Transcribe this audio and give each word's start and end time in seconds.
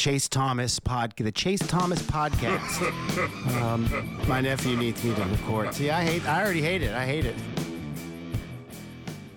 Chase 0.00 0.30
Thomas 0.30 0.80
pod, 0.80 1.12
the 1.18 1.30
Chase 1.30 1.60
Thomas 1.60 2.00
podcast. 2.00 3.60
um, 3.60 4.18
my 4.26 4.40
nephew 4.40 4.74
needs 4.74 5.04
me 5.04 5.14
to 5.14 5.22
record. 5.24 5.74
See, 5.74 5.90
I 5.90 6.02
hate. 6.02 6.26
I 6.26 6.42
already 6.42 6.62
hate 6.62 6.80
it. 6.80 6.94
I 6.94 7.04
hate 7.04 7.26
it. 7.26 7.34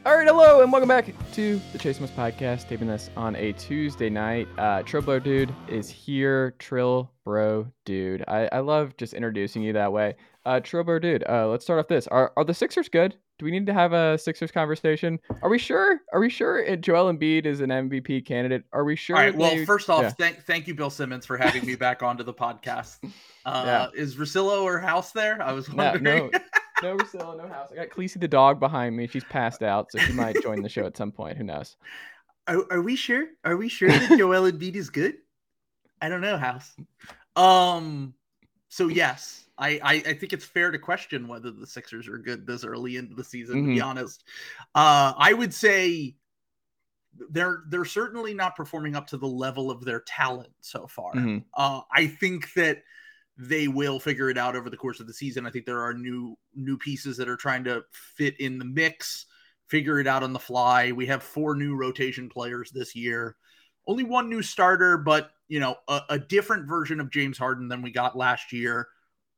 All 0.06 0.16
right, 0.16 0.26
hello, 0.26 0.62
and 0.62 0.72
welcome 0.72 0.88
back 0.88 1.14
to 1.34 1.60
the 1.74 1.78
Chase 1.78 1.98
Thomas 1.98 2.12
podcast. 2.12 2.70
Taping 2.70 2.88
this 2.88 3.10
on 3.18 3.36
a 3.36 3.52
Tuesday 3.52 4.10
night. 4.10 4.48
Uh, 4.58 4.82
Trill 4.84 5.02
Bro 5.02 5.20
Dude 5.20 5.54
is 5.68 5.90
here. 5.90 6.52
Trill 6.60 7.12
Bro 7.26 7.68
Dude. 7.84 8.24
I, 8.30 8.48
I 8.54 8.60
love 8.60 8.96
just 8.96 9.14
introducing 9.14 9.64
you 9.64 9.74
that 9.74 9.92
way. 9.92 10.16
Uh, 10.46 10.62
Trill 10.62 10.86
Bro 10.86 11.00
Dude. 11.00 11.26
Uh, 11.28 11.50
let's 11.50 11.66
start 11.66 11.80
off 11.80 11.90
this. 11.90 12.08
Are 12.08 12.32
are 12.38 12.46
the 12.46 12.54
Sixers 12.54 12.88
good? 12.88 13.18
Do 13.44 13.48
we 13.48 13.52
need 13.52 13.66
to 13.66 13.74
have 13.74 13.92
a 13.92 14.18
Sixers 14.18 14.52
conversation? 14.52 15.20
Are 15.42 15.50
we 15.50 15.60
sure? 15.60 16.00
Are 16.14 16.22
we 16.22 16.30
sure 16.30 16.78
Joel 16.78 17.12
Embiid 17.14 17.46
is 17.46 17.60
an 17.60 17.72
MVP 17.72 18.26
candidate? 18.26 18.64
Are 18.72 18.86
we 18.86 18.96
sure? 18.96 19.18
All 19.18 19.22
right. 19.22 19.36
Well, 19.36 19.50
they- 19.54 19.66
first 19.66 19.90
off, 19.90 20.02
Yeah. 20.04 20.10
thank 20.12 20.46
thank 20.46 20.66
you, 20.66 20.74
Bill 20.74 20.90
Simmons, 20.90 21.26
for 21.26 21.36
having 21.36 21.66
me 21.66 21.76
back 21.76 22.02
onto 22.02 22.24
the 22.24 22.34
podcast. 22.34 23.00
Uh, 23.46 23.64
Yeah. 23.94 24.02
Is 24.02 24.16
Russillo 24.16 24.64
or 24.64 24.80
House 24.80 25.12
there? 25.12 25.42
I 25.42 25.52
was 25.52 25.68
No, 25.68 25.92
wondering. 25.92 26.32
no, 26.32 26.40
no 26.82 26.96
Russillo, 27.04 27.36
no 27.38 27.46
house. 27.50 27.68
I 27.74 27.76
got 27.76 27.90
Khaleesi 27.90 28.18
the 28.22 28.28
dog 28.30 28.58
behind 28.62 28.96
me. 28.96 29.06
She's 29.08 29.26
passed 29.26 29.62
out, 29.62 29.92
so 29.92 29.98
she 30.00 30.14
might 30.14 30.42
join 30.42 30.62
the 30.62 30.70
show 30.70 30.86
at 30.86 30.96
some 30.96 31.12
point. 31.12 31.38
Who 31.38 31.44
knows? 31.44 31.76
Are, 32.48 32.64
are 32.72 32.82
we 32.82 32.96
sure? 32.96 33.26
Are 33.44 33.58
we 33.58 33.68
sure 33.68 33.90
that 33.90 34.18
Joel 34.18 34.50
Embiid 34.50 34.76
is 34.76 34.90
good? 34.90 35.16
I 36.02 36.08
don't 36.08 36.22
know, 36.22 36.38
House. 36.38 36.74
Um. 37.36 38.14
So 38.70 38.88
yes, 38.88 39.43
I, 39.58 39.80
I 39.84 39.94
I 39.94 40.14
think 40.14 40.34
it's 40.34 40.46
fair 40.46 40.72
to 40.72 40.80
question 40.80 41.28
whether 41.28 41.52
the 41.52 41.68
Sixers 41.68 42.08
are 42.08 42.18
good 42.18 42.48
this 42.48 42.64
early 42.64 42.98
into 42.98 43.16
the 43.16 43.24
season. 43.24 43.58
To 43.58 43.68
be 43.74 43.80
Mhm. 43.80 43.86
honest, 43.86 44.24
uh, 44.74 45.14
I 45.18 45.34
would 45.34 45.54
say 45.54 46.16
they're 47.30 47.64
they're 47.68 47.86
certainly 47.86 48.34
not 48.34 48.56
performing 48.56 48.96
up 48.96 49.08
to 49.08 49.18
the 49.18 49.28
level 49.28 49.70
of 49.70 49.86
their 49.86 50.02
talent 50.02 50.52
so 50.62 50.88
far. 50.88 51.14
Mhm. 51.14 51.46
Uh, 51.54 51.82
I 51.92 52.08
think 52.08 52.54
that 52.54 52.84
they 53.38 53.68
will 53.68 54.00
figure 54.00 54.30
it 54.30 54.38
out 54.38 54.56
over 54.56 54.70
the 54.70 54.78
course 54.78 55.00
of 55.00 55.08
the 55.08 55.14
season. 55.14 55.46
I 55.46 55.52
think 55.52 55.66
there 55.66 55.82
are 55.82 55.94
new 55.94 56.38
new 56.56 56.78
pieces 56.78 57.18
that 57.18 57.30
are 57.30 57.38
trying 57.38 57.64
to 57.66 57.84
fit 57.92 58.40
in 58.40 58.58
the 58.58 58.66
mix, 58.66 59.28
figure 59.68 60.00
it 60.00 60.08
out 60.08 60.24
on 60.24 60.34
the 60.34 60.40
fly. 60.40 60.92
We 60.92 61.06
have 61.08 61.22
four 61.24 61.56
new 61.56 61.76
rotation 61.76 62.30
players 62.30 62.72
this 62.72 62.96
year. 62.96 63.36
Only 63.86 64.04
one 64.04 64.30
new 64.30 64.42
starter, 64.42 64.98
but 64.98 65.32
you 65.48 65.60
know, 65.60 65.76
a, 65.88 66.02
a 66.10 66.20
different 66.20 66.68
version 66.68 67.00
of 67.00 67.12
James 67.12 67.38
Harden 67.38 67.68
than 67.68 67.84
we 67.84 67.92
got 67.92 68.18
last 68.18 68.52
year. 68.52 68.88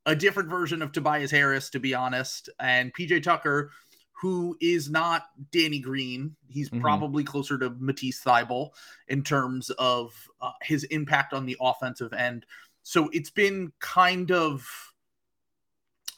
A 0.06 0.16
different 0.16 0.50
version 0.50 0.82
of 0.82 0.92
Tobias 0.92 1.32
Harris, 1.32 1.70
to 1.72 1.80
be 1.80 1.94
honest, 1.94 2.50
and 2.60 2.94
PJ 2.94 3.24
Tucker, 3.24 3.72
who 4.12 4.56
is 4.62 4.90
not 4.90 5.24
Danny 5.52 5.80
Green. 5.80 6.36
He's 6.48 6.70
Mhm. 6.70 6.80
probably 6.82 7.24
closer 7.24 7.58
to 7.58 7.72
Matisse 7.80 8.24
Thybulle 8.24 8.72
in 9.08 9.24
terms 9.24 9.72
of 9.72 10.14
uh, 10.42 10.52
his 10.62 10.84
impact 10.86 11.34
on 11.34 11.46
the 11.46 11.58
offensive 11.60 12.14
end. 12.14 12.46
So 12.84 13.10
it's 13.10 13.32
been 13.32 13.74
kind 13.80 14.32
of 14.32 14.68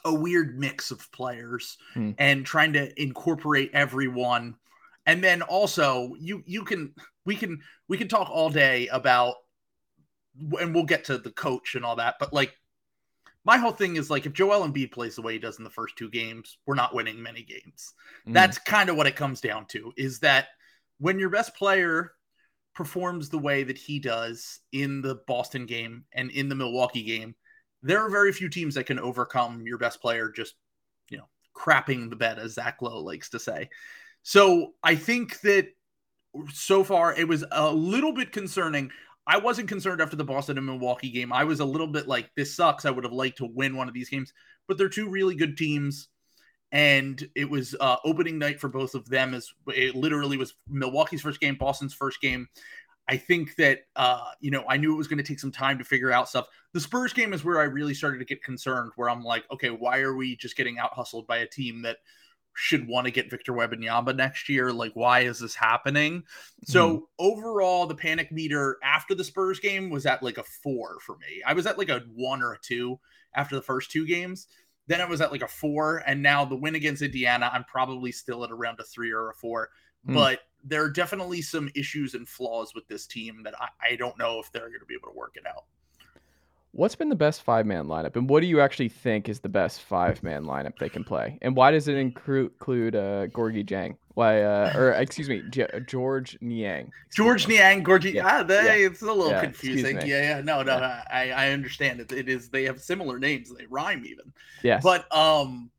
a 0.04 0.12
weird 0.14 0.58
mix 0.58 0.90
of 0.90 1.10
players 1.12 1.78
Hmm. 1.94 2.12
and 2.18 2.46
trying 2.46 2.74
to 2.74 3.02
incorporate 3.02 3.70
everyone. 3.72 4.58
And 5.06 5.24
then 5.24 5.40
also 5.42 6.14
you 6.20 6.42
you 6.46 6.64
can 6.64 6.94
we 7.24 7.36
can 7.36 7.62
we 7.88 7.96
can 7.98 8.06
talk 8.08 8.28
all 8.30 8.50
day 8.50 8.86
about 8.88 9.36
and 10.60 10.74
we'll 10.74 10.84
get 10.84 11.04
to 11.04 11.18
the 11.18 11.32
coach 11.32 11.74
and 11.74 11.84
all 11.84 11.96
that, 11.96 12.16
but 12.20 12.32
like 12.32 12.57
my 13.48 13.56
whole 13.56 13.72
thing 13.72 13.96
is 13.96 14.10
like 14.10 14.26
if 14.26 14.34
Joel 14.34 14.68
Embiid 14.68 14.92
plays 14.92 15.16
the 15.16 15.22
way 15.22 15.32
he 15.32 15.38
does 15.38 15.56
in 15.56 15.64
the 15.64 15.70
first 15.70 15.96
two 15.96 16.10
games, 16.10 16.58
we're 16.66 16.74
not 16.74 16.94
winning 16.94 17.22
many 17.22 17.42
games. 17.42 17.94
Mhm. 18.26 18.34
That's 18.34 18.58
kind 18.58 18.90
of 18.90 18.96
what 18.96 19.06
it 19.06 19.16
comes 19.16 19.40
down 19.40 19.64
to 19.68 19.90
is 19.96 20.18
that 20.18 20.48
when 20.98 21.18
your 21.18 21.30
best 21.30 21.54
player 21.54 22.12
performs 22.74 23.30
the 23.30 23.38
way 23.38 23.64
that 23.64 23.78
he 23.78 24.00
does 24.00 24.60
in 24.72 25.00
the 25.00 25.14
Boston 25.26 25.64
game 25.64 26.04
and 26.12 26.30
in 26.30 26.50
the 26.50 26.54
Milwaukee 26.54 27.02
game, 27.02 27.34
there 27.80 28.04
are 28.04 28.10
very 28.10 28.34
few 28.34 28.50
teams 28.50 28.74
that 28.74 28.84
can 28.84 28.98
overcome 28.98 29.66
your 29.66 29.78
best 29.78 30.02
player 30.02 30.30
just, 30.30 30.54
you 31.08 31.16
know, 31.16 31.30
crapping 31.56 32.10
the 32.10 32.16
bed, 32.16 32.38
as 32.38 32.52
Zach 32.52 32.82
Lowe 32.82 33.00
likes 33.00 33.30
to 33.30 33.38
say. 33.38 33.70
So 34.22 34.74
I 34.82 34.94
think 34.94 35.40
that 35.40 35.68
so 36.52 36.84
far 36.84 37.14
it 37.14 37.26
was 37.26 37.46
a 37.50 37.72
little 37.72 38.12
bit 38.12 38.30
concerning. 38.30 38.90
I 39.28 39.36
wasn't 39.36 39.68
concerned 39.68 40.00
after 40.00 40.16
the 40.16 40.24
Boston 40.24 40.56
and 40.56 40.66
Milwaukee 40.66 41.10
game. 41.10 41.34
I 41.34 41.44
was 41.44 41.60
a 41.60 41.64
little 41.64 41.86
bit 41.86 42.08
like, 42.08 42.30
this 42.34 42.56
sucks. 42.56 42.86
I 42.86 42.90
would 42.90 43.04
have 43.04 43.12
liked 43.12 43.38
to 43.38 43.46
win 43.46 43.76
one 43.76 43.86
of 43.86 43.92
these 43.92 44.08
games, 44.08 44.32
but 44.66 44.78
they're 44.78 44.88
two 44.88 45.10
really 45.10 45.34
good 45.34 45.58
teams. 45.58 46.08
And 46.72 47.22
it 47.36 47.48
was 47.48 47.76
uh, 47.78 47.96
opening 48.04 48.38
night 48.38 48.58
for 48.58 48.68
both 48.68 48.94
of 48.94 49.08
them. 49.08 49.34
As 49.34 49.50
it 49.68 49.94
literally 49.94 50.38
was 50.38 50.54
Milwaukee's 50.66 51.20
first 51.20 51.40
game, 51.40 51.56
Boston's 51.56 51.94
first 51.94 52.20
game. 52.22 52.48
I 53.06 53.16
think 53.16 53.56
that 53.56 53.80
uh, 53.96 54.32
you 54.40 54.50
know 54.50 54.64
I 54.68 54.76
knew 54.76 54.92
it 54.92 54.98
was 54.98 55.08
going 55.08 55.18
to 55.18 55.24
take 55.24 55.40
some 55.40 55.52
time 55.52 55.78
to 55.78 55.84
figure 55.84 56.12
out 56.12 56.28
stuff. 56.28 56.46
The 56.74 56.80
Spurs 56.80 57.14
game 57.14 57.32
is 57.32 57.42
where 57.42 57.58
I 57.58 57.64
really 57.64 57.94
started 57.94 58.18
to 58.18 58.26
get 58.26 58.44
concerned. 58.44 58.92
Where 58.96 59.08
I'm 59.08 59.24
like, 59.24 59.44
okay, 59.50 59.70
why 59.70 60.00
are 60.00 60.14
we 60.14 60.36
just 60.36 60.56
getting 60.56 60.78
out 60.78 60.92
hustled 60.92 61.26
by 61.26 61.38
a 61.38 61.46
team 61.46 61.80
that 61.82 61.96
should 62.60 62.88
want 62.88 63.06
to 63.06 63.12
get 63.12 63.30
Victor 63.30 63.52
Wembanyama 63.52 64.16
next 64.16 64.48
year? 64.48 64.72
Like, 64.72 64.90
why 64.94 65.20
is 65.20 65.38
this 65.38 65.54
happening? 65.54 66.24
So 66.64 67.08
overall, 67.18 67.86
the 67.86 67.94
panic 67.94 68.32
meter 68.32 68.78
after 68.82 69.14
the 69.14 69.22
Spurs 69.22 69.60
game 69.60 69.90
was 69.90 70.06
at 70.06 70.24
like 70.24 70.38
a 70.38 70.42
four 70.42 70.98
for 71.00 71.16
me. 71.18 71.40
I 71.46 71.52
was 71.52 71.66
at 71.68 71.78
like 71.78 71.88
a 71.88 72.02
one 72.16 72.42
or 72.42 72.54
a 72.54 72.58
two 72.58 72.98
after 73.32 73.54
the 73.54 73.62
first 73.62 73.92
two 73.92 74.04
games. 74.04 74.48
Then 74.88 75.00
it 75.00 75.08
was 75.08 75.20
at 75.20 75.30
like 75.30 75.42
a 75.42 75.48
four, 75.48 76.02
and 76.04 76.20
now 76.20 76.44
the 76.44 76.56
win 76.56 76.74
against 76.74 77.02
Indiana, 77.02 77.48
I'm 77.52 77.64
probably 77.64 78.10
still 78.10 78.42
at 78.42 78.50
around 78.50 78.80
a 78.80 78.84
three 78.84 79.12
or 79.12 79.30
a 79.30 79.34
four. 79.34 79.70
Hmm. 80.04 80.14
But 80.14 80.40
there 80.64 80.82
are 80.82 80.90
definitely 80.90 81.42
some 81.42 81.70
issues 81.76 82.14
and 82.14 82.28
flaws 82.28 82.74
with 82.74 82.88
this 82.88 83.06
team 83.06 83.42
that 83.44 83.54
I, 83.60 83.68
I 83.92 83.96
don't 83.96 84.18
know 84.18 84.40
if 84.40 84.50
they're 84.50 84.68
going 84.68 84.80
to 84.80 84.86
be 84.86 84.94
able 84.94 85.12
to 85.12 85.16
work 85.16 85.36
it 85.36 85.46
out. 85.46 85.64
What's 86.72 86.94
been 86.94 87.08
the 87.08 87.16
best 87.16 87.42
five 87.42 87.66
man 87.66 87.86
lineup, 87.86 88.14
and 88.16 88.28
what 88.28 88.40
do 88.40 88.46
you 88.46 88.60
actually 88.60 88.90
think 88.90 89.28
is 89.28 89.40
the 89.40 89.48
best 89.48 89.80
five 89.80 90.22
man 90.22 90.44
lineup 90.44 90.78
they 90.78 90.88
can 90.88 91.02
play? 91.02 91.38
And 91.42 91.56
why 91.56 91.70
does 91.70 91.88
it 91.88 91.96
include 91.96 92.52
uh, 92.94 93.26
Gorgie 93.28 93.64
Jang? 93.64 93.96
Why, 94.14 94.42
uh, 94.42 94.72
or 94.74 94.92
excuse 94.92 95.28
me, 95.28 95.42
J- 95.48 95.80
George 95.86 96.36
Niang? 96.40 96.92
George 97.14 97.48
me. 97.48 97.54
Niang, 97.56 97.84
Gorgie, 97.84 98.14
Yeah, 98.14 98.22
ah, 98.26 98.42
they, 98.42 98.80
yeah, 98.80 98.86
it's 98.86 99.00
a 99.02 99.06
little 99.06 99.30
yeah, 99.30 99.40
confusing. 99.40 99.96
Yeah, 99.96 100.02
yeah, 100.06 100.40
no, 100.42 100.62
no. 100.62 100.74
I, 100.74 101.30
I 101.30 101.50
understand 101.52 102.00
it. 102.00 102.12
It 102.12 102.28
is 102.28 102.48
they 102.48 102.64
have 102.64 102.80
similar 102.80 103.18
names, 103.18 103.52
they 103.54 103.66
rhyme 103.66 104.04
even. 104.04 104.32
Yes, 104.62 104.82
But 104.82 105.10
um, 105.14 105.70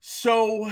so 0.00 0.70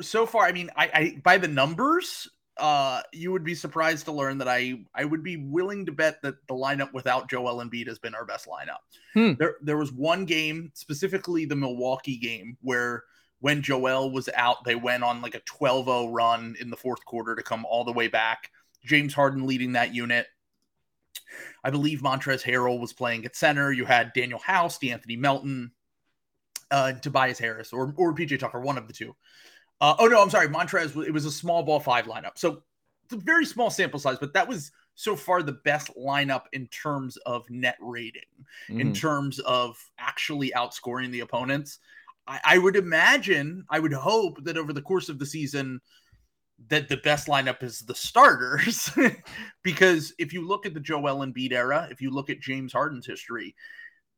so 0.00 0.26
far, 0.26 0.46
I 0.46 0.52
mean, 0.52 0.70
I, 0.76 0.90
I 0.94 1.20
by 1.22 1.38
the 1.38 1.48
numbers, 1.48 2.28
uh, 2.56 3.02
you 3.12 3.32
would 3.32 3.44
be 3.44 3.54
surprised 3.54 4.04
to 4.04 4.12
learn 4.12 4.38
that 4.38 4.48
I 4.48 4.84
I 4.94 5.04
would 5.04 5.22
be 5.22 5.36
willing 5.36 5.86
to 5.86 5.92
bet 5.92 6.22
that 6.22 6.46
the 6.46 6.54
lineup 6.54 6.92
without 6.92 7.28
Joel 7.28 7.64
Embiid 7.64 7.88
has 7.88 7.98
been 7.98 8.14
our 8.14 8.24
best 8.24 8.46
lineup. 8.46 8.78
Hmm. 9.12 9.32
There 9.38 9.56
there 9.60 9.76
was 9.76 9.92
one 9.92 10.24
game, 10.24 10.70
specifically 10.74 11.44
the 11.44 11.56
Milwaukee 11.56 12.16
game, 12.16 12.56
where 12.60 13.04
when 13.40 13.60
Joel 13.60 14.10
was 14.10 14.28
out, 14.34 14.64
they 14.64 14.74
went 14.74 15.02
on 15.02 15.20
like 15.20 15.34
a 15.34 15.40
12-0 15.40 16.12
run 16.12 16.56
in 16.60 16.70
the 16.70 16.76
fourth 16.76 17.04
quarter 17.04 17.34
to 17.34 17.42
come 17.42 17.66
all 17.66 17.84
the 17.84 17.92
way 17.92 18.08
back. 18.08 18.50
James 18.84 19.12
Harden 19.12 19.46
leading 19.46 19.72
that 19.72 19.94
unit. 19.94 20.26
I 21.62 21.70
believe 21.70 22.00
Montrez 22.00 22.42
Harrell 22.42 22.80
was 22.80 22.92
playing 22.92 23.24
at 23.26 23.36
center. 23.36 23.72
You 23.72 23.84
had 23.84 24.14
Danuel 24.14 24.40
House, 24.40 24.78
De'Anthony 24.78 25.18
Melton, 25.18 25.72
uh, 26.70 26.92
Tobias 26.92 27.38
Harris, 27.38 27.72
or 27.72 27.92
or 27.96 28.14
PJ 28.14 28.38
Tucker, 28.38 28.60
one 28.60 28.78
of 28.78 28.86
the 28.86 28.92
two. 28.92 29.14
Uh, 29.80 29.94
oh 29.98 30.06
no, 30.06 30.22
I'm 30.22 30.30
sorry, 30.30 30.48
Montrez. 30.48 30.96
It 31.06 31.12
was 31.12 31.24
a 31.24 31.30
small 31.30 31.62
ball 31.62 31.80
five 31.80 32.06
lineup, 32.06 32.36
so 32.36 32.62
it's 33.04 33.12
a 33.14 33.16
very 33.16 33.44
small 33.44 33.70
sample 33.70 34.00
size, 34.00 34.18
but 34.18 34.32
that 34.34 34.48
was 34.48 34.72
so 34.94 35.16
far 35.16 35.42
the 35.42 35.60
best 35.64 35.90
lineup 35.96 36.42
in 36.52 36.66
terms 36.68 37.16
of 37.18 37.48
net 37.50 37.76
rating, 37.80 38.22
in 38.70 38.92
Mhm. 38.92 38.94
terms 38.94 39.40
of 39.40 39.76
actually 39.98 40.52
outscoring 40.52 41.10
the 41.10 41.20
opponents. 41.20 41.80
I, 42.26 42.40
I 42.44 42.58
would 42.58 42.76
imagine, 42.76 43.64
I 43.68 43.80
would 43.80 43.92
hope 43.92 44.44
that 44.44 44.56
over 44.56 44.72
the 44.72 44.80
course 44.82 45.08
of 45.08 45.18
the 45.18 45.26
season, 45.26 45.80
that 46.68 46.88
the 46.88 46.96
best 46.98 47.26
lineup 47.26 47.62
is 47.62 47.80
the 47.80 47.94
starters, 47.94 48.88
because 49.62 50.14
if 50.18 50.32
you 50.32 50.46
look 50.46 50.64
at 50.64 50.72
the 50.72 50.80
Joel 50.80 51.26
Embiid 51.26 51.52
era, 51.52 51.88
if 51.90 52.00
you 52.00 52.10
look 52.10 52.30
at 52.30 52.40
James 52.40 52.72
Harden's 52.72 53.06
history, 53.06 53.54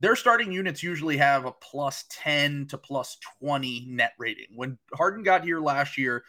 their 0.01 0.17
starting 0.17 0.53
units 0.53 0.83
usually 0.83 1.17
have 1.17 1.47
a 1.47 1.53
plus 1.53 2.05
10 2.11 2.67
to 2.69 2.79
plus 2.79 3.17
20 3.41 3.87
net 3.89 4.13
rating. 4.19 4.47
When 4.55 4.79
Harden 4.95 5.23
got 5.23 5.45
here 5.45 5.61
last 5.61 5.97
year, 5.97 6.25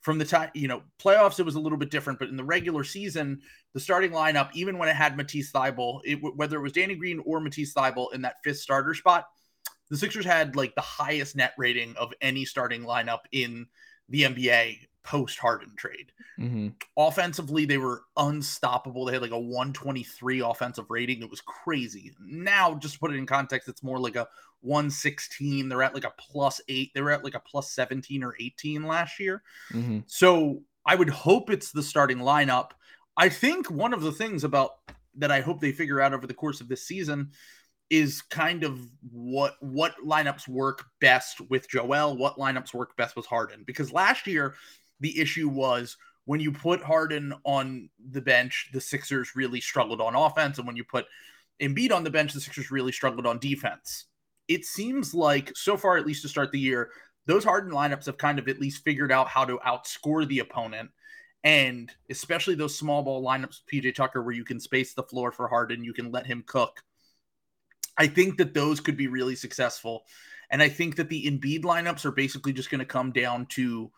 from 0.00 0.18
the 0.18 0.24
time, 0.24 0.50
you 0.54 0.68
know, 0.68 0.82
playoffs, 1.00 1.40
it 1.40 1.44
was 1.44 1.56
a 1.56 1.60
little 1.60 1.78
bit 1.78 1.90
different, 1.90 2.20
but 2.20 2.28
in 2.28 2.36
the 2.36 2.44
regular 2.44 2.84
season, 2.84 3.40
the 3.74 3.80
starting 3.80 4.12
lineup, 4.12 4.50
even 4.54 4.78
when 4.78 4.88
it 4.88 4.94
had 4.94 5.16
Matisse 5.16 5.50
Thybulle, 5.50 6.00
it, 6.04 6.14
whether 6.36 6.58
it 6.58 6.62
was 6.62 6.72
Danny 6.72 6.94
Green 6.94 7.20
or 7.26 7.40
Matisse 7.40 7.74
Thybulle 7.74 8.14
in 8.14 8.22
that 8.22 8.36
fifth 8.44 8.58
starter 8.58 8.94
spot, 8.94 9.26
the 9.90 9.96
Sixers 9.96 10.24
had 10.24 10.54
like 10.54 10.74
the 10.74 10.80
highest 10.80 11.34
net 11.34 11.54
rating 11.58 11.96
of 11.96 12.12
any 12.20 12.44
starting 12.44 12.82
lineup 12.82 13.20
in 13.32 13.66
the 14.08 14.22
NBA 14.22 14.78
post 15.06 15.38
Harden 15.38 15.72
trade. 15.76 16.10
Mhm. 16.38 16.74
Offensively, 16.96 17.64
they 17.64 17.78
were 17.78 18.02
unstoppable. 18.16 19.04
They 19.04 19.12
had 19.12 19.22
like 19.22 19.30
a 19.30 19.38
123 19.38 20.40
offensive 20.40 20.90
rating. 20.90 21.22
It 21.22 21.30
was 21.30 21.40
crazy. 21.40 22.14
Now, 22.20 22.74
just 22.74 22.94
to 22.94 23.00
put 23.00 23.12
it 23.12 23.16
in 23.16 23.24
context, 23.24 23.68
it's 23.68 23.84
more 23.84 24.00
like 24.00 24.16
a 24.16 24.28
116. 24.60 25.68
They're 25.68 25.84
at 25.84 25.94
like 25.94 26.04
a 26.04 26.12
plus 26.18 26.60
eight. 26.68 26.92
They 26.92 27.02
were 27.02 27.12
at 27.12 27.22
like 27.22 27.36
a 27.36 27.40
plus 27.40 27.70
17 27.70 28.24
or 28.24 28.34
18 28.40 28.82
last 28.82 29.20
year. 29.20 29.44
Mhm. 29.70 30.02
So 30.08 30.64
I 30.84 30.96
would 30.96 31.10
hope 31.10 31.50
it's 31.50 31.70
the 31.70 31.84
starting 31.84 32.18
lineup. 32.18 32.72
I 33.16 33.28
think 33.28 33.70
one 33.70 33.94
of 33.94 34.02
the 34.02 34.12
things 34.12 34.42
about 34.42 34.72
that 35.14 35.30
I 35.30 35.40
hope 35.40 35.60
they 35.60 35.72
figure 35.72 36.00
out 36.00 36.14
over 36.14 36.26
the 36.26 36.34
course 36.34 36.60
of 36.60 36.68
this 36.68 36.82
season 36.82 37.30
is 37.88 38.20
kind 38.22 38.64
of 38.64 38.80
what 39.12 39.54
what 39.60 39.94
lineups 40.04 40.48
work 40.48 40.86
best 41.00 41.40
with 41.42 41.68
Joel, 41.68 42.16
what 42.16 42.36
lineups 42.36 42.74
work 42.74 42.96
best 42.96 43.14
with 43.14 43.26
Harden. 43.26 43.62
Because 43.64 43.92
last 43.92 44.26
year 44.26 44.56
the 45.00 45.18
issue 45.20 45.48
was 45.48 45.96
when 46.24 46.40
you 46.40 46.52
put 46.52 46.82
Harden 46.82 47.32
on 47.44 47.88
the 48.10 48.20
bench, 48.20 48.70
the 48.72 48.80
Sixers 48.80 49.36
really 49.36 49.60
struggled 49.60 50.00
on 50.00 50.14
offense, 50.14 50.58
and 50.58 50.66
when 50.66 50.76
you 50.76 50.84
put 50.84 51.06
Embiid 51.60 51.92
on 51.92 52.04
the 52.04 52.10
bench, 52.10 52.32
the 52.32 52.40
Sixers 52.40 52.70
really 52.70 52.92
struggled 52.92 53.26
on 53.26 53.38
defense. 53.38 54.06
It 54.48 54.64
seems 54.64 55.14
like 55.14 55.52
so 55.54 55.76
far, 55.76 55.96
at 55.96 56.06
least 56.06 56.22
to 56.22 56.28
start 56.28 56.52
the 56.52 56.60
year, 56.60 56.90
those 57.26 57.44
Harden 57.44 57.72
lineups 57.72 58.06
have 58.06 58.18
kind 58.18 58.38
of 58.38 58.48
at 58.48 58.60
least 58.60 58.84
figured 58.84 59.10
out 59.10 59.28
how 59.28 59.44
to 59.44 59.58
outscore 59.58 60.26
the 60.26 60.40
opponent. 60.40 60.90
And 61.44 61.92
especially 62.10 62.54
those 62.54 62.76
small 62.76 63.02
ball 63.02 63.24
lineups 63.24 63.60
PJ 63.72 63.94
Tucker, 63.94 64.22
where 64.22 64.34
you 64.34 64.44
can 64.44 64.58
space 64.58 64.94
the 64.94 65.02
floor 65.02 65.30
for 65.30 65.48
Harden, 65.48 65.84
you 65.84 65.92
can 65.92 66.10
let 66.10 66.26
him 66.26 66.44
cook. 66.46 66.82
I 67.96 68.06
think 68.06 68.36
that 68.38 68.54
those 68.54 68.80
could 68.80 68.96
be 68.96 69.06
really 69.06 69.36
successful. 69.36 70.04
And 70.50 70.62
I 70.62 70.68
think 70.68 70.96
that 70.96 71.08
the 71.08 71.24
Embiid 71.24 71.62
lineups 71.62 72.04
are 72.04 72.12
basically 72.12 72.52
just 72.52 72.70
going 72.70 72.80
to 72.80 72.84
come 72.84 73.12
down 73.12 73.46
to 73.50 73.90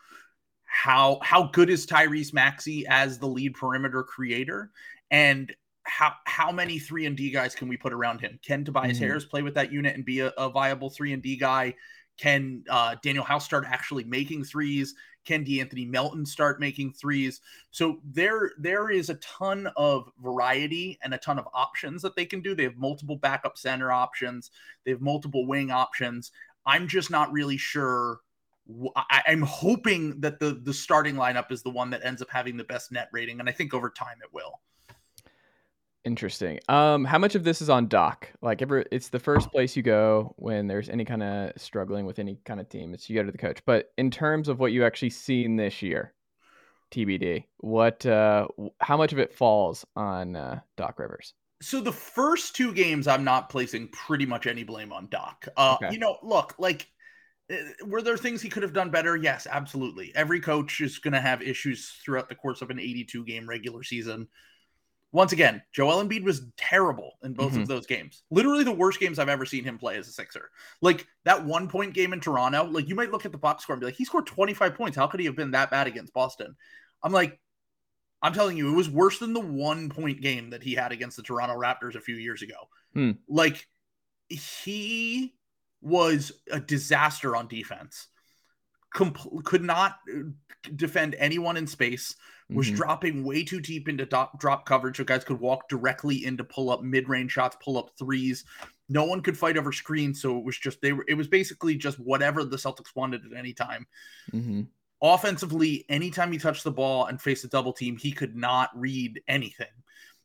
how 0.69 1.19
how 1.23 1.43
good 1.47 1.69
is 1.69 1.85
Tyrese 1.85 2.33
Maxey 2.33 2.85
as 2.87 3.17
the 3.17 3.27
lead 3.27 3.55
perimeter 3.55 4.03
creator 4.03 4.71
and 5.11 5.53
how 5.83 6.13
how 6.25 6.51
many 6.51 6.79
3 6.79 7.07
and 7.07 7.17
D 7.17 7.31
guys 7.31 7.55
can 7.55 7.67
we 7.67 7.75
put 7.75 7.91
around 7.91 8.21
him? 8.21 8.39
Can 8.45 8.63
Tobias 8.63 8.97
mm-hmm. 8.97 9.05
Harris 9.05 9.25
play 9.25 9.41
with 9.41 9.55
that 9.55 9.71
unit 9.71 9.95
and 9.95 10.05
be 10.05 10.19
a, 10.19 10.27
a 10.37 10.49
viable 10.49 10.89
3 10.89 11.13
and 11.13 11.23
D 11.23 11.35
guy? 11.35 11.73
Can 12.17 12.63
uh, 12.69 12.95
Danuel 13.03 13.25
House 13.25 13.45
start 13.45 13.65
actually 13.67 14.03
making 14.03 14.43
threes? 14.43 14.93
Can 15.25 15.43
De'Anthony 15.43 15.89
Melton 15.89 16.25
start 16.25 16.59
making 16.59 16.93
threes? 16.93 17.41
So 17.71 17.99
there 18.03 18.51
there 18.59 18.89
is 18.89 19.09
a 19.09 19.15
ton 19.15 19.69
of 19.75 20.09
variety 20.21 20.99
and 21.01 21.13
a 21.13 21.17
ton 21.17 21.39
of 21.39 21.47
options 21.53 22.01
that 22.03 22.15
they 22.15 22.25
can 22.25 22.41
do. 22.41 22.55
They 22.55 22.63
have 22.63 22.77
multiple 22.77 23.15
backup 23.15 23.57
center 23.57 23.91
options. 23.91 24.51
They 24.85 24.91
have 24.91 25.01
multiple 25.01 25.47
wing 25.47 25.71
options. 25.71 26.31
I'm 26.65 26.87
just 26.87 27.09
not 27.09 27.31
really 27.31 27.57
sure. 27.57 28.19
I, 28.95 29.23
I'm 29.27 29.41
hoping 29.41 30.19
that 30.21 30.39
the 30.39 30.59
the 30.63 30.73
starting 30.73 31.15
lineup 31.15 31.51
is 31.51 31.63
the 31.63 31.69
one 31.69 31.89
that 31.91 32.01
ends 32.03 32.21
up 32.21 32.29
having 32.29 32.57
the 32.57 32.63
best 32.63 32.91
net 32.91 33.09
rating, 33.11 33.39
and 33.39 33.49
I 33.49 33.51
think 33.51 33.73
over 33.73 33.89
time 33.89 34.17
it 34.23 34.33
will. 34.33 34.59
Interesting. 36.05 36.59
Um, 36.69 37.03
how 37.03 37.17
much 37.17 37.35
of 37.35 37.43
this 37.43 37.61
is 37.61 37.69
on 37.69 37.87
Doc? 37.87 38.31
Like, 38.41 38.61
ever, 38.61 38.85
it's 38.89 39.09
the 39.09 39.19
first 39.19 39.51
place 39.51 39.75
you 39.75 39.83
go 39.83 40.33
when 40.37 40.67
there's 40.67 40.89
any 40.89 41.03
kind 41.03 41.21
of 41.21 41.51
struggling 41.57 42.05
with 42.05 42.19
any 42.19 42.39
kind 42.45 42.59
of 42.59 42.69
team. 42.69 42.93
It's 42.93 43.09
you 43.09 43.15
go 43.15 43.23
to 43.23 43.31
the 43.31 43.37
coach. 43.37 43.59
But 43.65 43.91
in 43.97 44.09
terms 44.09 44.47
of 44.47 44.59
what 44.59 44.71
you 44.71 44.85
actually 44.85 45.09
seen 45.09 45.57
this 45.57 45.81
year, 45.81 46.13
TBD, 46.91 47.43
what, 47.57 48.05
uh, 48.05 48.47
how 48.79 48.95
much 48.95 49.11
of 49.11 49.19
it 49.19 49.33
falls 49.33 49.85
on 49.95 50.37
uh, 50.37 50.61
Doc 50.77 50.99
Rivers? 50.99 51.33
So 51.61 51.81
the 51.81 51.91
first 51.91 52.55
two 52.55 52.73
games, 52.73 53.05
I'm 53.05 53.25
not 53.25 53.49
placing 53.49 53.89
pretty 53.89 54.25
much 54.25 54.47
any 54.47 54.63
blame 54.63 54.93
on 54.93 55.07
Doc. 55.11 55.49
Uh, 55.57 55.75
okay. 55.75 55.93
You 55.93 55.99
know, 55.99 56.17
look, 56.23 56.55
like, 56.57 56.87
were 57.85 58.01
there 58.01 58.17
things 58.17 58.41
he 58.41 58.49
could 58.49 58.63
have 58.63 58.73
done 58.73 58.91
better? 58.91 59.15
Yes, 59.15 59.47
absolutely. 59.49 60.11
Every 60.15 60.39
coach 60.39 60.81
is 60.81 60.99
going 60.99 61.13
to 61.13 61.21
have 61.21 61.41
issues 61.41 61.93
throughout 62.03 62.29
the 62.29 62.35
course 62.35 62.61
of 62.61 62.69
an 62.69 62.79
82 62.79 63.25
game 63.25 63.47
regular 63.47 63.83
season. 63.83 64.27
Once 65.11 65.31
again, 65.31 65.63
Joel 65.71 66.03
Embiid 66.03 66.23
was 66.23 66.43
terrible 66.55 67.13
in 67.23 67.33
both 67.33 67.53
mm-hmm. 67.53 67.63
of 67.63 67.67
those 67.67 67.87
games. 67.87 68.21
Literally 68.29 68.63
the 68.63 68.71
worst 68.71 68.99
games 68.99 69.17
I've 69.17 69.29
ever 69.29 69.45
seen 69.45 69.63
him 69.63 69.79
play 69.79 69.97
as 69.97 70.07
a 70.07 70.11
Sixer. 70.11 70.51
Like 70.81 71.07
that 71.25 71.43
one 71.43 71.67
point 71.67 71.95
game 71.95 72.13
in 72.13 72.19
Toronto, 72.19 72.65
like 72.65 72.87
you 72.87 72.93
might 72.93 73.11
look 73.11 73.25
at 73.25 73.31
the 73.31 73.39
box 73.39 73.63
score 73.63 73.73
and 73.73 73.79
be 73.79 73.87
like, 73.87 73.95
he 73.95 74.05
scored 74.05 74.27
25 74.27 74.75
points. 74.75 74.95
How 74.95 75.07
could 75.07 75.19
he 75.19 75.25
have 75.25 75.35
been 75.35 75.51
that 75.51 75.71
bad 75.71 75.87
against 75.87 76.13
Boston? 76.13 76.55
I'm 77.01 77.11
like, 77.11 77.39
I'm 78.21 78.33
telling 78.33 78.57
you, 78.57 78.71
it 78.71 78.75
was 78.75 78.89
worse 78.89 79.17
than 79.17 79.33
the 79.33 79.39
one 79.39 79.89
point 79.89 80.21
game 80.21 80.51
that 80.51 80.61
he 80.61 80.75
had 80.75 80.91
against 80.91 81.17
the 81.17 81.23
Toronto 81.23 81.55
Raptors 81.55 81.95
a 81.95 82.01
few 82.01 82.15
years 82.15 82.43
ago. 82.43 82.67
Hmm. 82.93 83.11
Like 83.27 83.67
he 84.27 85.33
was 85.81 86.31
a 86.51 86.59
disaster 86.59 87.35
on 87.35 87.47
defense. 87.47 88.07
Com- 88.93 89.15
could 89.43 89.63
not 89.63 89.97
uh, 90.13 90.29
defend 90.75 91.15
anyone 91.19 91.57
in 91.57 91.67
space 91.67 92.15
was 92.49 92.67
mm-hmm. 92.67 92.75
dropping 92.77 93.23
way 93.23 93.43
too 93.43 93.61
deep 93.61 93.87
into 93.87 94.05
drop, 94.05 94.39
drop 94.39 94.65
coverage 94.65 94.97
so 94.97 95.03
guys 95.03 95.23
could 95.23 95.39
walk 95.39 95.69
directly 95.69 96.25
into 96.25 96.43
pull 96.43 96.71
up 96.71 96.81
mid 96.81 97.07
range 97.07 97.31
shots, 97.31 97.55
pull 97.63 97.77
up 97.77 97.91
threes. 97.97 98.43
No 98.87 99.05
one 99.05 99.21
could 99.21 99.37
fight 99.37 99.57
over 99.57 99.71
screens, 99.71 100.21
so 100.21 100.37
it 100.37 100.43
was 100.43 100.57
just 100.57 100.81
they 100.81 100.93
were. 100.93 101.05
It 101.07 101.13
was 101.13 101.27
basically 101.27 101.75
just 101.75 101.99
whatever 101.99 102.43
the 102.43 102.57
Celtics 102.57 102.95
wanted 102.95 103.21
at 103.25 103.37
any 103.37 103.53
time. 103.53 103.85
Mm-hmm. 104.33 104.61
Offensively, 105.01 105.85
anytime 105.89 106.31
he 106.31 106.39
touched 106.39 106.63
the 106.63 106.71
ball 106.71 107.05
and 107.05 107.21
faced 107.21 107.45
a 107.45 107.47
double 107.47 107.71
team, 107.71 107.97
he 107.97 108.11
could 108.11 108.35
not 108.35 108.69
read 108.75 109.21
anything. 109.27 109.67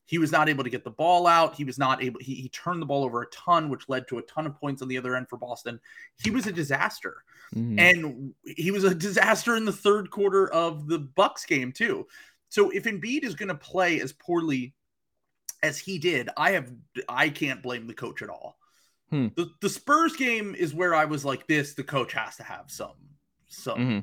He 0.06 0.18
was 0.18 0.30
not 0.30 0.48
able 0.48 0.64
to 0.64 0.70
get 0.70 0.84
the 0.84 0.90
ball 0.90 1.26
out. 1.26 1.54
He 1.54 1.64
was 1.64 1.78
not 1.78 2.02
able. 2.02 2.20
He, 2.20 2.34
he 2.34 2.48
turned 2.50 2.82
the 2.82 2.86
ball 2.86 3.04
over 3.04 3.22
a 3.22 3.26
ton, 3.30 3.70
which 3.70 3.88
led 3.88 4.06
to 4.08 4.18
a 4.18 4.22
ton 4.22 4.46
of 4.46 4.54
points 4.54 4.82
on 4.82 4.88
the 4.88 4.98
other 4.98 5.16
end 5.16 5.28
for 5.28 5.38
Boston. 5.38 5.80
He 6.22 6.30
was 6.30 6.46
a 6.46 6.52
disaster, 6.52 7.16
mm-hmm. 7.54 7.78
and 7.78 8.34
he 8.44 8.70
was 8.70 8.84
a 8.84 8.94
disaster 8.94 9.56
in 9.56 9.64
the 9.64 9.72
third 9.72 10.10
quarter 10.10 10.52
of 10.52 10.88
the 10.88 10.98
Bucks 10.98 11.46
game 11.46 11.72
too. 11.72 12.06
So 12.50 12.70
if 12.70 12.84
Embiid 12.84 13.24
is 13.24 13.34
going 13.34 13.48
to 13.48 13.54
play 13.54 14.00
as 14.00 14.12
poorly 14.12 14.74
as 15.62 15.78
he 15.78 15.98
did, 15.98 16.28
I 16.36 16.52
have 16.52 16.70
I 17.08 17.30
can't 17.30 17.62
blame 17.62 17.86
the 17.86 17.94
coach 17.94 18.20
at 18.20 18.28
all. 18.28 18.58
Hmm. 19.08 19.28
The 19.36 19.50
the 19.62 19.70
Spurs 19.70 20.16
game 20.16 20.54
is 20.54 20.74
where 20.74 20.94
I 20.94 21.06
was 21.06 21.24
like, 21.24 21.46
this 21.46 21.74
the 21.74 21.84
coach 21.84 22.12
has 22.12 22.36
to 22.36 22.42
have 22.42 22.64
some 22.68 22.96
some 23.48 23.78
mm-hmm 23.78 23.98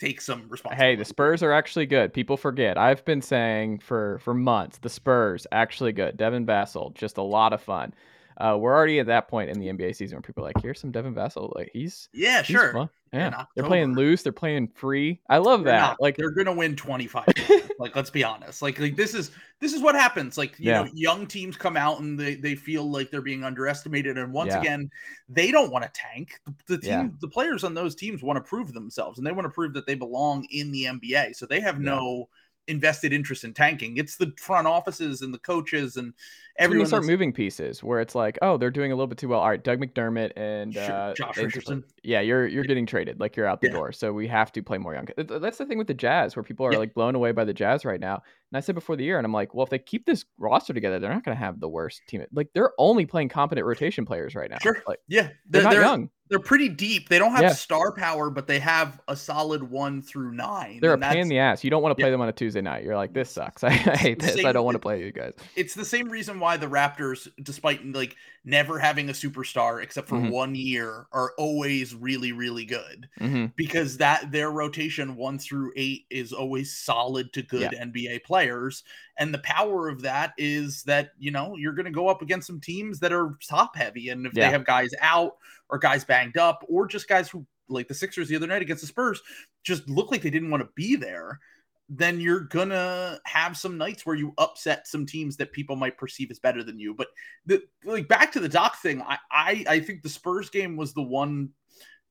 take 0.00 0.20
some 0.20 0.48
responsibility. 0.48 0.90
Hey, 0.90 0.96
the 0.96 1.04
Spurs 1.04 1.42
are 1.42 1.52
actually 1.52 1.86
good. 1.86 2.12
People 2.12 2.36
forget. 2.36 2.78
I've 2.78 3.04
been 3.04 3.22
saying 3.22 3.80
for 3.80 4.18
for 4.20 4.34
months, 4.34 4.78
the 4.78 4.90
Spurs 4.90 5.46
actually 5.52 5.92
good. 5.92 6.16
Devin 6.16 6.46
Vassell, 6.46 6.94
just 6.94 7.18
a 7.18 7.22
lot 7.22 7.52
of 7.52 7.60
fun. 7.60 7.94
Uh, 8.38 8.56
we're 8.58 8.74
already 8.74 8.98
at 8.98 9.06
that 9.06 9.28
point 9.28 9.48
in 9.48 9.58
the 9.58 9.68
NBA 9.68 9.96
season 9.96 10.16
where 10.16 10.22
people 10.22 10.44
are 10.44 10.48
like, 10.48 10.60
here's 10.62 10.78
some 10.78 10.90
Devin 10.90 11.14
Vassell. 11.14 11.54
Like 11.54 11.70
he's 11.72 12.08
yeah, 12.12 12.38
he's 12.38 12.54
sure. 12.54 12.72
Fun. 12.72 12.90
Yeah, 13.12 13.44
they're 13.54 13.64
playing 13.64 13.94
loose. 13.94 14.22
They're 14.22 14.32
playing 14.32 14.68
free. 14.68 15.20
I 15.28 15.38
love 15.38 15.64
they're 15.64 15.72
that. 15.72 15.80
Not. 15.80 16.00
Like 16.00 16.16
they're 16.16 16.30
gonna 16.30 16.52
win 16.52 16.76
25. 16.76 17.24
like 17.78 17.94
let's 17.94 18.10
be 18.10 18.24
honest. 18.24 18.62
Like 18.62 18.78
like 18.78 18.96
this 18.96 19.14
is 19.14 19.30
this 19.60 19.72
is 19.72 19.82
what 19.82 19.94
happens. 19.94 20.38
Like 20.38 20.58
you 20.58 20.70
yeah. 20.70 20.82
know, 20.82 20.90
young 20.94 21.26
teams 21.26 21.56
come 21.56 21.76
out 21.76 22.00
and 22.00 22.18
they 22.18 22.34
they 22.34 22.54
feel 22.54 22.90
like 22.90 23.10
they're 23.10 23.20
being 23.20 23.44
underestimated. 23.44 24.18
And 24.18 24.32
once 24.32 24.52
yeah. 24.52 24.60
again, 24.60 24.90
they 25.28 25.50
don't 25.50 25.70
want 25.70 25.84
to 25.84 25.90
tank. 25.94 26.40
The, 26.44 26.54
the 26.76 26.78
team, 26.78 26.90
yeah. 26.90 27.08
the 27.20 27.28
players 27.28 27.64
on 27.64 27.74
those 27.74 27.94
teams 27.94 28.22
want 28.22 28.36
to 28.36 28.48
prove 28.48 28.72
themselves 28.72 29.18
and 29.18 29.26
they 29.26 29.32
want 29.32 29.46
to 29.46 29.50
prove 29.50 29.74
that 29.74 29.86
they 29.86 29.94
belong 29.94 30.46
in 30.50 30.72
the 30.72 30.84
NBA. 30.84 31.36
So 31.36 31.46
they 31.46 31.60
have 31.60 31.80
no 31.80 32.28
invested 32.68 33.12
interest 33.12 33.44
in 33.44 33.54
tanking. 33.54 33.96
It's 33.96 34.16
the 34.16 34.32
front 34.38 34.66
offices 34.66 35.22
and 35.22 35.32
the 35.32 35.38
coaches 35.38 35.96
and 35.96 36.12
everyone. 36.58 36.80
you 36.80 36.86
start 36.86 37.04
moving 37.04 37.32
pieces 37.32 37.82
where 37.82 38.00
it's 38.00 38.14
like, 38.14 38.38
oh, 38.42 38.56
they're 38.56 38.70
doing 38.70 38.92
a 38.92 38.94
little 38.94 39.06
bit 39.06 39.18
too 39.18 39.28
well. 39.28 39.40
All 39.40 39.48
right, 39.48 39.62
Doug 39.62 39.80
McDermott 39.80 40.32
and 40.36 40.76
uh, 40.76 41.14
Josh 41.14 41.36
Richardson. 41.36 41.84
Yeah, 42.02 42.20
you're 42.20 42.46
you're 42.46 42.64
getting 42.64 42.86
traded. 42.86 43.20
Like 43.20 43.36
you're 43.36 43.46
out 43.46 43.60
the 43.60 43.68
yeah. 43.68 43.74
door. 43.74 43.92
So 43.92 44.12
we 44.12 44.26
have 44.28 44.52
to 44.52 44.62
play 44.62 44.78
more 44.78 44.94
young. 44.94 45.08
That's 45.16 45.58
the 45.58 45.66
thing 45.66 45.78
with 45.78 45.86
the 45.86 45.94
Jazz, 45.94 46.36
where 46.36 46.42
people 46.42 46.66
are 46.66 46.72
yeah. 46.72 46.78
like 46.78 46.94
blown 46.94 47.14
away 47.14 47.32
by 47.32 47.44
the 47.44 47.54
Jazz 47.54 47.84
right 47.84 48.00
now. 48.00 48.22
And 48.52 48.56
I 48.56 48.60
said 48.60 48.74
before 48.74 48.96
the 48.96 49.04
year, 49.04 49.18
and 49.18 49.24
I'm 49.24 49.32
like, 49.32 49.54
well, 49.54 49.64
if 49.64 49.70
they 49.70 49.78
keep 49.78 50.06
this 50.06 50.24
roster 50.38 50.72
together, 50.72 50.98
they're 50.98 51.12
not 51.12 51.24
going 51.24 51.36
to 51.36 51.42
have 51.42 51.58
the 51.58 51.68
worst 51.68 52.02
team. 52.06 52.24
Like 52.32 52.48
they're 52.54 52.72
only 52.78 53.06
playing 53.06 53.28
competent 53.28 53.66
rotation 53.66 54.06
players 54.06 54.34
right 54.34 54.50
now. 54.50 54.58
Sure. 54.58 54.82
Like, 54.86 55.00
yeah, 55.08 55.30
they're, 55.48 55.62
they're 55.62 55.62
not 55.62 55.70
they're, 55.70 55.82
young 55.82 56.10
they're 56.28 56.38
pretty 56.40 56.68
deep. 56.68 57.08
They 57.08 57.18
don't 57.18 57.32
have 57.32 57.42
yeah. 57.42 57.52
star 57.52 57.92
power, 57.92 58.30
but 58.30 58.46
they 58.46 58.58
have 58.58 59.00
a 59.06 59.16
solid 59.16 59.62
one 59.62 60.02
through 60.02 60.32
nine. 60.32 60.80
They're 60.80 60.94
a 60.94 60.98
pain 60.98 61.18
in 61.18 61.28
the 61.28 61.38
ass. 61.38 61.62
You 61.62 61.70
don't 61.70 61.82
want 61.82 61.92
to 61.92 61.94
play 61.94 62.08
yeah. 62.08 62.12
them 62.12 62.20
on 62.20 62.28
a 62.28 62.32
Tuesday 62.32 62.60
night. 62.60 62.84
You're 62.84 62.96
like, 62.96 63.12
this 63.12 63.30
sucks. 63.30 63.62
I, 63.64 63.68
I 63.68 63.96
hate 63.96 64.18
this. 64.18 64.34
Same, 64.34 64.46
I 64.46 64.52
don't 64.52 64.64
want 64.64 64.74
to 64.74 64.80
play 64.80 65.04
you 65.04 65.12
guys. 65.12 65.34
It's 65.54 65.74
the 65.74 65.84
same 65.84 66.08
reason 66.08 66.40
why 66.40 66.56
the 66.56 66.66
Raptors, 66.66 67.28
despite 67.42 67.84
like 67.86 68.16
never 68.46 68.78
having 68.78 69.10
a 69.10 69.12
superstar 69.12 69.82
except 69.82 70.08
for 70.08 70.14
mm-hmm. 70.14 70.30
one 70.30 70.54
year, 70.54 71.08
are 71.12 71.32
always 71.36 71.94
really, 71.94 72.30
really 72.30 72.64
good 72.64 73.08
mm-hmm. 73.20 73.46
because 73.56 73.98
that 73.98 74.30
their 74.30 74.52
rotation 74.52 75.16
one 75.16 75.38
through 75.38 75.72
eight 75.76 76.06
is 76.08 76.32
always 76.32 76.74
solid 76.74 77.32
to 77.32 77.42
good 77.42 77.72
yeah. 77.72 77.84
NBA 77.84 78.24
players. 78.24 78.84
And 79.18 79.34
the 79.34 79.38
power 79.38 79.88
of 79.88 80.00
that 80.02 80.32
is 80.38 80.84
that 80.84 81.10
you 81.18 81.32
know 81.32 81.56
you're 81.56 81.74
going 81.74 81.86
to 81.86 81.90
go 81.90 82.08
up 82.08 82.22
against 82.22 82.46
some 82.46 82.60
teams 82.60 83.00
that 83.00 83.12
are 83.12 83.36
top 83.46 83.76
heavy, 83.76 84.08
and 84.08 84.26
if 84.26 84.32
they 84.32 84.44
have 84.44 84.64
guys 84.64 84.92
out 85.02 85.36
or 85.68 85.78
guys 85.78 86.04
banged 86.04 86.38
up 86.38 86.64
or 86.68 86.86
just 86.86 87.08
guys 87.08 87.28
who 87.28 87.44
like 87.68 87.88
the 87.88 87.94
Sixers 87.94 88.28
the 88.28 88.36
other 88.36 88.46
night 88.46 88.62
against 88.62 88.82
the 88.82 88.86
Spurs 88.86 89.20
just 89.64 89.88
look 89.88 90.12
like 90.12 90.22
they 90.22 90.30
didn't 90.30 90.50
want 90.50 90.62
to 90.62 90.68
be 90.76 90.94
there, 90.94 91.40
then 91.88 92.20
you're 92.20 92.40
gonna 92.40 93.20
have 93.24 93.56
some 93.56 93.78
nights 93.78 94.04
where 94.04 94.16
you 94.16 94.34
upset 94.38 94.88
some 94.88 95.06
teams 95.06 95.36
that 95.36 95.52
people 95.52 95.76
might 95.76 95.98
perceive 95.98 96.30
as 96.30 96.38
better 96.38 96.64
than 96.64 96.80
you. 96.80 96.94
But 96.94 97.08
the 97.46 97.62
like 97.84 98.08
back 98.08 98.32
to 98.32 98.40
the 98.40 98.48
Doc 98.48 98.80
thing, 98.80 99.02
I 99.02 99.18
I, 99.30 99.64
I 99.68 99.80
think 99.80 100.02
the 100.02 100.08
Spurs 100.08 100.50
game 100.50 100.76
was 100.76 100.94
the 100.94 101.02
one 101.02 101.50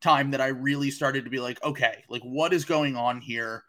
time 0.02 0.32
that 0.32 0.42
I 0.42 0.48
really 0.48 0.92
started 0.92 1.26
to 1.26 1.30
be 1.30 1.40
like, 1.40 1.62
okay, 1.64 2.04
like 2.10 2.22
what 2.22 2.54
is 2.54 2.64
going 2.66 2.96
on 2.96 3.20
here? 3.20 3.64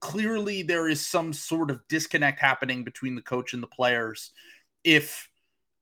Clearly, 0.00 0.62
there 0.62 0.88
is 0.88 1.06
some 1.06 1.32
sort 1.32 1.70
of 1.70 1.80
disconnect 1.88 2.40
happening 2.40 2.84
between 2.84 3.14
the 3.14 3.22
coach 3.22 3.52
and 3.52 3.62
the 3.62 3.68
players. 3.68 4.30
If 4.82 5.28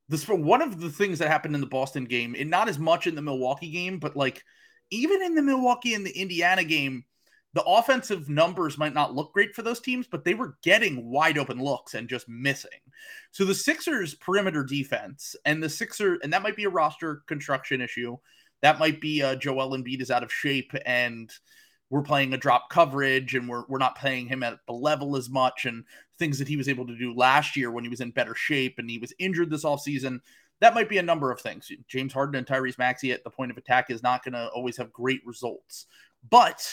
this 0.08 0.28
one 0.28 0.62
of 0.62 0.80
the 0.80 0.90
things 0.90 1.20
that 1.20 1.28
happened 1.28 1.54
in 1.54 1.60
the 1.60 1.66
Boston 1.66 2.04
game, 2.04 2.34
and 2.38 2.50
not 2.50 2.68
as 2.68 2.78
much 2.78 3.06
in 3.06 3.14
the 3.14 3.22
Milwaukee 3.22 3.70
game, 3.70 3.98
but 3.98 4.16
like 4.16 4.42
even 4.90 5.22
in 5.22 5.34
the 5.34 5.42
Milwaukee 5.42 5.94
and 5.94 6.04
the 6.04 6.10
Indiana 6.10 6.64
game, 6.64 7.04
the 7.54 7.64
offensive 7.64 8.28
numbers 8.28 8.78
might 8.78 8.94
not 8.94 9.14
look 9.14 9.32
great 9.32 9.54
for 9.54 9.62
those 9.62 9.80
teams, 9.80 10.06
but 10.06 10.24
they 10.24 10.34
were 10.34 10.56
getting 10.62 11.10
wide 11.10 11.36
open 11.36 11.62
looks 11.62 11.94
and 11.94 12.08
just 12.08 12.28
missing. 12.28 12.70
So 13.30 13.44
the 13.44 13.54
Sixers 13.54 14.14
perimeter 14.14 14.64
defense 14.64 15.36
and 15.44 15.62
the 15.62 15.68
Sixer, 15.68 16.18
and 16.22 16.32
that 16.32 16.42
might 16.42 16.56
be 16.56 16.64
a 16.64 16.70
roster 16.70 17.22
construction 17.26 17.80
issue. 17.80 18.16
That 18.62 18.78
might 18.78 19.00
be 19.00 19.22
uh, 19.22 19.36
Joel 19.36 19.76
Embiid 19.76 20.00
is 20.00 20.10
out 20.10 20.22
of 20.22 20.32
shape 20.32 20.72
and 20.86 21.30
we're 21.90 22.02
playing 22.02 22.32
a 22.32 22.38
drop 22.38 22.70
coverage 22.70 23.34
and 23.34 23.46
we're, 23.46 23.64
we're 23.68 23.76
not 23.76 23.98
playing 23.98 24.26
him 24.28 24.42
at 24.42 24.58
the 24.66 24.72
level 24.72 25.14
as 25.14 25.28
much 25.28 25.66
and 25.66 25.84
things 26.18 26.38
that 26.38 26.48
he 26.48 26.56
was 26.56 26.68
able 26.68 26.86
to 26.86 26.96
do 26.96 27.14
last 27.14 27.54
year 27.54 27.70
when 27.70 27.84
he 27.84 27.90
was 27.90 28.00
in 28.00 28.10
better 28.12 28.34
shape 28.34 28.78
and 28.78 28.88
he 28.88 28.96
was 28.96 29.12
injured 29.18 29.50
this 29.50 29.64
offseason. 29.64 30.20
That 30.60 30.74
might 30.74 30.88
be 30.88 30.96
a 30.96 31.02
number 31.02 31.30
of 31.30 31.40
things. 31.40 31.70
James 31.88 32.14
Harden 32.14 32.36
and 32.36 32.46
Tyrese 32.46 32.78
Maxey 32.78 33.12
at 33.12 33.24
the 33.24 33.30
point 33.30 33.50
of 33.50 33.58
attack 33.58 33.90
is 33.90 34.02
not 34.02 34.24
going 34.24 34.32
to 34.32 34.48
always 34.54 34.78
have 34.78 34.90
great 34.90 35.20
results. 35.26 35.86
But 36.30 36.64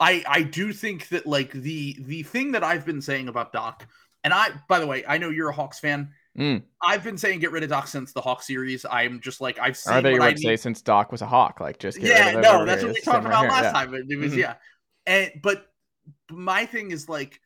I 0.00 0.24
I 0.26 0.42
do 0.42 0.72
think 0.72 1.08
that 1.08 1.26
like 1.26 1.52
the 1.52 1.96
the 2.00 2.22
thing 2.22 2.52
that 2.52 2.64
I've 2.64 2.86
been 2.86 3.02
saying 3.02 3.28
about 3.28 3.52
Doc, 3.52 3.86
and 4.24 4.32
I 4.32 4.50
by 4.68 4.78
the 4.78 4.86
way, 4.86 5.04
I 5.06 5.18
know 5.18 5.30
you're 5.30 5.48
a 5.48 5.54
Hawks 5.54 5.80
fan. 5.80 6.10
Mm. 6.38 6.62
I've 6.86 7.02
been 7.02 7.18
saying 7.18 7.40
get 7.40 7.50
rid 7.50 7.64
of 7.64 7.70
Doc 7.70 7.88
since 7.88 8.12
the 8.12 8.20
Hawk 8.20 8.42
series. 8.42 8.86
I'm 8.88 9.20
just 9.20 9.40
like 9.40 9.58
I've 9.58 9.76
seen. 9.76 9.94
I 9.94 10.00
bet 10.00 10.14
you 10.14 10.20
would 10.20 10.38
say 10.38 10.56
since 10.56 10.80
Doc 10.82 11.10
was 11.10 11.22
a 11.22 11.26
Hawk, 11.26 11.60
like 11.60 11.78
just 11.78 11.98
get 11.98 12.08
yeah, 12.08 12.26
rid 12.28 12.36
of 12.36 12.42
no, 12.42 12.64
that's 12.64 12.84
what 12.84 12.94
we 12.94 13.00
talked 13.00 13.26
about 13.26 13.40
here, 13.42 13.50
last 13.50 13.64
yeah. 13.64 13.72
time. 13.72 13.94
It, 13.94 14.18
was 14.18 14.32
Mhm. 14.32 14.36
yeah, 14.36 14.54
and 15.06 15.32
but 15.42 15.66
my 16.30 16.64
thing 16.64 16.92
is 16.92 17.08
like 17.08 17.40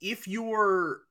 if 0.00 0.26
you're 0.26 1.02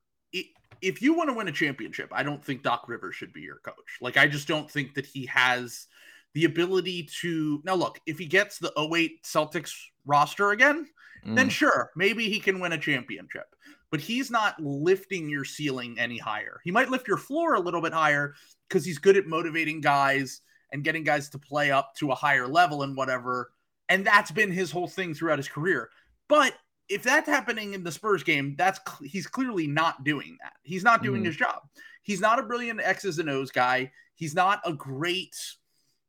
if 0.82 1.02
you 1.02 1.14
want 1.14 1.28
to 1.28 1.34
win 1.34 1.48
a 1.48 1.52
championship, 1.52 2.10
I 2.12 2.22
don't 2.22 2.44
think 2.44 2.62
Doc 2.62 2.88
Rivers 2.88 3.14
should 3.14 3.32
be 3.32 3.42
your 3.42 3.58
coach. 3.58 3.98
Like 4.00 4.16
I 4.16 4.26
just 4.26 4.48
don't 4.48 4.70
think 4.70 4.94
that 4.94 5.06
he 5.06 5.26
has 5.26 5.86
the 6.34 6.44
ability 6.44 7.08
to. 7.20 7.60
Now 7.64 7.74
look, 7.74 8.00
if 8.06 8.18
he 8.18 8.26
gets 8.26 8.58
the 8.58 8.72
08 8.76 9.22
Celtics 9.22 9.72
roster 10.10 10.50
again, 10.50 10.86
then 11.24 11.48
Mm. 11.48 11.50
sure, 11.50 11.90
maybe 11.96 12.28
he 12.28 12.40
can 12.40 12.60
win 12.60 12.72
a 12.72 12.78
championship. 12.78 13.54
But 13.90 14.00
he's 14.00 14.30
not 14.30 14.60
lifting 14.60 15.28
your 15.28 15.44
ceiling 15.44 15.98
any 15.98 16.18
higher. 16.18 16.60
He 16.64 16.70
might 16.70 16.90
lift 16.90 17.08
your 17.08 17.16
floor 17.16 17.54
a 17.54 17.60
little 17.60 17.80
bit 17.82 17.92
higher 17.92 18.34
because 18.68 18.84
he's 18.84 18.98
good 18.98 19.16
at 19.16 19.26
motivating 19.26 19.80
guys 19.80 20.42
and 20.72 20.84
getting 20.84 21.02
guys 21.04 21.28
to 21.30 21.38
play 21.38 21.70
up 21.72 21.94
to 21.96 22.10
a 22.12 22.14
higher 22.14 22.46
level 22.46 22.82
and 22.84 22.96
whatever. 22.96 23.52
And 23.88 24.06
that's 24.06 24.30
been 24.30 24.52
his 24.52 24.70
whole 24.70 24.86
thing 24.86 25.12
throughout 25.14 25.38
his 25.38 25.48
career. 25.48 25.90
But 26.28 26.54
if 26.88 27.02
that's 27.02 27.28
happening 27.28 27.74
in 27.74 27.82
the 27.82 27.90
Spurs 27.92 28.22
game, 28.22 28.54
that's 28.56 28.78
he's 29.02 29.26
clearly 29.26 29.66
not 29.66 30.04
doing 30.04 30.38
that. 30.40 30.52
He's 30.62 30.84
not 30.84 31.02
doing 31.02 31.22
Mhm. 31.22 31.26
his 31.26 31.36
job. 31.36 31.62
He's 32.02 32.20
not 32.20 32.38
a 32.38 32.44
brilliant 32.44 32.80
X's 32.80 33.18
and 33.18 33.28
O's 33.28 33.50
guy. 33.50 33.90
He's 34.14 34.34
not 34.34 34.60
a 34.64 34.72
great 34.72 35.34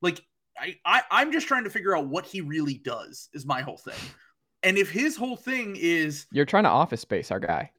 like 0.01 0.23
I, 0.59 0.77
I 0.85 1.01
I'm 1.11 1.31
just 1.31 1.47
trying 1.47 1.63
to 1.63 1.69
figure 1.69 1.95
out 1.95 2.07
what 2.07 2.25
he 2.25 2.41
really 2.41 2.75
does 2.75 3.29
is 3.33 3.45
my 3.45 3.61
whole 3.61 3.77
thing. 3.77 3.93
And 4.63 4.77
if 4.77 4.91
his 4.91 5.15
whole 5.17 5.35
thing 5.37 5.75
is 5.79 6.25
You're 6.31 6.45
trying 6.45 6.63
to 6.65 6.69
office 6.69 7.01
space 7.01 7.31
our 7.31 7.39
guy. 7.39 7.71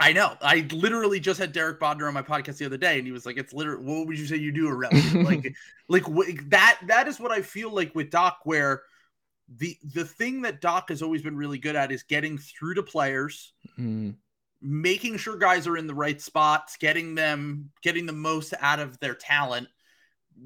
I 0.00 0.12
know. 0.12 0.36
I 0.40 0.66
literally 0.70 1.18
just 1.18 1.40
had 1.40 1.52
Derek 1.52 1.80
Bodner 1.80 2.06
on 2.06 2.14
my 2.14 2.22
podcast 2.22 2.58
the 2.58 2.66
other 2.66 2.76
day, 2.76 2.98
and 2.98 3.06
he 3.06 3.12
was 3.12 3.26
like, 3.26 3.36
"It's 3.36 3.52
literally 3.52 3.82
what 3.84 4.06
would 4.06 4.16
you 4.18 4.26
say 4.26 4.36
you 4.36 4.52
do 4.52 4.68
around 4.68 4.92
like, 5.24 5.52
like 5.88 6.04
wh- 6.04 6.48
that? 6.50 6.78
That 6.86 7.08
is 7.08 7.18
what 7.18 7.32
I 7.32 7.42
feel 7.42 7.74
like 7.74 7.94
with 7.96 8.10
Doc, 8.10 8.38
where 8.44 8.82
the 9.56 9.76
the 9.94 10.04
thing 10.04 10.42
that 10.42 10.60
Doc 10.60 10.90
has 10.90 11.02
always 11.02 11.22
been 11.22 11.36
really 11.36 11.58
good 11.58 11.74
at 11.74 11.90
is 11.90 12.04
getting 12.04 12.38
through 12.38 12.74
to 12.74 12.82
players, 12.84 13.54
Mm. 13.76 14.14
making 14.62 15.16
sure 15.16 15.36
guys 15.36 15.66
are 15.66 15.76
in 15.76 15.86
the 15.88 15.94
right 15.94 16.20
spots, 16.20 16.76
getting 16.76 17.16
them 17.16 17.70
getting 17.82 18.06
the 18.06 18.12
most 18.12 18.54
out 18.60 18.78
of 18.78 19.00
their 19.00 19.14
talent. 19.16 19.66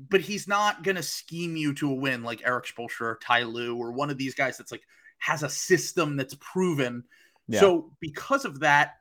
But 0.08 0.20
he's 0.20 0.48
not 0.48 0.82
gonna 0.82 1.02
scheme 1.02 1.56
you 1.56 1.74
to 1.74 1.90
a 1.90 1.94
win 1.94 2.22
like 2.22 2.42
Erik 2.44 2.66
Spoelstra 2.66 3.02
or 3.02 3.18
Ty 3.22 3.42
Lue 3.44 3.76
or 3.76 3.92
one 3.92 4.10
of 4.10 4.18
these 4.18 4.34
guys 4.34 4.56
that's 4.56 4.72
like 4.72 4.82
has 5.18 5.42
a 5.42 5.48
system 5.48 6.16
that's 6.16 6.34
proven. 6.40 7.04
Yeah. 7.48 7.60
So 7.60 7.92
because 8.00 8.44
of 8.44 8.60
that, 8.60 8.94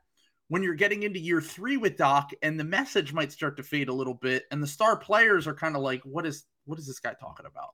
when 0.48 0.62
you're 0.62 0.74
getting 0.74 1.02
into 1.02 1.18
year 1.18 1.40
three 1.40 1.78
with 1.78 1.96
Doc 1.96 2.30
and 2.42 2.60
the 2.60 2.64
message 2.64 3.12
might 3.12 3.32
start 3.32 3.56
to 3.56 3.62
fade 3.62 3.88
a 3.88 3.92
little 3.94 4.14
bit, 4.14 4.44
and 4.50 4.62
the 4.62 4.66
star 4.66 4.96
players 4.96 5.46
are 5.46 5.54
kind 5.54 5.76
of 5.76 5.82
like, 5.82 6.02
what 6.02 6.26
is 6.26 6.44
what 6.66 6.78
is 6.78 6.86
this 6.86 7.00
guy 7.00 7.14
talking 7.18 7.46
about? 7.46 7.70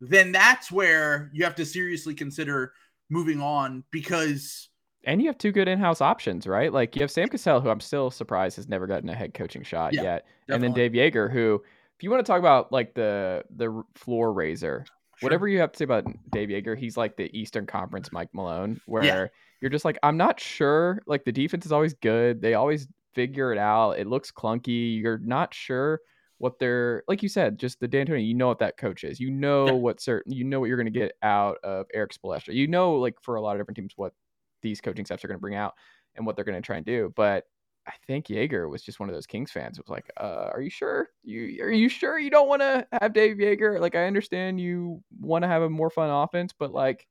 Then 0.00 0.32
that's 0.32 0.72
where 0.72 1.30
you 1.32 1.44
have 1.44 1.54
to 1.56 1.64
seriously 1.66 2.14
consider 2.14 2.72
moving 3.10 3.40
on 3.40 3.84
because 3.90 4.68
And 5.04 5.20
you 5.22 5.28
have 5.28 5.38
two 5.38 5.52
good 5.52 5.68
in-house 5.68 6.00
options, 6.00 6.46
right? 6.46 6.72
Like 6.72 6.96
you 6.96 7.02
have 7.02 7.10
Sam 7.10 7.28
Cassell, 7.28 7.60
who 7.60 7.70
I'm 7.70 7.80
still 7.80 8.10
surprised 8.10 8.56
has 8.56 8.68
never 8.68 8.86
gotten 8.86 9.08
a 9.08 9.14
head 9.14 9.32
coaching 9.34 9.62
shot 9.62 9.92
Yeah, 9.94 10.02
yet, 10.02 10.26
and 10.48 10.62
then. 10.62 10.72
Dave 10.72 10.92
Yeager, 10.92 11.30
who, 11.32 11.62
if 12.00 12.04
you 12.04 12.10
want 12.10 12.24
to 12.24 12.30
talk 12.32 12.38
about 12.38 12.72
like 12.72 12.94
the 12.94 13.44
the 13.54 13.82
floor 13.94 14.32
raiser, 14.32 14.86
Sure. 15.18 15.26
whatever 15.26 15.46
you 15.48 15.58
have 15.60 15.70
to 15.72 15.76
say 15.76 15.84
about 15.84 16.06
Dave 16.30 16.48
Yeager, 16.48 16.78
he's 16.78 16.96
like 16.96 17.14
the 17.18 17.28
Eastern 17.38 17.66
Conference 17.66 18.10
Mike 18.10 18.30
Malone, 18.32 18.80
where 18.86 19.30
you're 19.60 19.68
just 19.70 19.84
like, 19.84 19.98
I'm 20.02 20.16
not 20.16 20.40
sure. 20.40 21.02
Like 21.06 21.24
the 21.26 21.32
defense 21.32 21.66
is 21.66 21.72
always 21.72 21.92
good. 21.92 22.40
They 22.40 22.54
always 22.54 22.88
figure 23.14 23.52
it 23.52 23.58
out. 23.58 23.98
It 23.98 24.06
looks 24.06 24.32
clunky. 24.32 24.98
You're 24.98 25.18
not 25.18 25.52
sure 25.52 26.00
what 26.38 26.58
they're 26.58 27.02
like 27.06 27.22
you 27.22 27.28
said, 27.28 27.58
just 27.58 27.78
the 27.80 27.86
D'Antoni, 27.88 28.26
you 28.26 28.32
know 28.32 28.48
what 28.48 28.60
that 28.60 28.78
coach 28.78 29.04
is. 29.04 29.20
You 29.20 29.30
know 29.30 29.66
Yeah. 29.66 29.72
what 29.72 30.00
certain 30.00 30.32
you 30.32 30.42
know 30.44 30.58
what 30.58 30.70
you're 30.70 30.78
gonna 30.78 30.88
get 30.88 31.12
out 31.22 31.58
of 31.62 31.84
Erik 31.92 32.14
Spoelstra. 32.14 32.54
You 32.54 32.66
know, 32.66 32.94
like 32.94 33.20
for 33.20 33.34
a 33.34 33.42
lot 33.42 33.56
of 33.56 33.60
different 33.60 33.76
teams, 33.76 33.92
what 33.96 34.14
these 34.62 34.80
coaching 34.80 35.04
staffs 35.04 35.22
are 35.22 35.28
gonna 35.28 35.38
bring 35.38 35.54
out 35.54 35.74
and 36.14 36.24
what 36.24 36.34
they're 36.34 36.46
gonna 36.46 36.62
try 36.62 36.76
and 36.78 36.86
do. 36.86 37.12
But 37.14 37.44
I 37.86 37.92
think 38.06 38.28
Jaeger 38.28 38.68
was 38.68 38.82
just 38.82 39.00
one 39.00 39.08
of 39.08 39.14
those 39.14 39.26
Kings 39.26 39.50
fans. 39.50 39.78
It 39.78 39.84
was 39.84 39.90
like, 39.90 40.10
uh, 40.16 40.50
are 40.52 40.60
you 40.60 40.70
sure? 40.70 41.08
You 41.24 41.64
are 41.64 41.70
you 41.72 41.88
sure 41.88 42.18
you 42.18 42.30
don't 42.30 42.48
want 42.48 42.62
to 42.62 42.86
have 42.92 43.12
Dave 43.12 43.40
Jaeger? 43.40 43.80
Like, 43.80 43.94
I 43.94 44.06
understand 44.06 44.60
you 44.60 45.02
want 45.18 45.42
to 45.42 45.48
have 45.48 45.62
a 45.62 45.70
more 45.70 45.90
fun 45.90 46.10
offense, 46.10 46.52
but 46.56 46.72
like, 46.72 47.06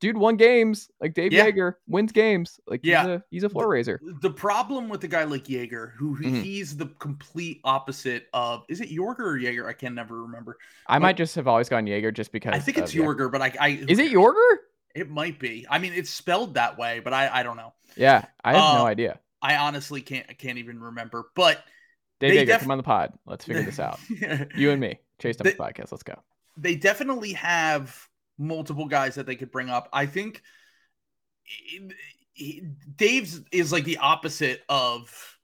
dude 0.00 0.16
won 0.18 0.36
games. 0.36 0.90
Like 1.00 1.14
Dave 1.14 1.32
Yeah. 1.32 1.48
Yeager 1.48 1.74
wins 1.86 2.10
games. 2.12 2.58
Like, 2.66 2.80
Yeah. 2.82 3.02
he's 3.02 3.08
a 3.08 3.24
he's 3.30 3.44
a 3.44 3.48
floor 3.48 3.68
raiser. 3.68 4.00
the 4.20 4.30
problem 4.30 4.88
with 4.88 5.00
the 5.00 5.08
guy 5.08 5.22
like 5.24 5.48
Jaeger, 5.48 5.94
who 5.96 6.16
Mhm. 6.18 6.42
he's 6.42 6.76
the 6.76 6.86
complete 6.98 7.60
opposite 7.64 8.26
of 8.34 8.64
is 8.68 8.80
it 8.80 8.90
Yorger 8.90 9.20
or 9.20 9.36
Jaeger? 9.38 9.68
I 9.68 9.72
can 9.72 9.94
never 9.94 10.22
remember. 10.22 10.58
I 10.88 10.96
but- 10.96 11.02
might 11.02 11.16
just 11.16 11.36
have 11.36 11.46
always 11.46 11.68
gone 11.68 11.86
Yeager 11.86 12.12
just 12.12 12.32
because 12.32 12.52
I 12.54 12.58
think 12.58 12.76
it's. 12.78 12.92
Yorger, 12.92 13.30
but 13.30 13.40
I, 13.40 13.52
I 13.60 13.68
Is 13.88 13.98
it 14.00 14.12
Yorger? 14.12 14.56
It 14.94 15.08
might 15.08 15.38
be. 15.38 15.64
I 15.70 15.78
mean, 15.78 15.92
it's 15.94 16.10
spelled 16.10 16.54
that 16.54 16.76
way, 16.76 17.00
but 17.00 17.14
I, 17.14 17.30
I 17.40 17.42
don't 17.44 17.56
know. 17.56 17.72
Yeah, 17.96 18.26
I 18.44 18.52
have 18.52 18.74
no 18.74 18.82
Uh, 18.82 18.88
idea. 18.88 19.20
I 19.42 19.56
honestly 19.56 20.00
can't 20.00 20.26
I 20.28 20.34
can't 20.34 20.58
even 20.58 20.80
remember. 20.80 21.24
But 21.34 21.62
Dave 22.20 22.32
Yeager, 22.32 22.46
def- 22.46 22.60
come 22.60 22.70
on 22.70 22.76
the 22.78 22.84
pod. 22.84 23.12
Let's 23.26 23.44
figure 23.44 23.62
this 23.64 23.80
out. 23.80 23.98
You 24.56 24.70
and 24.70 24.80
me, 24.80 24.98
Chase 25.20 25.36
They- 25.36 25.52
podcast. 25.52 25.90
Let's 25.92 26.02
go. 26.04 26.14
they 26.56 26.76
definitely 26.76 27.32
have 27.32 28.08
multiple 28.38 28.86
guys 28.86 29.16
that 29.16 29.26
they 29.26 29.36
could 29.36 29.50
bring 29.50 29.68
up. 29.70 29.88
I 29.92 30.06
think 30.06 30.42
Dave's 32.96 33.40
is 33.50 33.72
like 33.72 33.84
the 33.84 33.98
opposite 33.98 34.62
of 34.68 35.38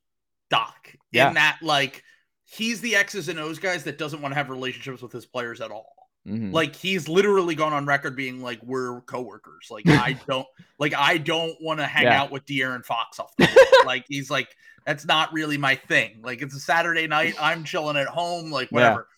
Doc 0.50 0.94
Yeah. 1.12 1.28
in 1.28 1.34
that 1.34 1.58
like 1.62 2.02
he's 2.44 2.80
the 2.80 2.96
X's 2.96 3.28
and 3.28 3.38
O's 3.38 3.58
guys 3.58 3.84
that 3.84 3.98
doesn't 3.98 4.22
want 4.22 4.32
to 4.32 4.36
have 4.36 4.48
relationships 4.48 5.02
with 5.02 5.12
his 5.12 5.26
players 5.26 5.60
at 5.60 5.70
all. 5.70 5.92
Mhm. 6.28 6.52
Like 6.52 6.76
he's 6.76 7.08
literally 7.08 7.54
gone 7.54 7.72
on 7.72 7.86
record 7.86 8.14
being 8.16 8.42
like, 8.42 8.60
"We're 8.62 9.00
coworkers." 9.02 9.68
Like 9.70 9.88
I 9.88 10.12
don't 10.28 10.46
like 10.78 10.94
I 10.94 11.18
don't 11.18 11.56
want 11.60 11.80
to 11.80 11.86
hang 11.86 12.04
Yeah. 12.04 12.20
out 12.22 12.30
with 12.30 12.44
De'Aaron 12.46 12.84
Fox 12.84 13.18
off 13.18 13.32
like 13.86 14.04
he's 14.08 14.30
like 14.30 14.48
that's 14.86 15.04
not 15.06 15.32
really 15.32 15.56
my 15.58 15.74
thing. 15.74 16.20
Like 16.22 16.42
it's 16.42 16.54
a 16.54 16.60
Saturday 16.60 17.06
night, 17.06 17.34
I'm 17.40 17.64
chilling 17.64 17.96
at 17.96 18.06
home, 18.06 18.50
like 18.50 18.70
Yeah. 18.70 18.74
whatever. 18.76 19.08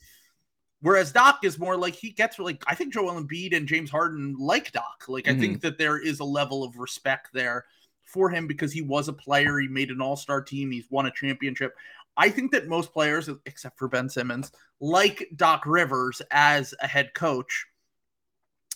Whereas 0.83 1.13
Doc 1.13 1.41
is 1.43 1.59
more 1.59 1.77
like 1.77 1.95
he 1.95 2.11
gets 2.11 2.39
like 2.39 2.63
I 2.67 2.75
think 2.75 2.93
Joel 2.95 3.21
Embiid 3.21 3.55
and 3.57 3.67
James 3.69 3.91
Harden 3.91 4.37
like 4.39 4.73
Doc. 4.73 5.05
Like 5.09 5.29
I 5.29 5.33
Mm-hmm. 5.33 5.41
think 5.41 5.61
that 5.63 5.79
there 5.79 5.99
is 5.99 6.21
a 6.21 6.25
level 6.25 6.65
of 6.65 6.77
respect 6.79 7.29
there 7.35 7.67
for 8.05 8.31
him 8.31 8.47
because 8.47 8.73
he 8.73 8.83
was 8.83 9.09
a 9.09 9.13
player. 9.13 9.59
He 9.61 9.69
made 9.69 9.91
an 9.91 10.01
All 10.01 10.17
Star 10.17 10.41
team. 10.43 10.71
He's 10.71 10.91
won 10.91 11.07
a 11.07 11.11
championship. 11.13 11.75
I 12.17 12.29
think 12.29 12.53
that 12.53 12.69
most 12.69 12.93
players, 12.93 13.29
except 13.47 13.79
for 13.79 13.89
Ben 13.89 14.09
Simmons, 14.09 14.53
like 14.81 15.29
Doc 15.37 15.65
Rivers 15.67 16.21
as 16.31 16.75
a 16.83 16.87
head 16.87 17.15
coach 17.15 17.67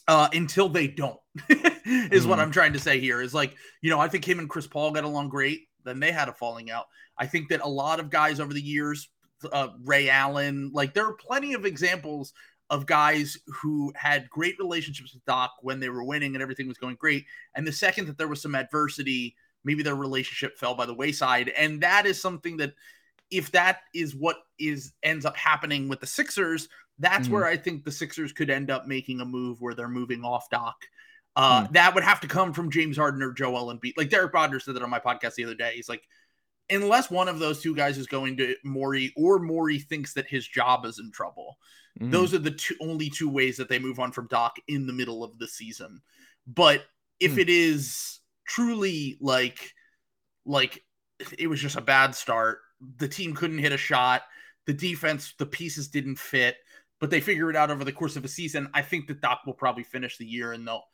uh, 0.08 0.28
until 0.32 0.68
they 0.68 0.86
don't, 0.86 1.18
is 1.48 2.26
what 2.26 2.38
Mhm. 2.38 2.42
I'm 2.42 2.50
trying 2.50 2.72
to 2.74 2.78
say 2.78 3.00
here. 3.00 3.20
Is 3.20 3.34
like, 3.34 3.54
you 3.82 3.90
know, 3.90 3.98
I 4.00 4.08
think 4.08 4.24
him 4.26 4.38
and 4.38 4.48
Chris 4.48 4.66
Paul 4.66 4.92
got 4.92 5.04
along 5.04 5.28
great. 5.30 5.68
Then 5.84 6.00
they 6.00 6.12
had 6.12 6.28
a 6.28 6.32
falling 6.32 6.70
out. 6.70 6.86
I 7.18 7.26
think 7.26 7.48
that 7.50 7.60
a 7.62 7.68
lot 7.68 8.00
of 8.00 8.10
guys 8.10 8.40
over 8.40 8.52
the 8.52 8.60
years, 8.62 9.08
uh, 9.52 9.68
Ray 9.82 10.08
Allen, 10.08 10.70
like 10.72 10.94
there 10.94 11.06
are 11.06 11.14
plenty 11.14 11.54
of 11.54 11.64
examples 11.66 12.32
of 12.70 12.86
guys 12.86 13.36
who 13.46 13.92
had 13.94 14.28
great 14.30 14.56
relationships 14.58 15.12
with 15.12 15.24
Doc 15.26 15.52
when 15.60 15.80
they 15.80 15.90
were 15.90 16.02
winning 16.02 16.34
and 16.34 16.42
everything 16.42 16.66
was 16.66 16.78
going 16.78 16.96
great. 16.96 17.26
And 17.54 17.66
the 17.66 17.72
second 17.72 18.06
that 18.06 18.16
there 18.16 18.28
was 18.28 18.40
some 18.40 18.54
adversity, 18.54 19.36
maybe 19.64 19.82
their 19.82 19.94
relationship 19.96 20.56
fell 20.58 20.74
by 20.74 20.86
the 20.86 20.94
wayside. 20.94 21.50
And 21.50 21.82
that 21.82 22.06
is 22.06 22.20
something 22.20 22.56
that 22.58 22.72
if 23.36 23.50
that 23.52 23.80
is 23.94 24.14
what 24.14 24.36
is 24.58 24.92
ends 25.02 25.24
up 25.24 25.36
happening 25.36 25.88
with 25.88 26.00
the 26.00 26.06
Sixers, 26.06 26.68
that's 26.98 27.28
Mhm. 27.28 27.30
where 27.32 27.44
I 27.44 27.56
think 27.56 27.84
the 27.84 27.92
Sixers 27.92 28.32
could 28.32 28.50
end 28.50 28.70
up 28.70 28.86
making 28.86 29.20
a 29.20 29.24
move 29.24 29.60
where 29.60 29.74
they're 29.74 29.88
moving 29.88 30.24
off 30.24 30.48
Doc. 30.50 30.76
Uh, 31.36 31.66
That 31.72 31.94
would 31.94 32.04
have 32.04 32.20
to 32.20 32.28
come 32.28 32.52
from 32.52 32.70
James 32.70 32.96
Harden 32.96 33.22
or 33.22 33.32
Joel 33.32 33.74
Embiid. 33.74 33.94
Like 33.96 34.10
Derek 34.10 34.32
Bodner 34.32 34.62
said 34.62 34.74
that 34.74 34.82
on 34.82 34.90
my 34.90 35.00
podcast 35.00 35.34
the 35.34 35.44
other 35.44 35.56
day. 35.56 35.72
He's 35.74 35.88
like, 35.88 36.06
unless 36.70 37.10
one 37.10 37.28
of 37.28 37.40
those 37.40 37.60
two 37.60 37.74
guys 37.74 37.98
is 37.98 38.06
going 38.06 38.36
to 38.36 38.54
Morey 38.64 39.12
or 39.16 39.40
Morey 39.40 39.80
thinks 39.80 40.12
that 40.14 40.28
his 40.28 40.46
job 40.46 40.86
is 40.86 41.00
in 41.00 41.10
trouble, 41.10 41.58
Mhm. 42.00 42.12
those 42.12 42.32
are 42.32 42.38
the 42.38 42.52
two 42.52 42.76
only 42.80 43.10
two 43.10 43.28
ways 43.28 43.56
that 43.56 43.68
they 43.68 43.80
move 43.80 43.98
on 43.98 44.12
from 44.12 44.28
Doc 44.28 44.56
in 44.68 44.86
the 44.86 44.92
middle 44.92 45.24
of 45.24 45.36
the 45.38 45.48
season. 45.48 46.00
But 46.46 46.86
if 47.18 47.32
Hmm. 47.32 47.40
it 47.40 47.48
is 47.48 48.20
truly 48.46 49.16
like 49.20 49.74
like 50.46 50.84
it 51.38 51.46
was 51.46 51.60
just 51.60 51.76
a 51.76 51.80
bad 51.80 52.14
start, 52.14 52.60
the 52.98 53.08
team 53.08 53.34
couldn't 53.34 53.58
hit 53.58 53.72
a 53.72 53.76
shot, 53.76 54.22
the 54.66 54.72
defense, 54.72 55.34
the 55.38 55.46
pieces 55.46 55.88
didn't 55.88 56.16
fit, 56.16 56.56
but 57.00 57.10
they 57.10 57.20
figure 57.20 57.50
it 57.50 57.56
out 57.56 57.70
over 57.70 57.84
the 57.84 57.92
course 57.92 58.16
of 58.16 58.24
a 58.24 58.28
season. 58.28 58.68
I 58.74 58.82
think 58.82 59.06
that 59.08 59.20
Doc 59.20 59.40
will 59.46 59.54
probably 59.54 59.82
finish 59.84 60.16
the 60.16 60.26
year 60.26 60.52
and 60.52 60.66
they'll 60.66 60.84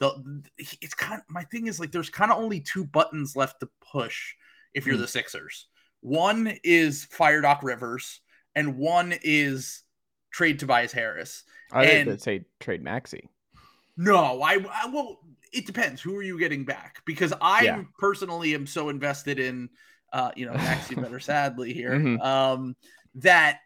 they'll 0.00 0.22
it's 0.58 0.94
kind 0.94 1.20
of 1.20 1.24
my 1.28 1.42
thing 1.44 1.66
is 1.66 1.80
like 1.80 1.90
there's 1.92 2.10
kind 2.10 2.30
of 2.30 2.38
only 2.38 2.60
two 2.60 2.84
buttons 2.84 3.34
left 3.36 3.60
to 3.60 3.68
push 3.80 4.34
if 4.74 4.86
you're 4.86 4.94
Hmm. 4.96 5.02
the 5.02 5.08
Sixers. 5.08 5.66
One 6.00 6.54
is 6.62 7.04
fire 7.06 7.40
Doc 7.40 7.62
Rivers, 7.62 8.20
and 8.54 8.76
one 8.78 9.14
is 9.22 9.82
trade 10.30 10.58
Tobias 10.60 10.92
Harris. 10.92 11.42
I 11.72 11.84
And- 11.86 12.08
they'd 12.10 12.22
say 12.22 12.44
trade 12.60 12.82
Maxey. 12.82 13.28
No, 13.96 14.40
I, 14.40 14.64
I 14.72 14.86
well, 14.86 15.18
it 15.52 15.66
depends. 15.66 16.00
Who 16.00 16.14
are 16.16 16.22
you 16.22 16.38
getting 16.38 16.64
back? 16.64 17.02
Because 17.04 17.32
I 17.40 17.64
Yeah. 17.64 17.82
personally 17.98 18.54
am 18.54 18.66
so 18.66 18.90
invested 18.90 19.40
in, 19.40 19.68
uh, 20.12 20.30
you 20.36 20.46
know, 20.46 20.54
Maxey 20.54 20.94
better 20.94 21.20
sadly 21.20 21.72
here, 21.72 21.90
Mhm. 21.98 22.24
um, 22.24 22.76
that 23.16 23.60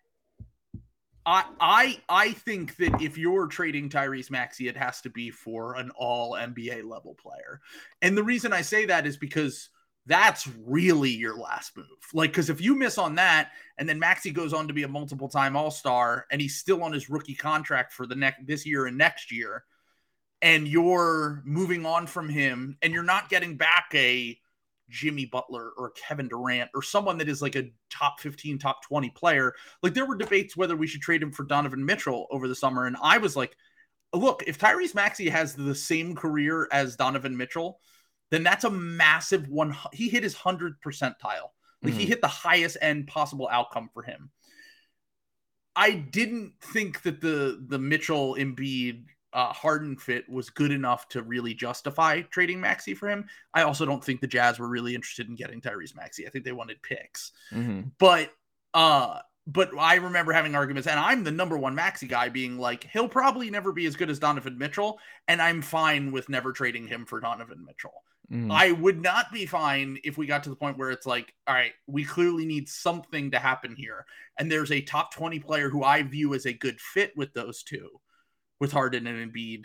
I 1.24 1.44
I 1.60 2.00
I 2.08 2.32
think 2.32 2.76
that 2.76 3.00
if 3.00 3.16
you're 3.16 3.46
trading 3.46 3.88
Tyrese 3.88 4.30
Maxey, 4.30 4.66
it 4.68 4.76
has 4.76 5.00
to 5.02 5.10
be 5.10 5.30
for 5.30 5.76
an 5.76 5.90
all 5.96 6.32
NBA 6.32 6.82
level 6.82 7.14
player. 7.14 7.60
And 8.00 8.16
the 8.16 8.24
reason 8.24 8.52
I 8.52 8.62
say 8.62 8.86
that 8.86 9.06
is 9.06 9.16
because 9.16 9.68
that's 10.06 10.48
really 10.66 11.10
your 11.10 11.36
last 11.36 11.76
move. 11.76 11.86
Like, 12.12 12.30
because 12.30 12.50
if 12.50 12.60
you 12.60 12.74
miss 12.74 12.98
on 12.98 13.14
that, 13.14 13.52
and 13.78 13.88
then 13.88 14.00
Maxey 14.00 14.32
goes 14.32 14.52
on 14.52 14.66
to 14.66 14.74
be 14.74 14.82
a 14.82 14.88
multiple 14.88 15.28
time 15.28 15.56
All 15.56 15.70
Star, 15.70 16.26
and 16.32 16.40
he's 16.40 16.56
still 16.56 16.82
on 16.82 16.92
his 16.92 17.08
rookie 17.08 17.36
contract 17.36 17.92
for 17.92 18.04
the 18.04 18.16
next 18.16 18.44
this 18.44 18.66
year 18.66 18.86
and 18.86 18.98
next 18.98 19.30
year, 19.30 19.62
and 20.40 20.66
you're 20.66 21.40
moving 21.44 21.86
on 21.86 22.08
from 22.08 22.28
him, 22.28 22.76
and 22.82 22.92
you're 22.92 23.04
not 23.04 23.28
getting 23.28 23.56
back 23.56 23.90
a 23.94 24.36
Jimmy 24.92 25.24
Butler 25.24 25.70
or 25.76 25.90
Kevin 25.90 26.28
Durant 26.28 26.70
or 26.74 26.82
someone 26.82 27.18
that 27.18 27.28
is 27.28 27.40
like 27.42 27.56
a 27.56 27.72
top 27.90 28.20
15, 28.20 28.58
top 28.58 28.84
20 28.84 29.10
player. 29.10 29.54
Like 29.82 29.94
there 29.94 30.06
were 30.06 30.16
debates 30.16 30.56
whether 30.56 30.76
we 30.76 30.86
should 30.86 31.00
trade 31.00 31.22
him 31.22 31.32
for 31.32 31.44
Donovan 31.44 31.84
Mitchell 31.84 32.26
over 32.30 32.46
the 32.46 32.54
summer. 32.54 32.86
And 32.86 32.96
I 33.02 33.18
was 33.18 33.34
like, 33.34 33.56
look, 34.12 34.44
if 34.46 34.58
Tyrese 34.58 34.94
Maxey 34.94 35.30
has 35.30 35.54
the 35.54 35.74
same 35.74 36.14
career 36.14 36.68
as 36.70 36.96
Donovan 36.96 37.36
Mitchell, 37.36 37.80
then 38.30 38.42
that's 38.42 38.64
a 38.64 38.70
massive 38.70 39.48
one. 39.48 39.74
He 39.92 40.08
hit 40.08 40.22
his 40.22 40.34
100 40.34 40.80
percentile. 40.80 41.50
Like 41.82 41.94
he 41.94 42.04
Mhm. 42.04 42.08
hit 42.08 42.20
the 42.20 42.28
highest 42.28 42.76
end 42.80 43.08
possible 43.08 43.48
outcome 43.50 43.88
for 43.92 44.02
him. 44.02 44.30
I 45.74 45.92
didn't 45.92 46.52
think 46.60 47.02
that 47.02 47.20
the 47.20 47.64
the 47.66 47.78
Mitchell 47.78 48.36
Embiid 48.36 49.06
uh, 49.32 49.52
Harden 49.52 49.96
fit 49.96 50.28
was 50.28 50.50
good 50.50 50.70
enough 50.70 51.08
to 51.10 51.22
really 51.22 51.54
justify 51.54 52.22
trading 52.22 52.60
Maxey 52.60 52.94
for 52.94 53.08
him. 53.08 53.26
I 53.54 53.62
also 53.62 53.86
don't 53.86 54.04
think 54.04 54.20
the 54.20 54.26
Jazz 54.26 54.58
were 54.58 54.68
really 54.68 54.94
interested 54.94 55.28
in 55.28 55.36
getting 55.36 55.60
Tyrese 55.60 55.96
Maxey. 55.96 56.26
I 56.26 56.30
think 56.30 56.44
they 56.44 56.52
wanted 56.52 56.82
picks. 56.82 57.32
Mhm. 57.52 57.92
But 57.98 58.32
uh 58.74 59.20
but 59.44 59.76
I 59.76 59.96
remember 59.96 60.32
having 60.32 60.54
arguments, 60.54 60.86
and 60.86 61.00
I'm 61.00 61.24
the 61.24 61.32
number 61.32 61.58
one 61.58 61.74
Maxey 61.74 62.06
guy 62.06 62.28
being 62.28 62.58
like, 62.58 62.84
he'll 62.92 63.08
probably 63.08 63.50
never 63.50 63.72
be 63.72 63.86
as 63.86 63.96
good 63.96 64.08
as 64.08 64.20
Donovan 64.20 64.56
Mitchell, 64.56 65.00
and 65.26 65.42
I'm 65.42 65.62
fine 65.62 66.12
with 66.12 66.28
never 66.28 66.52
trading 66.52 66.86
him 66.86 67.04
for 67.04 67.18
Donovan 67.18 67.64
Mitchell. 67.64 68.04
Mhm. 68.30 68.52
I 68.52 68.70
would 68.70 69.02
not 69.02 69.32
be 69.32 69.46
fine 69.46 69.98
if 70.04 70.16
we 70.16 70.26
got 70.26 70.44
to 70.44 70.50
the 70.50 70.56
point 70.56 70.78
where 70.78 70.90
it's 70.90 71.06
like, 71.06 71.34
all 71.48 71.54
right, 71.54 71.72
we 71.88 72.04
clearly 72.04 72.46
need 72.46 72.68
something 72.68 73.32
to 73.32 73.38
happen 73.40 73.74
here. 73.74 74.06
And 74.38 74.50
there's 74.50 74.70
a 74.70 74.80
top 74.80 75.12
20 75.12 75.40
player 75.40 75.68
who 75.68 75.82
I 75.82 76.02
view 76.02 76.34
as 76.34 76.46
a 76.46 76.52
good 76.52 76.80
fit 76.80 77.12
with 77.16 77.34
those 77.34 77.64
two, 77.64 78.00
with 78.62 78.70
Harden 78.70 79.08
and 79.08 79.32
Embiid. 79.34 79.64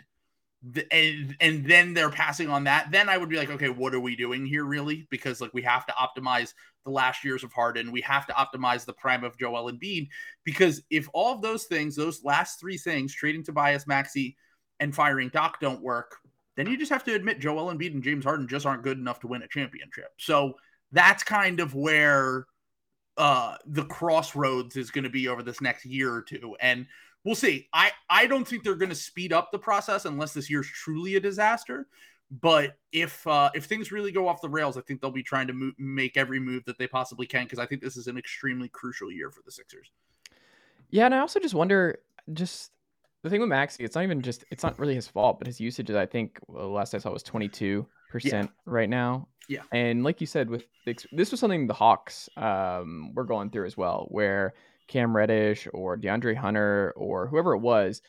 And, 0.90 1.36
and 1.40 1.64
then 1.64 1.94
they're 1.94 2.10
passing 2.10 2.50
on 2.50 2.64
that. 2.64 2.90
Then 2.90 3.08
I 3.08 3.16
would 3.16 3.28
be 3.28 3.36
like, 3.36 3.48
okay, 3.48 3.68
what 3.68 3.94
are 3.94 4.00
we 4.00 4.16
doing 4.16 4.44
here 4.44 4.64
really? 4.64 5.06
Because 5.08 5.40
like 5.40 5.54
we 5.54 5.62
have 5.62 5.86
to 5.86 5.92
optimize 5.92 6.52
the 6.84 6.90
last 6.90 7.22
years 7.22 7.44
of 7.44 7.52
Harden. 7.52 7.92
We 7.92 8.00
have 8.00 8.26
to 8.26 8.32
optimize 8.32 8.84
the 8.84 8.94
prime 8.94 9.22
of 9.22 9.38
Joel 9.38 9.70
Embiid. 9.70 10.08
Because 10.42 10.82
if 10.90 11.08
all 11.12 11.32
of 11.32 11.42
those 11.42 11.66
things, 11.66 11.94
those 11.94 12.24
last 12.24 12.58
three 12.58 12.76
things, 12.76 13.14
trading 13.14 13.44
Tobias 13.44 13.86
Maxey 13.86 14.36
and 14.80 14.92
firing 14.92 15.28
Doc 15.28 15.60
don't 15.60 15.80
work, 15.80 16.16
then 16.56 16.66
you 16.66 16.76
just 16.76 16.90
have 16.90 17.04
to 17.04 17.14
admit 17.14 17.38
Joel 17.38 17.72
Embiid 17.72 17.94
and 17.94 18.02
James 18.02 18.24
Harden 18.24 18.48
just 18.48 18.66
aren't 18.66 18.82
good 18.82 18.98
enough 18.98 19.20
to 19.20 19.28
win 19.28 19.42
a 19.42 19.48
championship. 19.48 20.10
So 20.16 20.54
that's 20.90 21.22
kind 21.22 21.60
of 21.60 21.76
where 21.76 22.46
uh 23.16 23.56
the 23.64 23.84
crossroads 23.84 24.76
is 24.76 24.90
going 24.90 25.04
to 25.04 25.10
be 25.10 25.28
over 25.28 25.44
this 25.44 25.60
next 25.60 25.84
year 25.84 26.12
or 26.12 26.22
two 26.22 26.56
and 26.60 26.86
we'll 27.24 27.34
see 27.34 27.68
i 27.72 27.90
i 28.08 28.26
don't 28.26 28.46
think 28.46 28.62
they're 28.62 28.74
going 28.74 28.88
to 28.88 28.94
speed 28.94 29.32
up 29.32 29.50
the 29.52 29.58
process 29.58 30.04
unless 30.04 30.32
this 30.32 30.48
year's 30.48 30.68
truly 30.68 31.16
a 31.16 31.20
disaster 31.20 31.86
but 32.30 32.76
if 32.92 33.26
uh 33.26 33.50
if 33.54 33.64
things 33.64 33.90
really 33.90 34.12
go 34.12 34.28
off 34.28 34.40
the 34.40 34.48
rails 34.48 34.76
i 34.76 34.80
think 34.82 35.00
they'll 35.00 35.10
be 35.10 35.22
trying 35.22 35.46
to 35.46 35.52
mo- 35.52 35.72
make 35.78 36.16
every 36.16 36.38
move 36.38 36.64
that 36.64 36.78
they 36.78 36.86
possibly 36.86 37.26
can 37.26 37.44
because 37.44 37.58
i 37.58 37.66
think 37.66 37.82
this 37.82 37.96
is 37.96 38.06
an 38.06 38.18
extremely 38.18 38.68
crucial 38.68 39.10
year 39.10 39.30
for 39.30 39.42
the 39.44 39.52
sixers 39.52 39.90
Yeah, 40.90 41.04
and 41.04 41.14
I 41.14 41.18
also 41.18 41.38
just 41.38 41.54
wonder, 41.54 41.98
just 42.32 42.72
the 43.22 43.30
thing 43.30 43.40
with 43.40 43.50
Maxey, 43.50 43.84
it's 43.84 43.94
not 43.94 44.04
even 44.04 44.22
just, 44.22 44.44
it's 44.50 44.62
not 44.62 44.78
really 44.78 44.94
his 44.94 45.06
fault, 45.06 45.38
but 45.38 45.46
his 45.46 45.60
usage 45.60 45.90
is, 45.90 45.96
I 45.96 46.06
think, 46.06 46.38
well, 46.46 46.70
last 46.70 46.94
I 46.94 46.98
saw 46.98 47.10
was 47.10 47.22
22% 47.22 47.84
right 48.64 48.88
now. 48.88 49.28
Yeah. 49.48 49.62
And 49.72 50.04
like 50.04 50.20
you 50.20 50.26
said, 50.26 50.48
with 50.48 50.64
the 50.86 50.96
this 51.12 51.30
was 51.30 51.40
something 51.40 51.66
the 51.66 51.74
Hawks 51.74 52.28
um, 52.36 53.12
were 53.14 53.24
going 53.24 53.50
through 53.50 53.66
as 53.66 53.76
well, 53.76 54.06
where 54.10 54.54
Cam 54.88 55.14
Reddish 55.16 55.68
or 55.72 55.96
DeAndre 55.96 56.36
Hunter 56.36 56.92
or 56.96 57.26
whoever 57.28 57.52
it 57.54 57.60
was, 57.60 58.02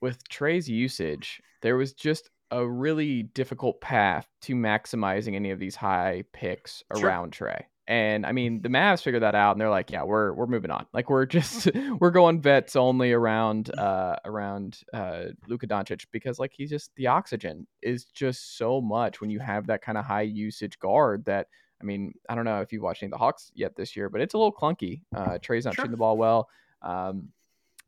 with 0.00 0.26
Trae's 0.28 0.68
usage, 0.68 1.40
there 1.62 1.76
was 1.76 1.92
just 1.92 2.30
a 2.50 2.66
really 2.66 3.24
difficult 3.24 3.80
path 3.80 4.26
to 4.42 4.54
maximizing 4.54 5.34
any 5.34 5.50
of 5.50 5.58
these 5.58 5.76
high 5.76 6.24
picks 6.32 6.82
Sure. 6.96 7.06
around 7.06 7.32
Trae. 7.32 7.62
And 7.86 8.24
I 8.24 8.32
mean, 8.32 8.62
the 8.62 8.68
Mavs 8.68 9.02
figured 9.02 9.22
that 9.22 9.34
out, 9.34 9.52
and 9.52 9.60
they're 9.60 9.70
like, 9.70 9.90
"Yeah, 9.90 10.04
we're 10.04 10.32
we're 10.34 10.46
moving 10.46 10.70
on. 10.70 10.86
Like, 10.92 11.10
we're 11.10 11.26
just 11.26 11.68
we're 12.00 12.10
going 12.10 12.40
vets 12.40 12.76
only 12.76 13.12
around 13.12 13.76
uh 13.76 14.16
around 14.24 14.80
uh 14.92 15.24
Luka 15.46 15.66
Doncic 15.66 16.06
because 16.12 16.38
like 16.38 16.52
he's 16.54 16.70
just 16.70 16.90
the 16.96 17.06
oxygen 17.08 17.66
is 17.82 18.04
just 18.04 18.56
so 18.56 18.80
much 18.80 19.20
when 19.20 19.30
you 19.30 19.40
have 19.40 19.66
that 19.66 19.82
kind 19.82 19.98
of 19.98 20.04
high 20.04 20.22
usage 20.22 20.78
guard 20.78 21.24
that 21.24 21.48
I 21.80 21.84
mean, 21.84 22.14
I 22.28 22.34
don't 22.34 22.44
know 22.44 22.60
if 22.60 22.72
you've 22.72 22.82
watched 22.82 23.02
any 23.02 23.08
of 23.08 23.12
the 23.12 23.18
Hawks 23.18 23.52
yet 23.54 23.76
this 23.76 23.94
year, 23.96 24.08
but 24.08 24.20
it's 24.20 24.34
a 24.34 24.38
little 24.38 24.52
clunky. 24.52 25.02
Uh, 25.14 25.38
Trae's 25.38 25.64
not 25.64 25.74
Sure. 25.74 25.82
shooting 25.84 25.92
the 25.92 25.96
ball 25.96 26.16
well. 26.16 26.48
Um, 26.82 27.28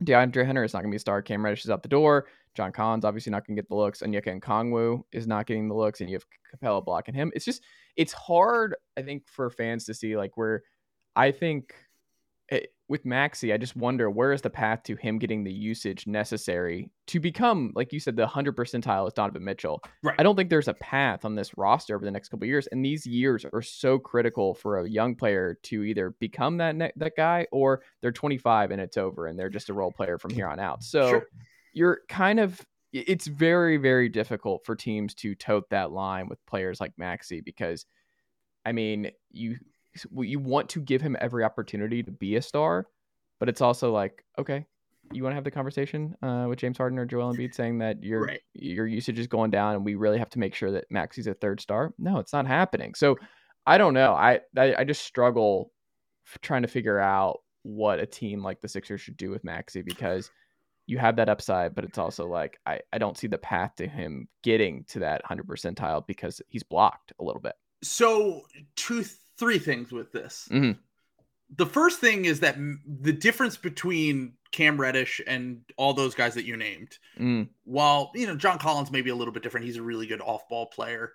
DeAndre 0.05 0.47
Hunter 0.47 0.65
is 0.65 0.73
not 0.73 0.81
going 0.81 0.91
to 0.91 0.95
be 0.95 0.97
a 0.97 1.01
star. 1.01 1.21
Cam 1.23 1.45
Reddish 1.45 1.65
is 1.65 1.71
out 1.71 1.83
the 1.83 1.89
door. 1.89 2.27
John 2.55 2.73
Collins 2.73 3.05
obviously 3.05 3.31
not 3.31 3.47
going 3.47 3.55
to 3.57 3.63
get 3.63 3.69
the 3.69 3.75
looks. 3.77 4.03
and 4.03 4.13
Onyeka 4.15 4.41
Okongwu 4.41 5.03
is 5.13 5.27
not 5.27 5.47
getting 5.47 5.69
the 5.69 5.75
looks, 5.75 6.01
and 6.01 6.09
you 6.11 6.17
have 6.17 6.27
Capela 6.61 6.85
blocking 6.85 7.15
him. 7.15 7.31
It's 7.35 7.45
just 7.45 7.63
it's 7.97 8.13
hard, 8.13 8.75
I 8.97 9.03
think, 9.03 9.27
for 9.29 9.51
fans 9.51 9.85
to 9.87 9.95
see 9.95 10.17
like 10.17 10.37
where 10.37 10.63
I 11.15 11.31
think 11.33 11.75
it, 12.51 12.73
with 12.89 13.05
Maxey, 13.05 13.53
I 13.53 13.57
just 13.57 13.77
wonder 13.77 14.11
where 14.11 14.33
is 14.33 14.43
the 14.43 14.51
path 14.51 14.83
to 14.85 14.97
him 14.97 15.19
getting 15.19 15.45
the 15.45 15.53
usage 15.53 16.07
necessary 16.09 16.91
to 17.07 17.21
become, 17.21 17.71
like 17.77 17.93
you 17.93 18.01
said, 18.01 18.17
the 18.17 18.27
hundred 18.27 18.57
percentile 18.57 19.07
is 19.07 19.13
Donovan 19.13 19.45
Mitchell. 19.45 19.81
Right. 20.03 20.17
I 20.19 20.25
don't 20.25 20.35
think 20.35 20.51
there's 20.51 20.67
a 20.67 20.75
path 20.75 21.25
on 21.25 21.37
this 21.37 21.57
roster 21.57 21.95
over 21.95 22.05
the 22.05 22.11
next 22.11 22.29
couple 22.31 22.45
of 22.45 22.49
years, 22.49 22.67
and 22.67 22.85
these 22.85 23.07
years 23.07 23.47
are 23.53 23.63
so 23.63 23.99
critical 23.99 24.55
for 24.55 24.79
a 24.79 24.89
young 24.89 25.15
player 25.15 25.59
to 25.65 25.85
either 25.85 26.11
become 26.19 26.57
that 26.57 26.75
ne- 26.75 26.93
that 26.97 27.13
guy 27.17 27.47
or 27.53 27.83
they're 28.01 28.11
25 28.11 28.73
and 28.73 28.81
it's 28.81 28.97
over 28.97 29.27
and 29.27 29.39
they're 29.39 29.49
just 29.49 29.71
a 29.71 29.75
role 29.75 29.93
player 29.93 30.19
from 30.19 30.33
here 30.33 30.49
on 30.49 30.59
out. 30.59 30.83
So 30.83 31.09
Sure. 31.11 31.27
you're 31.73 32.01
kind 32.09 32.41
of 32.41 32.61
it's 32.93 33.29
very 33.29 33.77
very 33.77 34.09
difficult 34.09 34.67
for 34.67 34.75
teams 34.75 35.15
to 35.15 35.37
tote 35.37 35.71
that 35.71 35.93
line 35.93 36.29
with 36.29 36.45
players 36.47 36.81
like 36.81 36.93
Maxey 36.99 37.41
because 37.41 37.87
I 38.67 38.73
mean 38.73 39.13
you 39.31 39.59
you 40.17 40.39
want 40.39 40.69
to 40.71 40.81
give 40.81 41.03
him 41.03 41.17
every 41.21 41.45
opportunity 41.45 42.03
to 42.03 42.11
be 42.11 42.37
a 42.37 42.43
star, 42.43 42.87
but 43.39 43.49
it's 43.49 43.61
also 43.61 43.93
like 43.93 44.25
okay, 44.39 44.67
you 45.13 45.23
want 45.23 45.33
to 45.33 45.37
have 45.37 45.45
the 45.45 45.51
conversation 45.51 46.15
uh, 46.23 46.47
with 46.49 46.59
James 46.59 46.79
Harden 46.79 46.99
or 46.99 47.07
Joel 47.07 47.35
Embiid 47.35 47.55
saying 47.55 47.79
that 47.79 48.03
your 48.03 48.23
Right. 48.27 48.41
your 48.55 48.87
usage 48.87 49.19
is 49.19 49.27
going 49.27 49.51
down 49.51 49.75
and 49.75 49.85
we 49.85 49.95
really 49.95 50.19
have 50.19 50.31
to 50.31 50.39
make 50.39 50.55
sure 50.55 50.71
that 50.73 50.85
Maxey's 50.91 51.27
a 51.27 51.35
third 51.35 51.61
star. 51.61 51.93
No, 51.99 52.19
it's 52.19 52.33
not 52.33 52.47
happening. 52.47 52.95
So 52.95 53.17
I 53.67 53.79
don't 53.79 53.95
know. 53.95 54.13
I 54.13 54.41
I, 54.57 54.75
I 54.79 54.85
just 54.85 55.05
struggle 55.05 55.73
trying 56.43 56.63
to 56.63 56.69
figure 56.69 56.99
out 56.99 57.41
what 57.63 57.99
a 57.99 58.07
team 58.07 58.43
like 58.43 58.61
the 58.61 58.69
Sixers 58.69 59.01
should 59.01 59.17
do 59.17 59.31
with 59.31 59.45
Maxey 59.45 59.83
because 59.83 60.31
you 60.87 60.99
have 60.99 61.17
that 61.17 61.29
upside, 61.29 61.75
but 61.75 61.85
it's 61.85 61.99
also 61.99 62.27
like 62.27 62.59
I, 62.67 62.81
I 62.93 62.99
don't 62.99 63.17
see 63.17 63.27
the 63.27 63.39
path 63.39 63.77
to 63.77 63.87
him 63.87 64.29
getting 64.43 64.85
to 64.89 65.01
that 65.01 65.23
100 65.29 65.47
percentile 65.47 66.07
because 66.07 66.41
he's 66.49 66.63
blocked 66.63 67.13
a 67.21 67.25
little 67.25 67.41
bit. 67.41 67.53
So, 67.83 68.43
two, 68.77 69.05
three 69.41 69.59
things 69.59 69.91
with 69.91 70.13
this. 70.13 70.49
Mhm. 70.53 70.79
The 71.57 71.67
first 71.67 71.99
thing 71.99 72.27
is 72.27 72.41
that 72.41 72.57
the 72.87 73.13
difference 73.13 73.57
between 73.57 74.35
Cam 74.53 74.81
Reddish 74.81 75.21
and 75.27 75.63
all 75.77 75.95
those 75.95 76.15
guys 76.15 76.35
that 76.35 76.45
you 76.45 76.57
named, 76.57 76.99
Mm, 77.19 77.49
while 77.65 78.13
you 78.15 78.27
know 78.27 78.37
John 78.37 78.59
Collins 78.59 78.91
may 78.93 79.03
be 79.03 79.11
a 79.11 79.15
little 79.15 79.35
bit 79.35 79.43
different, 79.43 79.67
he's 79.67 79.77
a 79.77 79.83
really 79.83 80.07
good 80.07 80.21
off-ball 80.21 80.67
player. 80.67 81.13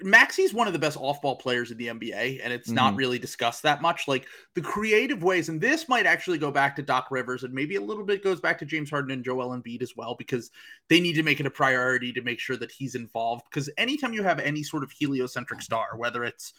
Maxey's 0.00 0.54
one 0.54 0.68
of 0.68 0.72
the 0.72 0.78
best 0.78 0.96
off 0.96 1.20
ball 1.20 1.34
players 1.34 1.72
in 1.72 1.76
the 1.78 1.88
NBA, 1.88 2.40
and 2.42 2.52
it's 2.52 2.68
mm-hmm. 2.68 2.76
not 2.76 2.94
really 2.94 3.18
discussed 3.18 3.64
that 3.64 3.82
much. 3.82 4.06
Like 4.06 4.28
the 4.54 4.60
creative 4.60 5.24
ways, 5.24 5.48
and 5.48 5.60
this 5.60 5.88
might 5.88 6.06
actually 6.06 6.38
go 6.38 6.52
back 6.52 6.76
to 6.76 6.82
Doc 6.82 7.08
Rivers, 7.10 7.42
and 7.42 7.52
maybe 7.52 7.74
a 7.74 7.80
little 7.80 8.04
bit 8.04 8.22
goes 8.22 8.40
back 8.40 8.58
to 8.60 8.64
James 8.64 8.90
Harden 8.90 9.10
and 9.10 9.24
Joel 9.24 9.56
Embiid 9.56 9.82
as 9.82 9.96
well, 9.96 10.14
because 10.14 10.52
they 10.88 11.00
need 11.00 11.14
to 11.14 11.24
make 11.24 11.40
it 11.40 11.46
a 11.46 11.50
priority 11.50 12.12
to 12.12 12.22
make 12.22 12.38
sure 12.38 12.56
that 12.56 12.70
he's 12.70 12.94
involved. 12.94 13.44
Because 13.50 13.68
anytime 13.76 14.12
you 14.12 14.22
have 14.22 14.38
any 14.38 14.62
sort 14.62 14.84
of 14.84 14.92
heliocentric 14.92 15.60
star, 15.62 15.96
whether 15.96 16.24
it's 16.24 16.52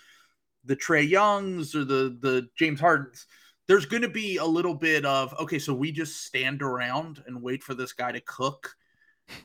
the 0.65 0.76
Trae 0.76 1.08
Youngs 1.08 1.76
or 1.76 1.84
the 1.84 2.17
the 2.20 2.48
James 2.58 2.80
Hardens, 2.80 3.26
there's 3.67 3.86
going 3.86 4.04
to 4.04 4.10
be 4.10 4.38
a 4.38 4.46
little 4.46 4.74
bit 4.74 5.06
of 5.06 5.34
okay, 5.39 5.60
so 5.60 5.74
we 5.74 5.91
just 5.91 6.26
stand 6.26 6.62
around 6.62 7.24
and 7.28 7.41
wait 7.41 7.63
for 7.63 7.74
this 7.74 7.93
guy 7.93 8.12
to 8.12 8.22
cook 8.22 8.76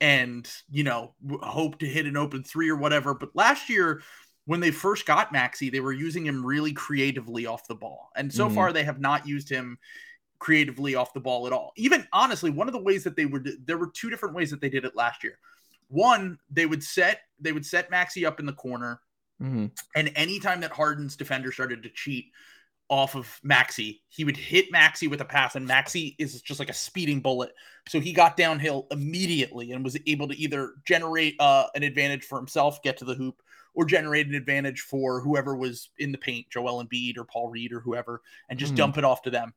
and 0.00 0.48
you 0.70 0.84
know 0.84 1.14
hope 1.42 1.78
to 1.80 1.86
hit 1.86 2.06
an 2.06 2.16
open 2.16 2.42
three 2.42 2.68
or 2.68 2.76
whatever. 2.76 3.14
But 3.14 3.34
last 3.34 3.68
year, 3.68 4.02
when 4.44 4.60
they 4.60 4.70
first 4.70 5.06
got 5.06 5.32
Maxey, 5.32 5.70
they 5.70 5.80
were 5.80 5.92
using 5.92 6.26
him 6.26 6.44
really 6.44 6.72
creatively 6.72 7.46
off 7.46 7.66
the 7.66 7.74
ball, 7.74 8.10
and 8.16 8.32
so 8.32 8.46
mm-hmm. 8.46 8.54
far 8.54 8.72
they 8.72 8.84
have 8.84 9.00
not 9.00 9.26
used 9.26 9.48
him 9.48 9.78
creatively 10.38 10.96
off 10.96 11.14
the 11.14 11.20
ball 11.20 11.46
at 11.46 11.52
all. 11.52 11.72
Even 11.76 12.06
honestly, 12.12 12.50
one 12.50 12.68
of 12.68 12.72
the 12.72 12.82
ways 12.82 13.04
that 13.04 13.16
they 13.16 13.26
were 13.26 13.44
there 13.64 13.78
were 13.78 13.90
two 13.92 14.10
different 14.10 14.34
ways 14.34 14.50
that 14.50 14.60
they 14.60 14.68
did 14.68 14.84
it 14.84 14.96
last 14.96 15.22
year. 15.24 15.38
One, 15.88 16.38
they 16.50 16.66
would 16.66 16.82
set 16.82 17.20
they 17.40 17.52
would 17.52 17.66
set 17.66 17.90
Maxey 17.90 18.24
up 18.24 18.40
in 18.40 18.46
the 18.46 18.52
corner, 18.52 19.00
mm-hmm. 19.42 19.66
and 19.96 20.12
anytime 20.14 20.60
that 20.60 20.72
Harden's 20.72 21.16
defender 21.16 21.52
started 21.52 21.82
to 21.82 21.90
cheat, 21.90 22.26
off 22.92 23.14
of 23.14 23.40
Maxey, 23.42 24.02
He 24.10 24.22
would 24.22 24.36
hit 24.36 24.70
Maxey 24.70 25.08
with 25.08 25.22
a 25.22 25.24
pass, 25.24 25.56
and 25.56 25.66
Maxey 25.66 26.14
is 26.18 26.42
just 26.42 26.60
like 26.60 26.68
a 26.68 26.74
speeding 26.74 27.20
bullet. 27.20 27.54
So 27.88 28.00
he 28.00 28.12
got 28.12 28.36
downhill 28.36 28.86
immediately 28.90 29.72
and 29.72 29.82
was 29.82 29.96
able 30.06 30.28
to 30.28 30.38
either 30.38 30.74
generate 30.84 31.36
uh, 31.40 31.68
an 31.74 31.84
advantage 31.84 32.24
for 32.24 32.36
himself, 32.36 32.82
get 32.82 32.98
to 32.98 33.06
the 33.06 33.14
hoop, 33.14 33.40
or 33.74 33.86
generate 33.86 34.26
an 34.26 34.34
advantage 34.34 34.82
for 34.82 35.22
whoever 35.22 35.56
was 35.56 35.88
in 35.98 36.12
the 36.12 36.18
paint, 36.18 36.50
Joel 36.50 36.84
Embiid 36.84 37.16
or 37.16 37.24
Paul 37.24 37.48
Reed 37.48 37.72
or 37.72 37.80
whoever, 37.80 38.20
and 38.50 38.58
just 38.58 38.74
mm. 38.74 38.76
dump 38.76 38.98
it 38.98 39.04
off 39.04 39.22
to 39.22 39.30
them. 39.30 39.54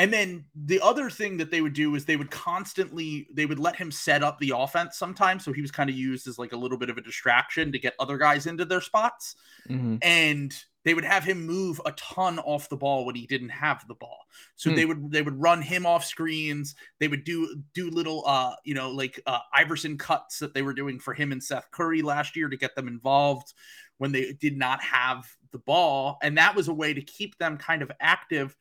And 0.00 0.10
then 0.10 0.46
the 0.54 0.80
other 0.80 1.10
thing 1.10 1.36
that 1.36 1.50
they 1.50 1.60
would 1.60 1.74
do 1.74 1.94
is 1.94 2.06
they 2.06 2.16
would 2.16 2.30
constantly 2.30 3.28
they 3.34 3.44
would 3.44 3.58
let 3.58 3.76
him 3.76 3.90
set 3.90 4.22
up 4.22 4.38
the 4.38 4.54
offense 4.56 4.96
sometimes, 4.96 5.44
so 5.44 5.52
he 5.52 5.60
was 5.60 5.70
kind 5.70 5.90
of 5.90 5.96
used 5.96 6.26
as 6.26 6.38
like 6.38 6.52
a 6.52 6.56
little 6.56 6.78
bit 6.78 6.88
of 6.88 6.96
a 6.96 7.02
distraction 7.02 7.70
to 7.70 7.78
get 7.78 7.92
other 7.98 8.16
guys 8.16 8.46
into 8.46 8.64
their 8.64 8.80
spots. 8.80 9.36
Mm-hmm. 9.68 9.96
And 10.00 10.54
they 10.86 10.94
would 10.94 11.04
have 11.04 11.22
him 11.22 11.44
move 11.44 11.82
a 11.84 11.92
ton 11.92 12.38
off 12.38 12.70
the 12.70 12.78
ball 12.78 13.04
when 13.04 13.14
he 13.14 13.26
didn't 13.26 13.50
have 13.50 13.86
the 13.88 13.94
ball. 13.94 14.20
So 14.56 14.70
hmm. 14.70 14.76
they 14.76 14.86
would 14.86 15.10
they 15.12 15.20
would 15.20 15.38
run 15.38 15.60
him 15.60 15.84
off 15.84 16.06
screens. 16.06 16.74
They 16.98 17.08
would 17.08 17.24
do 17.24 17.62
do 17.74 17.90
little 17.90 18.24
uh 18.26 18.54
you 18.64 18.72
know 18.72 18.90
like 18.92 19.20
uh, 19.26 19.40
Iverson 19.52 19.98
cuts 19.98 20.38
that 20.38 20.54
they 20.54 20.62
were 20.62 20.72
doing 20.72 20.98
for 20.98 21.12
him 21.12 21.30
and 21.30 21.44
Seth 21.44 21.70
Curry 21.72 22.00
last 22.00 22.36
year 22.36 22.48
to 22.48 22.56
get 22.56 22.74
them 22.74 22.88
involved 22.88 23.52
when 23.98 24.12
they 24.12 24.32
did 24.32 24.56
not 24.56 24.82
have 24.82 25.26
the 25.52 25.58
ball, 25.58 26.16
and 26.22 26.38
that 26.38 26.56
was 26.56 26.68
a 26.68 26.72
way 26.72 26.94
to 26.94 27.02
keep 27.02 27.36
them 27.36 27.58
kind 27.58 27.82
of 27.82 27.92
active. 28.00 28.56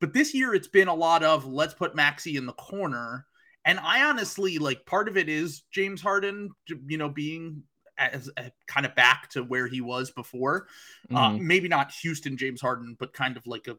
But 0.00 0.12
this 0.12 0.34
year 0.34 0.54
it's 0.54 0.68
been 0.68 0.88
a 0.88 0.94
lot 0.94 1.22
of 1.22 1.46
let's 1.46 1.74
put 1.74 1.94
Maxey 1.94 2.36
in 2.36 2.46
the 2.46 2.52
corner. 2.52 3.26
And 3.64 3.80
I 3.80 4.02
honestly 4.04 4.58
like 4.58 4.86
part 4.86 5.08
of 5.08 5.16
it 5.16 5.28
is 5.28 5.62
James 5.72 6.00
Harden, 6.00 6.50
you 6.86 6.98
know, 6.98 7.08
being 7.08 7.62
as 7.98 8.30
a, 8.36 8.52
kind 8.66 8.86
of 8.86 8.94
back 8.94 9.30
to 9.30 9.42
where 9.42 9.66
he 9.66 9.80
was 9.80 10.10
before. 10.10 10.68
Mm-hmm. 11.10 11.16
Uh, 11.16 11.32
maybe 11.38 11.68
not 11.68 11.92
Houston 12.02 12.36
James 12.36 12.60
Harden, 12.60 12.96
but 12.98 13.12
kind 13.12 13.36
of 13.36 13.46
like 13.46 13.66
a 13.66 13.76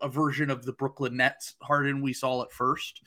a 0.00 0.08
version 0.08 0.50
of 0.50 0.64
the 0.64 0.72
Brooklyn 0.72 1.16
Nets 1.16 1.54
Harden 1.62 2.00
we 2.00 2.12
saw 2.12 2.42
at 2.42 2.52
first. 2.52 3.02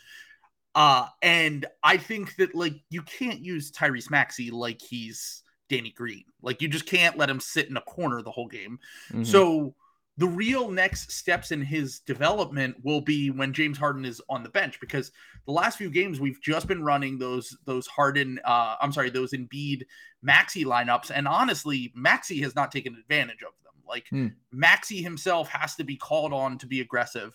Uh, 0.76 1.08
and 1.22 1.66
I 1.84 1.98
think 1.98 2.36
that 2.36 2.54
like 2.56 2.76
you 2.90 3.02
can't 3.02 3.40
use 3.40 3.72
Tyrese 3.72 4.12
Maxey 4.12 4.52
like 4.52 4.82
he's 4.82 5.42
Danny 5.68 5.92
Green. 5.92 6.26
Like 6.42 6.62
you 6.62 6.68
just 6.68 6.86
can't 6.86 7.18
let 7.18 7.30
him 7.30 7.40
sit 7.40 7.70
in 7.70 7.78
a 7.78 7.82
corner 7.82 8.22
the 8.22 8.32
whole 8.32 8.48
game. 8.48 8.80
Mm-hmm. 9.12 9.24
So 9.24 9.76
the 10.20 10.28
real 10.28 10.70
next 10.70 11.14
steps 11.14 11.52
in 11.52 11.62
his 11.62 12.02
development 12.02 12.76
will 12.84 13.00
be 13.00 13.32
when 13.32 13.54
James 13.54 13.78
Harden 13.78 14.04
is 14.04 14.22
on 14.30 14.44
the 14.44 14.50
bench 14.50 14.78
because 14.82 15.14
the 15.46 15.54
last 15.54 15.78
few 15.78 15.90
games 15.90 16.20
we've 16.20 16.42
just 16.42 16.68
been 16.68 16.84
running 16.84 17.18
those 17.18 17.58
those 17.66 17.88
Harden 17.88 18.38
uh 18.44 18.76
I'm 18.82 18.92
sorry 18.92 19.10
those 19.10 19.32
Embiid 19.32 19.84
Maxey 20.22 20.66
lineups 20.66 21.10
and 21.14 21.26
honestly 21.26 21.94
Maxey 21.96 22.42
has 22.42 22.54
not 22.54 22.70
taken 22.70 22.96
advantage 22.96 23.44
of 23.44 23.54
them. 23.64 23.82
Like 23.88 24.08
hmm. 24.10 24.28
Maxey 24.52 25.02
himself 25.02 25.48
has 25.50 25.76
to 25.76 25.86
be 25.86 25.96
called 25.96 26.34
on 26.34 26.58
to 26.58 26.68
be 26.68 26.82
aggressive. 26.82 27.34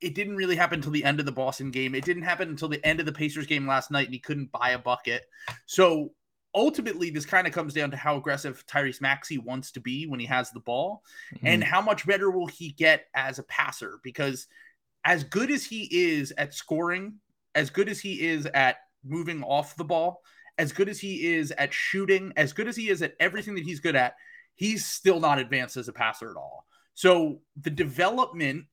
It 0.00 0.16
didn't 0.16 0.36
really 0.36 0.56
happen 0.56 0.80
until 0.80 0.92
the 0.92 1.04
end 1.04 1.20
of 1.20 1.26
the 1.26 1.30
Boston 1.30 1.70
game. 1.70 1.94
It 1.94 2.04
didn't 2.04 2.24
happen 2.24 2.48
until 2.48 2.68
the 2.68 2.84
end 2.84 2.98
of 2.98 3.06
the 3.06 3.12
Pacers 3.12 3.46
game 3.46 3.68
last 3.68 3.92
night 3.92 4.06
and 4.06 4.14
he 4.14 4.18
couldn't 4.18 4.50
buy 4.50 4.70
a 4.70 4.78
bucket. 4.78 5.22
So 5.66 6.14
ultimately 6.54 7.10
this 7.10 7.26
kind 7.26 7.46
of 7.46 7.52
comes 7.52 7.74
down 7.74 7.90
to 7.90 7.96
how 7.96 8.16
aggressive 8.16 8.64
Tyrese 8.66 9.00
Maxey 9.00 9.38
wants 9.38 9.70
to 9.72 9.80
be 9.80 10.06
when 10.06 10.20
he 10.20 10.26
has 10.26 10.50
the 10.50 10.60
ball 10.60 11.02
mm-hmm. 11.34 11.46
and 11.46 11.64
how 11.64 11.80
much 11.80 12.06
better 12.06 12.30
will 12.30 12.46
he 12.46 12.70
get 12.72 13.06
as 13.14 13.38
a 13.38 13.44
passer 13.44 14.00
because 14.02 14.46
as 15.04 15.24
good 15.24 15.50
as 15.50 15.64
he 15.64 15.88
is 15.90 16.32
at 16.36 16.54
scoring, 16.54 17.14
as 17.54 17.70
good 17.70 17.88
as 17.88 18.00
he 18.00 18.26
is 18.26 18.46
at 18.46 18.76
moving 19.04 19.42
off 19.42 19.76
the 19.76 19.84
ball, 19.84 20.22
as 20.58 20.72
good 20.72 20.88
as 20.88 21.00
he 21.00 21.32
is 21.34 21.52
at 21.52 21.72
shooting, 21.72 22.32
as 22.36 22.52
good 22.52 22.68
as 22.68 22.76
he 22.76 22.90
is 22.90 23.00
at 23.00 23.14
everything 23.18 23.54
that 23.54 23.64
he's 23.64 23.80
good 23.80 23.96
at, 23.96 24.14
he's 24.56 24.84
still 24.84 25.20
not 25.20 25.38
advanced 25.38 25.76
as 25.76 25.88
a 25.88 25.92
passer 25.92 26.30
at 26.30 26.36
all. 26.36 26.66
So 26.94 27.40
the 27.58 27.70
development 27.70 28.66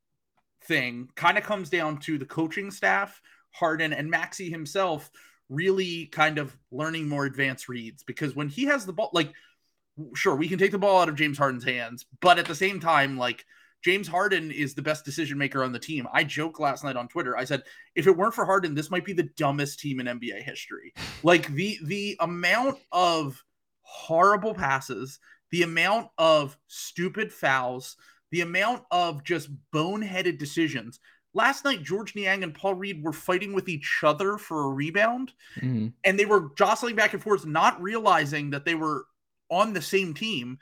thing 0.64 1.10
kind 1.16 1.38
of 1.38 1.44
comes 1.46 1.70
down 1.70 2.00
to 2.00 2.18
the 2.18 2.26
coaching 2.26 2.72
staff, 2.72 3.22
Harden 3.52 3.94
and 3.94 4.10
Maxey 4.10 4.50
himself 4.50 5.10
really 5.50 6.08
kind 6.08 6.38
of 6.38 6.56
learning 6.72 7.08
more 7.08 7.26
advanced 7.26 7.70
reads 7.70 8.04
because 8.04 8.36
when 8.36 8.50
he 8.50 8.66
has 8.66 8.86
the 8.86 8.94
ball, 8.94 9.10
like, 9.14 9.34
sure, 10.16 10.36
we 10.36 10.48
can 10.48 10.60
take 10.60 10.72
the 10.72 10.78
ball 10.78 11.02
out 11.02 11.10
of 11.10 11.16
James 11.16 11.38
Harden's 11.38 11.64
hands, 11.64 12.06
but 12.22 12.40
at 12.40 12.46
the 12.46 12.56
same 12.56 12.80
time, 12.80 13.18
like, 13.18 13.46
James 13.84 14.08
Harden 14.08 14.52
is 14.52 14.74
the 14.74 14.82
best 14.82 15.06
decision 15.06 15.38
maker 15.38 15.64
on 15.64 15.72
the 15.72 15.80
team. 15.80 16.08
I 16.12 16.24
joked 16.24 16.60
last 16.60 16.84
night 16.84 16.96
on 16.96 17.08
Twitter. 17.08 17.38
I 17.38 17.46
said, 17.46 17.64
if 17.96 18.08
it 18.08 18.18
weren't 18.18 18.34
for 18.34 18.46
Harden, 18.46 18.74
this 18.74 18.90
might 18.92 19.06
be 19.06 19.14
the 19.14 19.30
dumbest 19.38 19.80
team 19.80 20.00
in 20.00 20.08
NBA 20.08 20.42
history. 20.42 20.94
Like 21.24 21.48
the 21.54 21.78
the 21.84 22.18
amount 22.20 22.80
of 22.92 23.42
horrible 23.84 24.54
passes, 24.54 25.20
the 25.52 25.62
amount 25.62 26.10
of 26.18 26.58
stupid 26.68 27.32
fouls, 27.32 27.96
the 28.32 28.42
amount 28.42 28.84
of 28.92 29.24
just 29.24 29.50
boneheaded 29.74 30.38
decisions 30.38 31.00
last 31.38 31.64
night 31.64 31.84
George 31.84 32.16
Niang 32.16 32.44
and 32.44 32.54
Paul 32.54 32.74
Reed 32.74 33.04
were 33.04 33.14
fighting 33.14 33.54
with 33.54 33.70
each 33.70 34.00
other 34.04 34.38
for 34.38 34.66
a 34.66 34.70
rebound 34.70 35.32
mm-hmm. 35.58 35.90
and 36.04 36.20
they 36.20 36.26
were 36.26 36.50
jostling 36.58 36.96
back 36.96 37.14
and 37.14 37.22
forth 37.22 37.46
not 37.46 37.82
realizing 37.82 38.50
that 38.50 38.66
they 38.66 38.76
were 38.76 39.06
on 39.50 39.72
the 39.72 39.82
same 39.82 40.14
team. 40.14 40.58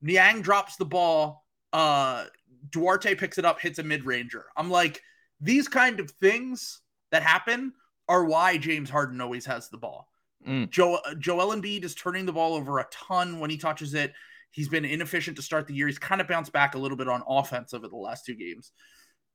Niang 0.00 0.40
drops 0.40 0.76
the 0.76 0.84
ball 0.84 1.44
uh 1.72 2.24
Duarte 2.70 3.16
picks 3.16 3.38
it 3.38 3.44
up 3.44 3.60
hits 3.60 3.80
a 3.80 3.82
mid-ranger. 3.82 4.46
I'm 4.56 4.70
like 4.70 5.02
these 5.40 5.66
kind 5.66 5.98
of 5.98 6.10
things 6.12 6.80
that 7.10 7.22
happen 7.22 7.72
are 8.08 8.24
why 8.24 8.56
James 8.56 8.88
Harden 8.88 9.20
always 9.20 9.44
has 9.46 9.68
the 9.68 9.78
ball. 9.78 10.08
Mm. 10.46 10.70
Joe 10.70 10.98
Joel 11.18 11.54
Embiid 11.54 11.84
is 11.84 11.94
turning 11.94 12.26
the 12.26 12.32
ball 12.32 12.54
over 12.54 12.78
a 12.78 12.86
ton 12.92 13.40
when 13.40 13.50
he 13.50 13.58
touches 13.58 13.94
it. 13.94 14.12
He's 14.52 14.68
been 14.68 14.84
inefficient 14.84 15.36
to 15.36 15.42
start 15.42 15.66
the 15.66 15.74
year. 15.74 15.88
He's 15.88 15.98
kind 15.98 16.20
of 16.20 16.28
bounced 16.28 16.52
back 16.52 16.74
a 16.74 16.78
little 16.78 16.96
bit 16.96 17.08
on 17.08 17.22
offense 17.26 17.74
over 17.74 17.88
the 17.88 17.96
last 17.96 18.24
two 18.24 18.34
games. 18.34 18.70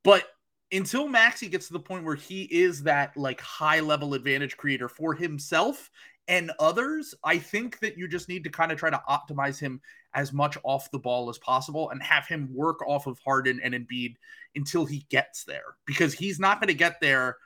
But 0.03 0.23
until 0.71 1.07
Maxey 1.07 1.47
gets 1.47 1.67
to 1.67 1.73
the 1.73 1.79
point 1.79 2.03
where 2.03 2.15
he 2.15 2.43
is 2.43 2.83
that 2.83 3.15
like 3.15 3.39
high 3.41 3.79
level 3.79 4.13
advantage 4.13 4.57
creator 4.57 4.89
for 4.89 5.13
himself 5.13 5.89
and 6.27 6.51
others, 6.59 7.15
I 7.23 7.37
think 7.37 7.79
that 7.79 7.97
you 7.97 8.07
just 8.07 8.27
need 8.27 8.43
to 8.43 8.49
kind 8.49 8.71
of 8.71 8.77
try 8.77 8.89
to 8.89 9.01
optimize 9.09 9.59
him 9.59 9.81
as 10.13 10.33
much 10.33 10.57
off 10.63 10.91
the 10.91 10.99
ball 10.99 11.29
as 11.29 11.37
possible 11.37 11.89
and 11.89 12.03
have 12.03 12.27
him 12.27 12.49
work 12.53 12.85
off 12.85 13.07
of 13.07 13.19
Harden 13.23 13.61
and 13.63 13.73
Embiid 13.73 14.15
until 14.55 14.85
he 14.85 15.05
gets 15.09 15.45
there 15.45 15.75
because 15.85 16.13
he's 16.13 16.39
not 16.39 16.59
going 16.59 16.67
to 16.67 16.73
get 16.73 16.99
there. 16.99 17.37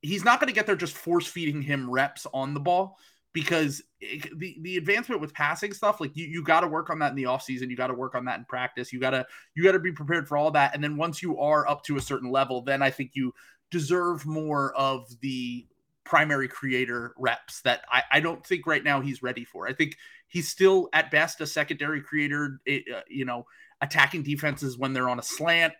He's 0.00 0.24
not 0.24 0.40
going 0.40 0.48
to 0.48 0.54
get 0.54 0.66
there 0.66 0.76
just 0.76 0.96
force 0.96 1.26
feeding 1.26 1.60
him 1.60 1.90
reps 1.90 2.26
on 2.32 2.54
the 2.54 2.60
ball 2.60 2.98
because 3.34 3.82
it, 4.00 4.38
the 4.38 4.56
the 4.62 4.78
advancement 4.78 5.20
with 5.20 5.34
passing 5.34 5.74
stuff 5.74 6.00
like 6.00 6.16
you, 6.16 6.26
you 6.26 6.42
got 6.42 6.60
to 6.60 6.66
work 6.66 6.88
on 6.88 6.98
that 7.00 7.10
in 7.10 7.16
the 7.16 7.24
offseason 7.24 7.68
you 7.68 7.76
got 7.76 7.88
to 7.88 7.94
work 7.94 8.14
on 8.14 8.24
that 8.24 8.38
in 8.38 8.46
practice 8.46 8.92
you 8.92 8.98
got 8.98 9.10
to 9.10 9.26
you 9.54 9.62
got 9.62 9.72
to 9.72 9.78
be 9.78 9.92
prepared 9.92 10.26
for 10.26 10.38
all 10.38 10.50
that 10.50 10.74
and 10.74 10.82
then 10.82 10.96
once 10.96 11.22
you 11.22 11.38
are 11.38 11.68
up 11.68 11.82
to 11.82 11.98
a 11.98 12.00
certain 12.00 12.30
level 12.30 12.62
then 12.62 12.80
i 12.80 12.88
think 12.88 13.10
you 13.12 13.34
deserve 13.70 14.24
more 14.24 14.72
of 14.74 15.06
the 15.20 15.66
primary 16.04 16.48
creator 16.48 17.14
reps 17.18 17.62
that 17.62 17.82
I, 17.90 18.02
I 18.12 18.20
don't 18.20 18.46
think 18.46 18.66
right 18.66 18.84
now 18.84 19.00
he's 19.00 19.22
ready 19.22 19.44
for. 19.44 19.66
I 19.66 19.72
think 19.72 19.96
he's 20.28 20.48
still 20.48 20.88
at 20.92 21.10
best 21.10 21.40
a 21.40 21.46
secondary 21.46 22.02
creator 22.02 22.60
eh, 22.66 22.80
uh, 22.94 23.00
you 23.08 23.24
know 23.24 23.46
attacking 23.80 24.22
defenses 24.22 24.78
when 24.78 24.92
they're 24.92 25.08
on 25.08 25.18
a 25.18 25.22
slant 25.22 25.72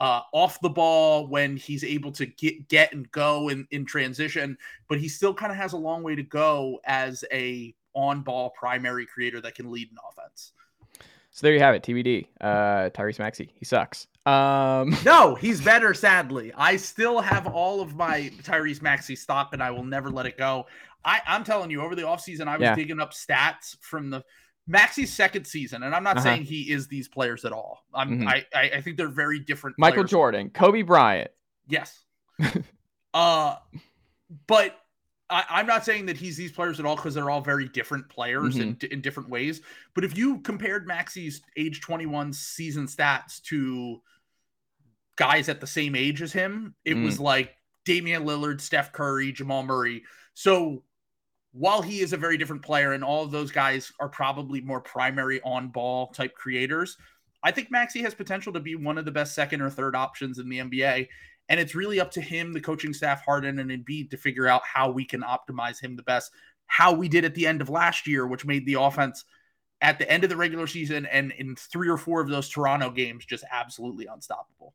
uh, 0.00 0.22
off 0.32 0.60
the 0.62 0.70
ball 0.70 1.26
when 1.26 1.56
he's 1.56 1.84
able 1.84 2.10
to 2.12 2.26
get 2.26 2.68
get 2.68 2.92
and 2.92 3.10
go 3.12 3.48
in, 3.50 3.66
in 3.70 3.84
transition, 3.84 4.56
but 4.88 4.98
he 4.98 5.08
still 5.08 5.34
kind 5.34 5.52
of 5.52 5.58
has 5.58 5.74
a 5.74 5.76
long 5.76 6.02
way 6.02 6.14
to 6.14 6.22
go 6.22 6.80
as 6.84 7.24
a 7.32 7.74
on 7.92 8.22
ball 8.22 8.50
primary 8.50 9.04
creator 9.06 9.40
that 9.40 9.54
can 9.54 9.70
lead 9.70 9.90
an 9.90 9.98
offense. 10.10 10.52
So 11.32 11.46
there 11.46 11.54
you 11.54 11.60
have 11.60 11.74
it. 11.74 11.82
TBD. 11.82 12.26
Uh, 12.40 12.90
Tyrese 12.90 13.18
Maxey. 13.20 13.52
He 13.54 13.64
sucks. 13.64 14.08
Um, 14.26 14.96
no, 15.04 15.34
he's 15.36 15.60
better. 15.60 15.94
Sadly, 15.94 16.52
I 16.56 16.76
still 16.76 17.20
have 17.20 17.46
all 17.46 17.80
of 17.80 17.94
my 17.94 18.30
Tyrese 18.42 18.82
Maxey 18.82 19.14
stock, 19.14 19.50
and 19.52 19.62
I 19.62 19.70
will 19.70 19.84
never 19.84 20.10
let 20.10 20.26
it 20.26 20.36
go. 20.36 20.66
I, 21.04 21.20
I'm 21.26 21.44
telling 21.44 21.70
you, 21.70 21.82
over 21.82 21.94
the 21.94 22.02
offseason, 22.02 22.46
I 22.48 22.56
was 22.56 22.64
Yeah. 22.64 22.74
digging 22.74 23.00
up 23.00 23.12
stats 23.12 23.76
from 23.80 24.10
the 24.10 24.24
Maxey's 24.66 25.12
second 25.12 25.46
season, 25.46 25.82
and 25.82 25.94
I'm 25.94 26.04
not 26.04 26.16
Uh-huh. 26.18 26.24
saying 26.24 26.42
he 26.44 26.70
is 26.70 26.86
these 26.88 27.08
players 27.08 27.44
at 27.44 27.52
all. 27.52 27.84
I'm, 27.94 28.20
Mhm. 28.20 28.28
I, 28.28 28.46
I, 28.54 28.70
I 28.76 28.80
think 28.80 28.96
they're 28.96 29.08
very 29.08 29.40
different. 29.40 29.78
Michael 29.78 29.96
players. 30.02 30.10
Jordan, 30.10 30.50
Kobe 30.50 30.82
Bryant. 30.82 31.30
Yes. 31.68 32.04
uh, 33.14 33.56
but 34.46 34.76
I, 35.28 35.44
I'm 35.48 35.66
not 35.66 35.84
saying 35.84 36.06
that 36.06 36.16
he's 36.16 36.36
these 36.36 36.52
players 36.52 36.78
at 36.80 36.86
all 36.86 36.96
because 36.96 37.14
they're 37.14 37.30
all 37.30 37.40
very 37.40 37.68
different 37.68 38.08
players 38.08 38.56
in, 38.58 38.76
in 38.90 39.00
different 39.00 39.28
ways. 39.28 39.60
But 39.94 40.04
if 40.04 40.16
you 40.16 40.40
compared 40.40 40.86
Maxey's 40.86 41.42
age 41.56 41.80
21 41.80 42.32
season 42.32 42.86
stats 42.86 43.40
to 43.44 44.00
guys 45.16 45.48
at 45.48 45.60
the 45.60 45.66
same 45.66 45.94
age 45.94 46.22
as 46.22 46.32
him, 46.32 46.74
it 46.84 46.94
Mm. 46.96 47.04
was 47.04 47.20
like 47.20 47.54
Damian 47.84 48.24
Lillard, 48.24 48.60
Steph 48.60 48.92
Curry, 48.92 49.32
Jamal 49.32 49.62
Murray. 49.62 50.02
So 50.34 50.84
while 51.52 51.82
he 51.82 52.00
is 52.00 52.12
a 52.12 52.16
very 52.16 52.36
different 52.36 52.62
player 52.62 52.92
and 52.92 53.02
all 53.02 53.24
of 53.24 53.30
those 53.30 53.50
guys 53.50 53.92
are 53.98 54.08
probably 54.08 54.60
more 54.60 54.80
primary 54.80 55.40
on 55.42 55.68
ball 55.68 56.08
type 56.08 56.34
creators, 56.34 56.96
I 57.42 57.50
think 57.50 57.70
Maxey 57.70 58.02
has 58.02 58.14
potential 58.14 58.52
to 58.52 58.60
be 58.60 58.76
one 58.76 58.98
of 58.98 59.04
the 59.04 59.10
best 59.10 59.34
second 59.34 59.60
or 59.60 59.70
third 59.70 59.96
options 59.96 60.38
in 60.38 60.48
the 60.48 60.58
NBA. 60.58 61.08
And 61.48 61.58
it's 61.58 61.74
really 61.74 61.98
up 61.98 62.12
to 62.12 62.20
him, 62.20 62.52
the 62.52 62.60
coaching 62.60 62.92
staff, 62.92 63.24
Harden 63.24 63.58
and 63.58 63.70
Embiid, 63.70 64.10
to 64.10 64.16
figure 64.16 64.46
out 64.46 64.62
how 64.64 64.90
we 64.90 65.04
can 65.04 65.22
optimize 65.22 65.80
him 65.80 65.96
the 65.96 66.02
best. 66.02 66.30
How 66.66 66.92
we 66.92 67.08
did 67.08 67.24
at 67.24 67.34
the 67.34 67.46
end 67.46 67.60
of 67.60 67.68
last 67.68 68.06
year, 68.06 68.26
which 68.26 68.44
made 68.44 68.64
the 68.66 68.74
offense 68.74 69.24
at 69.80 69.98
the 69.98 70.08
end 70.08 70.22
of 70.22 70.30
the 70.30 70.36
regular 70.36 70.68
season 70.68 71.06
and 71.06 71.32
in 71.32 71.56
three 71.56 71.88
or 71.88 71.96
four 71.96 72.20
of 72.20 72.28
those 72.28 72.48
Toronto 72.48 72.90
games 72.90 73.24
just 73.24 73.44
absolutely 73.50 74.06
unstoppable. 74.06 74.74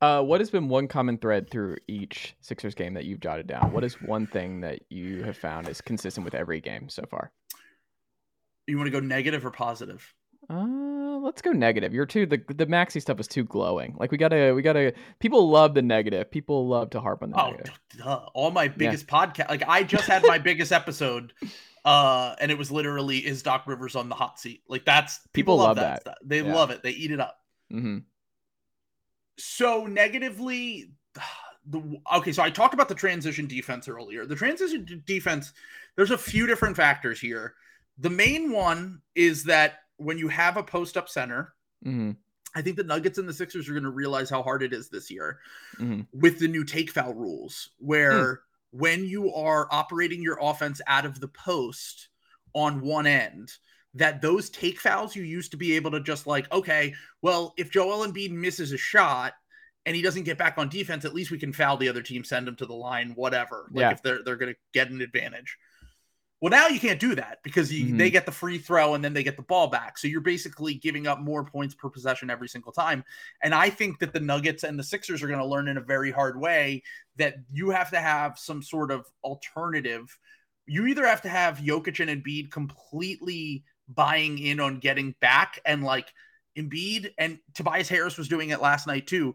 Uh, 0.00 0.22
what 0.22 0.40
has 0.40 0.50
been 0.50 0.68
one 0.68 0.86
common 0.86 1.18
thread 1.18 1.50
through 1.50 1.76
each 1.88 2.34
Sixers 2.40 2.74
game 2.74 2.94
that 2.94 3.04
you've 3.04 3.20
jotted 3.20 3.46
down? 3.48 3.72
What 3.72 3.82
is 3.84 4.00
one 4.00 4.26
thing 4.26 4.60
that 4.60 4.80
you 4.90 5.24
have 5.24 5.36
found 5.36 5.68
is 5.68 5.80
consistent 5.80 6.24
with 6.24 6.34
every 6.34 6.60
game 6.60 6.88
so 6.88 7.04
far? 7.10 7.32
You 8.68 8.76
want 8.76 8.86
to 8.86 8.92
go 8.92 9.00
negative 9.00 9.44
or 9.44 9.50
positive? 9.50 10.14
Uh, 10.48 11.18
let's 11.18 11.42
go 11.42 11.50
negative. 11.52 11.92
You're 11.92 12.06
too 12.06 12.24
the 12.26 12.40
the 12.54 12.66
Maxey 12.66 13.00
stuff 13.00 13.18
is 13.18 13.26
too 13.26 13.44
glowing. 13.44 13.96
Like 13.98 14.12
we 14.12 14.18
gotta 14.18 14.52
we 14.54 14.62
gotta. 14.62 14.92
People 15.18 15.50
love 15.50 15.74
the 15.74 15.82
negative. 15.82 16.30
People 16.30 16.68
love 16.68 16.90
to 16.90 17.00
harp 17.00 17.22
on 17.22 17.30
the 17.30 17.42
Oh, 17.42 17.50
negative. 17.50 17.78
duh. 17.98 18.26
all 18.34 18.50
my 18.50 18.68
biggest 18.68 19.06
podcast. 19.08 19.48
Like 19.48 19.64
I 19.66 19.82
just 19.82 20.04
had 20.06 20.22
my 20.22 20.38
biggest 20.38 20.70
episode, 20.70 21.32
uh, 21.84 22.34
and 22.40 22.50
it 22.50 22.56
was 22.56 22.70
literally 22.70 23.18
is 23.18 23.42
Doc 23.42 23.66
Rivers 23.66 23.96
on 23.96 24.08
the 24.08 24.14
hot 24.14 24.38
seat. 24.38 24.62
Like 24.68 24.84
that's 24.84 25.20
People 25.32 25.56
love, 25.56 25.76
love 25.76 25.76
that. 25.76 26.04
that. 26.04 26.18
They 26.24 26.40
Yeah. 26.42 26.54
love 26.54 26.70
it. 26.70 26.82
They 26.82 26.90
eat 26.92 27.10
it 27.10 27.20
up. 27.20 27.36
hmm 27.70 27.98
So 29.38 29.86
negatively, 29.86 30.90
the 31.66 32.00
okay. 32.16 32.32
So 32.32 32.42
I 32.42 32.50
talked 32.50 32.74
about 32.74 32.88
the 32.88 32.94
transition 32.94 33.46
defense 33.46 33.88
earlier. 33.88 34.26
The 34.26 34.36
transition 34.36 34.84
d- 34.84 35.02
defense. 35.06 35.52
There's 35.96 36.10
a 36.10 36.18
few 36.18 36.46
different 36.46 36.76
factors 36.76 37.20
here. 37.20 37.54
The 37.98 38.10
main 38.10 38.52
one 38.52 39.00
is 39.14 39.44
that 39.44 39.80
when 39.96 40.18
you 40.18 40.28
have 40.28 40.56
a 40.56 40.62
post 40.62 40.96
up 40.96 41.08
center, 41.08 41.54
hmm 41.82 42.12
I 42.54 42.62
think 42.62 42.76
the 42.76 42.84
Nuggets 42.84 43.18
and 43.18 43.28
the 43.28 43.32
Sixers 43.34 43.68
are 43.68 43.72
going 43.72 43.84
to 43.84 43.90
realize 43.90 44.30
how 44.30 44.42
hard 44.42 44.62
it 44.62 44.72
is 44.72 44.88
this 44.88 45.10
year. 45.10 45.38
hmm 45.76 46.00
with 46.12 46.38
the 46.38 46.48
new 46.48 46.64
take 46.64 46.90
foul 46.90 47.14
rules 47.14 47.70
where 47.78 48.40
when 48.70 49.04
you 49.04 49.32
are 49.32 49.68
operating 49.70 50.22
your 50.22 50.38
offense 50.40 50.80
out 50.86 51.04
of 51.06 51.20
the 51.20 51.28
post 51.28 52.08
on 52.54 52.80
one 52.80 53.06
end 53.06 53.52
that 53.94 54.20
those 54.20 54.50
take 54.50 54.78
fouls 54.78 55.16
you 55.16 55.22
used 55.22 55.50
to 55.50 55.56
be 55.56 55.74
able 55.74 55.90
to 55.90 56.00
just 56.00 56.26
like 56.26 56.50
okay 56.52 56.94
well 57.22 57.54
if 57.56 57.70
Joel 57.70 58.06
Embiid 58.06 58.30
misses 58.30 58.72
a 58.72 58.78
shot 58.78 59.32
and 59.86 59.96
he 59.96 60.02
doesn't 60.02 60.24
get 60.24 60.36
back 60.38 60.58
on 60.58 60.68
defense 60.68 61.04
at 61.04 61.14
least 61.14 61.30
we 61.30 61.38
can 61.38 61.52
foul 61.52 61.76
the 61.78 61.88
other 61.88 62.02
team 62.02 62.22
send 62.22 62.46
him 62.46 62.56
to 62.56 62.66
the 62.66 62.74
line 62.74 63.12
whatever 63.14 63.68
like 63.72 63.80
Yeah. 63.80 63.90
if 63.92 64.02
they're 64.02 64.22
they're 64.22 64.36
going 64.36 64.52
to 64.52 64.60
get 64.74 64.90
an 64.90 65.00
advantage 65.00 65.56
well 66.40 66.50
now 66.50 66.68
you 66.68 66.78
can't 66.78 67.00
do 67.00 67.14
that 67.16 67.38
because 67.42 67.72
you, 67.72 67.86
Mhm. 67.94 67.98
they 67.98 68.10
get 68.10 68.26
the 68.26 68.30
free 68.30 68.58
throw 68.58 68.94
and 68.94 69.02
then 69.02 69.14
they 69.14 69.22
get 69.24 69.36
the 69.36 69.42
ball 69.42 69.68
back 69.68 69.96
so 69.96 70.06
you're 70.06 70.20
basically 70.20 70.74
giving 70.74 71.06
up 71.06 71.18
more 71.20 71.42
points 71.44 71.74
per 71.74 71.88
possession 71.88 72.28
every 72.28 72.48
single 72.48 72.70
time 72.72 73.02
and 73.42 73.54
I 73.54 73.70
think 73.70 73.98
that 74.00 74.12
the 74.12 74.20
Nuggets 74.20 74.62
and 74.64 74.78
the 74.78 74.84
Sixers 74.84 75.22
are 75.22 75.26
going 75.28 75.40
to 75.40 75.46
learn 75.46 75.66
in 75.68 75.78
a 75.78 75.80
very 75.82 76.10
hard 76.10 76.38
way 76.38 76.82
that 77.16 77.36
you 77.50 77.70
have 77.70 77.90
to 77.90 77.98
have 78.00 78.38
some 78.38 78.62
sort 78.62 78.90
of 78.92 79.06
alternative. 79.24 80.16
You 80.66 80.86
either 80.86 81.06
have 81.06 81.22
to 81.22 81.28
have 81.30 81.58
Jokic 81.58 81.98
and 82.06 82.22
Embiid 82.22 82.50
completely 82.52 83.64
buying 83.88 84.38
in 84.38 84.60
on 84.60 84.78
getting 84.78 85.14
back, 85.20 85.60
and 85.64 85.82
like 85.82 86.12
Embiid 86.56 87.12
and 87.18 87.38
Tobias 87.54 87.88
Harris 87.88 88.18
was 88.18 88.28
doing 88.28 88.50
it 88.50 88.60
last 88.60 88.86
night 88.86 89.06
too. 89.06 89.34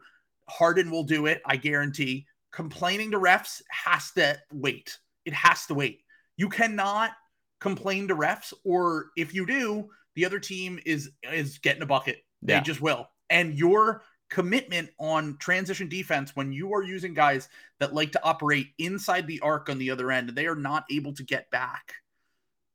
Harden 0.49 0.91
will 0.91 1.03
do 1.03 1.25
it, 1.25 1.41
I 1.45 1.55
guarantee. 1.55 2.25
Complaining 2.51 3.11
to 3.11 3.19
refs 3.19 3.61
has 3.69 4.11
to 4.11 4.37
wait. 4.51 4.97
It 5.25 5.33
has 5.33 5.65
to 5.67 5.73
wait. 5.73 6.01
You 6.37 6.49
cannot 6.49 7.11
complain 7.59 8.07
to 8.09 8.15
refs, 8.15 8.53
or 8.63 9.07
if 9.15 9.33
you 9.33 9.45
do, 9.45 9.89
the 10.15 10.25
other 10.25 10.39
team 10.39 10.79
is 10.85 11.11
is 11.31 11.57
getting 11.59 11.81
a 11.81 11.87
bucket. 11.87 12.17
They 12.41 12.59
just 12.59 12.81
will. 12.81 13.07
And 13.29 13.55
your 13.55 14.03
commitment 14.29 14.89
on 14.99 15.37
transition 15.37 15.87
defense 15.87 16.35
when 16.35 16.51
you 16.51 16.73
are 16.73 16.81
using 16.81 17.13
guys 17.13 17.49
that 17.79 17.93
like 17.93 18.11
to 18.11 18.23
operate 18.23 18.67
inside 18.79 19.27
the 19.27 19.39
arc 19.41 19.69
on 19.69 19.77
the 19.77 19.91
other 19.91 20.11
end 20.11 20.27
and 20.27 20.37
they 20.37 20.47
are 20.47 20.55
not 20.55 20.85
able 20.89 21.13
to 21.13 21.23
get 21.23 21.49
back 21.51 21.93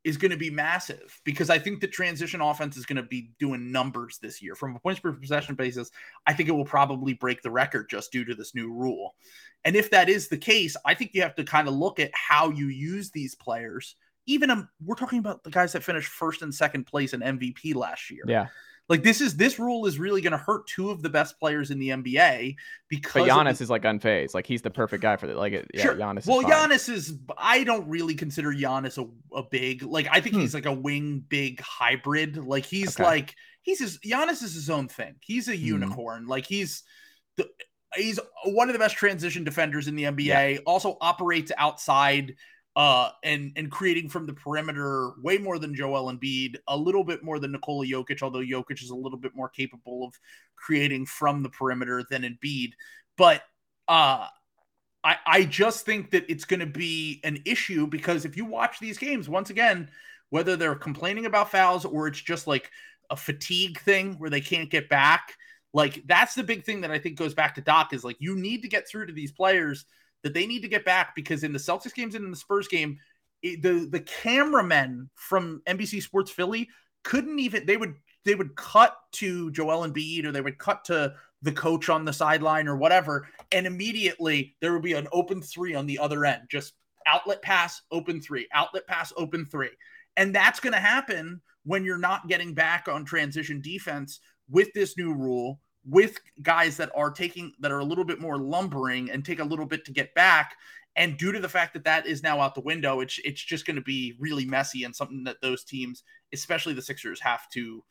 is 0.05 0.17
going 0.17 0.31
to 0.31 0.37
be 0.37 0.51
massive 0.51 1.21
because 1.25 1.51
I 1.51 1.59
think 1.59 1.81
the 1.81 1.89
transition 1.89 2.41
offense 2.41 2.77
is 2.77 2.87
going 2.87 2.97
to 2.97 3.03
be 3.03 3.31
doing 3.39 3.73
numbers 3.73 4.19
this 4.23 4.41
year 4.41 4.55
from 4.55 4.77
a 4.77 4.79
points 4.79 5.01
per 5.01 5.13
possession 5.13 5.55
basis. 5.55 5.91
I 6.27 6.33
think 6.33 6.49
it 6.49 6.53
will 6.53 6.65
probably 6.65 7.15
break 7.15 7.43
the 7.43 7.51
record 7.51 7.89
just 7.91 8.13
due 8.13 8.25
to 8.25 8.35
this 8.35 8.55
new 8.55 8.73
rule. 8.73 9.15
And 9.65 9.75
if 9.75 9.91
that 9.91 10.09
is 10.09 10.29
the 10.29 10.37
case, 10.37 10.77
I 10.85 10.95
think 10.95 11.13
you 11.15 11.23
have 11.23 11.35
to 11.37 11.45
kind 11.45 11.69
of 11.69 11.75
look 11.75 11.99
at 11.99 12.11
how 12.15 12.51
you 12.51 12.69
use 12.69 13.11
these 13.11 13.35
players. 13.35 13.97
Even 14.27 14.51
um, 14.51 14.69
we're 14.85 14.95
talking 14.95 15.19
about 15.19 15.43
the 15.43 15.51
guys 15.51 15.73
that 15.73 15.83
finished 15.83 16.09
first 16.09 16.43
and 16.43 16.55
second 16.55 16.85
place 16.85 17.13
in 17.13 17.21
MVP 17.21 17.75
last 17.75 18.11
year. 18.11 18.25
Yeah, 18.27 18.47
Like 18.89 19.03
this 19.03 19.21
is 19.21 19.37
this 19.37 19.59
rule 19.59 19.85
is 19.87 19.99
really 19.99 20.23
going 20.23 20.33
to 20.33 20.39
hurt 20.39 20.67
two 20.67 20.91
of 20.91 21.03
the 21.03 21.11
best 21.11 21.39
players 21.39 21.71
in 21.71 21.79
the 21.79 21.91
NBA 21.91 22.57
because 22.89 23.27
but 23.27 23.29
Giannis 23.29 23.59
the- 23.59 23.65
is 23.65 23.71
like 23.71 23.83
unfazed. 23.83 24.33
Like 24.35 24.47
he's 24.47 24.63
the 24.63 24.71
perfect 24.71 25.03
guy 25.03 25.17
for 25.17 25.27
that. 25.27 25.37
Like 25.37 25.53
yeah, 25.75 25.83
Sure. 25.83 25.95
Giannis. 25.95 26.27
well, 26.27 26.41
is. 26.41 26.47
Giannis 26.47 26.89
is. 26.89 27.15
I 27.37 27.65
don't 27.65 27.87
really 27.89 28.15
consider 28.15 28.51
Giannis 28.53 28.97
a, 28.97 29.37
a 29.37 29.43
big. 29.43 29.83
Like 29.83 30.09
I 30.11 30.21
think 30.21 30.35
Hmm. 30.37 30.41
he's 30.41 30.55
like 30.55 30.67
a 30.67 30.73
wing 30.73 31.23
big 31.29 31.61
hybrid. 31.61 32.37
Like 32.39 32.65
he's 32.65 32.99
Okay. 32.99 33.05
like 33.05 33.35
he's 33.63 33.79
his 33.81 33.99
Giannis 33.99 34.43
is 34.43 34.55
his 34.55 34.71
own 34.71 34.89
thing. 34.89 35.17
He's 35.21 35.49
a 35.49 35.57
Hmm. 35.57 35.65
unicorn. 35.65 36.27
Like 36.27 36.47
he's 36.47 36.83
the 37.37 37.47
he's 37.95 38.19
one 38.47 38.69
of 38.69 38.73
the 38.73 38.79
best 38.79 38.97
transition 38.97 39.45
defenders 39.45 39.87
in 39.89 39.97
the 39.97 40.05
NBA. 40.05 40.61
Also 40.67 40.97
operates 41.03 41.53
outside 41.59 42.37
uh 42.79 43.11
and 43.25 43.53
and 43.57 43.71
creating 43.71 44.09
from 44.09 44.25
the 44.25 44.33
perimeter 44.33 45.11
way 45.21 45.37
more 45.37 45.59
than 45.59 45.75
Joel 45.75 46.11
Embiid, 46.13 46.57
a 46.69 46.77
little 46.77 47.05
bit 47.05 47.23
more 47.25 47.39
than 47.39 47.53
Nikola 47.53 47.85
Jokic, 47.85 48.23
although 48.23 48.39
Jokic 48.39 48.83
is 48.83 48.91
a 48.91 48.97
little 48.97 49.19
bit 49.19 49.33
more 49.35 49.49
capable 49.51 50.07
of 50.07 50.15
creating 50.57 51.05
from 51.05 51.43
the 51.43 51.51
perimeter 51.51 52.05
than 52.09 52.23
Embiid. 52.23 52.71
But 53.19 53.43
uh 53.89 54.29
I, 55.05 55.17
I 55.27 55.45
just 55.45 55.87
think 55.87 56.11
that 56.11 56.29
it's 56.29 56.45
going 56.45 56.61
to 56.61 56.67
be 56.67 57.21
an 57.23 57.41
issue 57.45 57.87
because 57.87 58.25
if 58.25 58.37
you 58.37 58.45
watch 58.45 58.81
these 58.81 58.99
games, 58.99 59.29
once 59.29 59.49
again, 59.49 59.89
whether 60.31 60.57
they're 60.57 60.75
complaining 60.75 61.27
about 61.27 61.51
fouls 61.53 61.85
or 61.85 62.09
it's 62.09 62.21
just 62.21 62.47
like 62.47 62.71
a 63.09 63.17
fatigue 63.17 63.79
thing 63.81 64.15
where 64.15 64.29
they 64.29 64.41
can't 64.41 64.71
get 64.71 64.89
back, 64.89 65.35
like 65.73 66.03
that's 66.07 66.35
the 66.35 66.43
big 66.43 66.65
thing 66.65 66.81
that 66.81 66.91
I 66.91 66.99
think 66.99 67.17
goes 67.17 67.35
back 67.35 67.55
to 67.55 67.61
Doc 67.61 67.93
is 67.93 68.05
like 68.05 68.17
you 68.19 68.35
need 68.37 68.63
to 68.63 68.69
get 68.69 68.89
through 68.89 69.07
to 69.07 69.13
these 69.13 69.33
players 69.33 69.85
that 70.23 70.35
they 70.35 70.47
need 70.47 70.63
to 70.63 70.69
get 70.69 70.85
back 70.85 71.15
because 71.15 71.45
in 71.45 71.53
the 71.53 71.59
Celtics 71.59 71.95
games 71.95 72.15
and 72.15 72.25
in 72.25 72.31
the 72.31 72.37
Spurs 72.37 72.69
game, 72.69 72.99
it, 73.43 73.63
the 73.63 73.89
the 73.91 74.01
cameramen 74.01 75.11
from 75.15 75.63
NBC 75.67 76.03
Sports 76.03 76.31
Philly 76.31 76.69
couldn't 77.05 77.39
even 77.39 77.67
they 77.67 77.77
would 77.77 77.95
they 78.25 78.35
would 78.35 78.57
cut 78.57 78.97
to 79.13 79.51
Joel 79.53 79.89
Embiid 79.89 80.25
or 80.25 80.33
they 80.33 80.41
would 80.41 80.59
cut 80.59 80.85
to 80.87 81.15
the 81.43 81.53
coach 81.53 81.89
on 81.89 82.05
the 82.05 82.13
sideline 82.13 82.67
or 82.67 82.77
whatever, 82.77 83.29
and 83.53 83.67
immediately 83.67 84.57
there 84.61 84.73
would 84.73 84.83
be 84.83 84.95
an 84.95 85.09
open 85.13 85.41
three 85.41 85.75
on 85.75 85.87
the 85.87 85.99
other 85.99 86.25
end, 86.25 86.43
just 86.51 86.75
outlet 87.07 87.43
pass, 87.43 87.83
open 87.91 88.21
three, 88.21 88.49
outlet 88.53 88.87
pass, 88.87 89.13
open 89.17 89.47
three. 89.47 89.71
And 90.17 90.35
that's 90.35 90.61
going 90.61 90.73
to 90.73 90.81
happen 90.81 91.41
when 91.65 91.85
you're 91.85 91.97
not 91.97 92.29
getting 92.29 92.55
back 92.55 92.89
on 92.89 93.05
transition 93.05 93.61
defense 93.61 94.21
with 94.51 94.73
this 94.75 94.97
new 94.97 95.15
rule, 95.15 95.61
with 95.89 96.19
guys 96.43 96.77
that 96.77 96.91
are 96.95 97.11
taking 97.11 97.53
that 97.61 97.73
are 97.73 97.79
a 97.79 97.85
little 97.85 98.05
bit 98.05 98.21
more 98.21 98.37
lumbering 98.37 99.11
and 99.11 99.25
take 99.25 99.41
a 99.41 99.45
little 99.45 99.67
bit 99.67 99.85
to 99.87 99.93
get 99.93 100.15
back. 100.15 100.57
And 100.97 101.17
due 101.17 101.33
to 101.33 101.41
the 101.41 101.49
fact 101.49 101.75
that 101.75 101.85
that 101.85 102.07
is 102.07 102.23
now 102.23 102.41
out 102.41 102.55
the 102.55 102.61
window, 102.61 103.01
it's 103.01 103.21
it's 103.25 103.43
just 103.43 103.67
going 103.67 103.77
to 103.77 103.83
be 103.83 104.17
really 104.19 104.45
messy 104.45 104.85
and 104.85 104.95
something 104.95 105.25
that 105.25 105.41
those 105.41 105.63
teams, 105.65 106.03
especially 106.33 106.75
the 106.75 106.83
Sixers, 106.83 107.21
have 107.21 107.49
to 107.51 107.85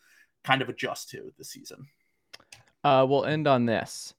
kind 0.43 0.61
of 0.61 0.69
adjust 0.69 1.09
to 1.11 1.31
this 1.37 1.49
season. 1.49 1.87
Uh, 2.83 3.05
we'll 3.07 3.25
end 3.25 3.47
on 3.47 3.65
this. 3.65 4.13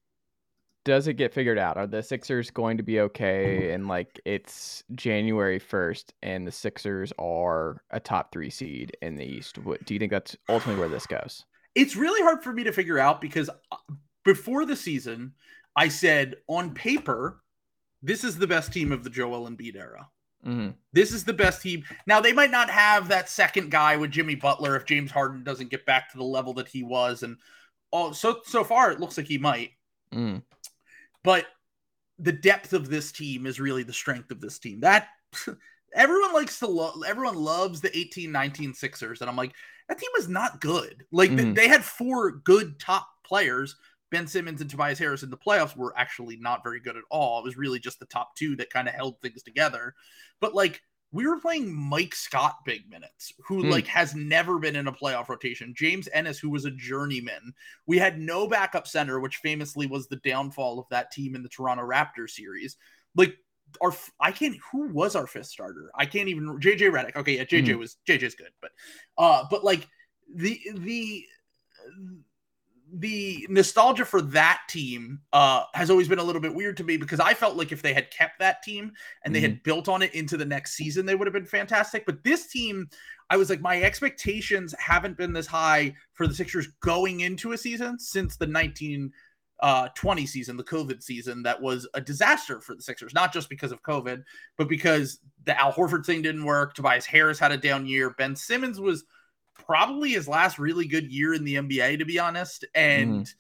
does 0.85 1.07
it 1.07 1.15
get 1.15 1.35
figured 1.35 1.59
out? 1.59 1.77
Are 1.77 1.87
the 1.87 2.03
Sixers 2.03 2.51
going 2.51 2.79
to 2.79 2.83
be 2.83 3.01
okay? 3.01 3.73
And 3.73 3.89
like 3.89 4.19
it's 4.25 4.83
January 4.95 5.59
first, 5.59 6.15
and 6.23 6.47
the 6.47 6.53
Sixers 6.53 7.13
are 7.19 7.83
a 7.91 8.01
top 8.01 8.33
three 8.33 8.49
seed 8.51 8.97
in 9.03 9.17
the 9.17 9.25
East. 9.25 9.59
What 9.59 9.85
do 9.85 9.93
you 9.93 10.01
think 10.01 10.11
that's 10.13 10.35
ultimately 10.49 10.81
where 10.81 10.89
this 10.89 11.07
goes? 11.07 11.45
It's 11.79 11.95
really 11.95 12.21
hard 12.23 12.43
for 12.43 12.53
me 12.53 12.65
to 12.65 12.73
figure 12.73 12.99
out 12.99 13.21
because 13.21 13.49
uh, 13.71 13.77
before 14.25 14.65
the 14.65 14.75
season, 14.75 15.35
I 15.77 15.87
said 15.87 16.35
on 16.49 16.75
paper, 16.75 17.41
this 18.03 18.25
is 18.25 18.37
the 18.37 18.49
best 18.49 18.73
team 18.73 18.91
of 18.91 19.05
the 19.05 19.11
Joel 19.11 19.49
Embiid 19.49 19.77
era. 19.77 20.09
Mm-hmm. 20.45 20.71
This 20.93 21.13
is 21.13 21.23
the 21.23 21.33
best 21.33 21.63
team. 21.63 21.85
Now 22.05 22.21
they 22.21 22.33
might 22.33 22.51
not 22.51 22.69
have 22.69 23.07
that 23.09 23.29
second 23.29 23.71
guy 23.71 23.97
with 23.97 24.11
Jimmy 24.11 24.35
Butler 24.35 24.75
if 24.75 24.87
James 24.87 25.13
Harden 25.13 25.45
doesn't 25.45 25.71
get 25.71 25.87
back 25.87 26.11
to 26.11 26.19
the 26.19 26.25
level 26.25 26.53
that 26.55 26.67
he 26.67 26.83
was, 26.83 27.23
and 27.23 27.37
all 27.93 28.13
so 28.13 28.41
so 28.45 28.65
far 28.65 28.91
it 28.91 28.99
looks 28.99 29.17
like 29.17 29.29
he 29.29 29.39
might. 29.39 29.71
Mm. 30.13 30.43
But 31.23 31.47
the 32.19 32.33
depth 32.33 32.73
of 32.73 32.91
this 32.91 33.13
team 33.13 33.47
is 33.47 33.61
really 33.61 33.85
the 33.85 33.93
strength 33.93 34.33
of 34.33 34.41
this 34.41 34.59
team. 34.59 34.81
That 34.81 35.07
everyone 35.95 36.33
likes 36.33 36.59
to 36.59 36.67
love. 36.67 37.03
Everyone 37.07 37.37
loves 37.37 37.81
the 37.81 37.97
18, 37.97 38.33
19 38.33 38.75
Sixers, 38.75 39.21
and 39.21 39.31
I'm 39.31 39.37
like 39.37 39.53
that 39.89 39.99
team 39.99 40.11
was 40.17 40.29
not 40.29 40.61
good. 40.61 41.05
Like 41.11 41.31
Mhm. 41.31 41.37
they, 41.37 41.63
they 41.63 41.69
had 41.69 41.85
four 41.85 42.31
good 42.33 42.79
top 42.79 43.09
players. 43.25 43.77
Ben 44.11 44.27
Simmons 44.27 44.61
and 44.61 44.71
Tobias 44.71 44.99
Harris 44.99 45.23
in 45.23 45.31
the 45.31 45.37
playoffs 45.37 45.77
were 45.77 45.97
actually 45.97 46.37
not 46.37 46.63
very 46.63 46.81
good 46.81 46.97
at 46.97 47.05
all. 47.11 47.41
It 47.41 47.45
was 47.45 47.57
really 47.57 47.79
just 47.79 47.99
the 47.99 48.07
top 48.07 48.35
two 48.37 48.57
that 48.57 48.71
kind 48.71 48.89
of 48.89 48.95
held 48.95 49.21
things 49.21 49.43
together. 49.43 49.95
But 50.41 50.55
like 50.55 50.81
we 51.11 51.27
were 51.27 51.41
playing 51.41 51.75
Mike 51.75 52.15
Scott 52.15 52.65
big 52.67 52.89
minutes, 52.91 53.33
who 53.47 53.63
Hmm. 53.63 53.71
like 53.71 53.87
has 53.87 54.15
never 54.15 54.59
been 54.59 54.77
in 54.77 54.89
a 54.89 54.93
playoff 54.93 55.29
rotation. 55.31 55.75
James 55.75 56.07
Ennis, 56.13 56.39
who 56.39 56.51
was 56.51 56.67
a 56.67 56.71
journeyman. 56.71 57.55
We 57.87 57.97
had 57.99 58.19
no 58.19 58.47
backup 58.47 58.87
center, 58.87 59.19
which 59.19 59.37
famously 59.37 59.87
was 59.87 60.07
the 60.09 60.17
downfall 60.17 60.79
of 60.79 60.87
that 60.91 61.11
team 61.11 61.35
in 61.35 61.43
the 61.43 61.49
Toronto 61.49 61.83
Raptors 61.87 62.31
series. 62.31 62.77
Like 63.15 63.37
our, 63.81 63.93
I 64.21 64.33
can't. 64.33 64.57
Who 64.73 64.89
was 64.89 65.17
our 65.17 65.27
fifth 65.27 65.47
starter? 65.47 65.91
I 65.95 66.07
can't 66.07 66.29
even. 66.29 66.59
JJ 66.61 66.91
Redick. 66.91 67.17
Okay, 67.17 67.37
yeah, 67.37 67.45
JJ 67.45 67.73
Hmm. 67.73 67.79
was 67.79 67.97
JJ's 68.07 68.35
good, 68.35 68.51
but 68.61 68.71
uh, 69.19 69.45
but 69.51 69.65
like 69.65 69.87
the 70.35 70.61
the 70.75 71.25
the 72.95 73.47
nostalgia 73.51 74.03
for 74.05 74.23
that 74.23 74.63
team 74.67 75.21
uh 75.35 75.65
has 75.75 75.91
always 75.91 76.09
been 76.09 76.19
a 76.19 76.23
little 76.23 76.41
bit 76.41 76.55
weird 76.55 76.75
to 76.75 76.85
me 76.85 76.97
because 76.97 77.21
I 77.21 77.35
felt 77.35 77.55
like 77.55 77.71
if 77.71 77.83
they 77.83 77.93
had 77.93 78.11
kept 78.11 78.39
that 78.39 78.63
team 78.63 78.93
and 79.25 79.35
they 79.35 79.41
had 79.41 79.63
built 79.63 79.91
on 79.91 80.01
it 80.01 80.15
into 80.15 80.39
the 80.39 80.45
next 80.47 80.73
season, 80.75 81.05
they 81.05 81.15
would 81.15 81.27
have 81.27 81.35
been 81.35 81.45
fantastic. 81.45 82.07
But 82.07 82.25
this 82.25 82.47
team, 82.47 82.89
I 83.29 83.37
was 83.37 83.51
like, 83.51 83.61
my 83.61 83.83
expectations 83.83 84.75
haven't 84.79 85.19
been 85.19 85.35
this 85.35 85.47
high 85.47 85.95
for 86.15 86.27
the 86.27 86.35
Sixers 86.35 86.69
going 86.81 87.21
into 87.21 87.53
a 87.53 87.59
season 87.59 87.99
since 87.99 88.37
the 88.37 88.47
19 88.47 89.13
uh 89.61 89.89
20 89.95 90.27
season, 90.27 90.57
the 90.57 90.65
COVID 90.65 91.03
season, 91.03 91.43
that 91.43 91.61
was 91.61 91.89
a 91.95 92.01
disaster 92.01 92.61
for 92.61 92.75
the 92.75 92.83
Sixers, 92.83 93.15
not 93.15 93.33
just 93.33 93.49
because 93.49 93.73
of 93.73 93.83
COVID, 93.83 94.23
but 94.57 94.69
because 94.69 95.21
the 95.45 95.59
Al 95.59 95.73
Horford 95.73 96.07
thing 96.07 96.23
didn't 96.23 96.45
work. 96.45 96.75
Tobias 96.75 97.07
Harris 97.07 97.39
had 97.39 97.53
a 97.53 97.57
down 97.57 97.87
year. 97.87 98.11
Ben 98.11 98.37
Simmons 98.37 98.81
was 98.81 99.05
probably 99.55 100.11
his 100.11 100.29
last 100.29 100.59
really 100.59 100.87
good 100.87 101.11
year 101.13 101.35
in 101.35 101.45
the 101.45 101.57
NBA, 101.57 101.99
to 101.99 102.05
be 102.05 102.19
honest. 102.19 102.65
And 102.75 103.31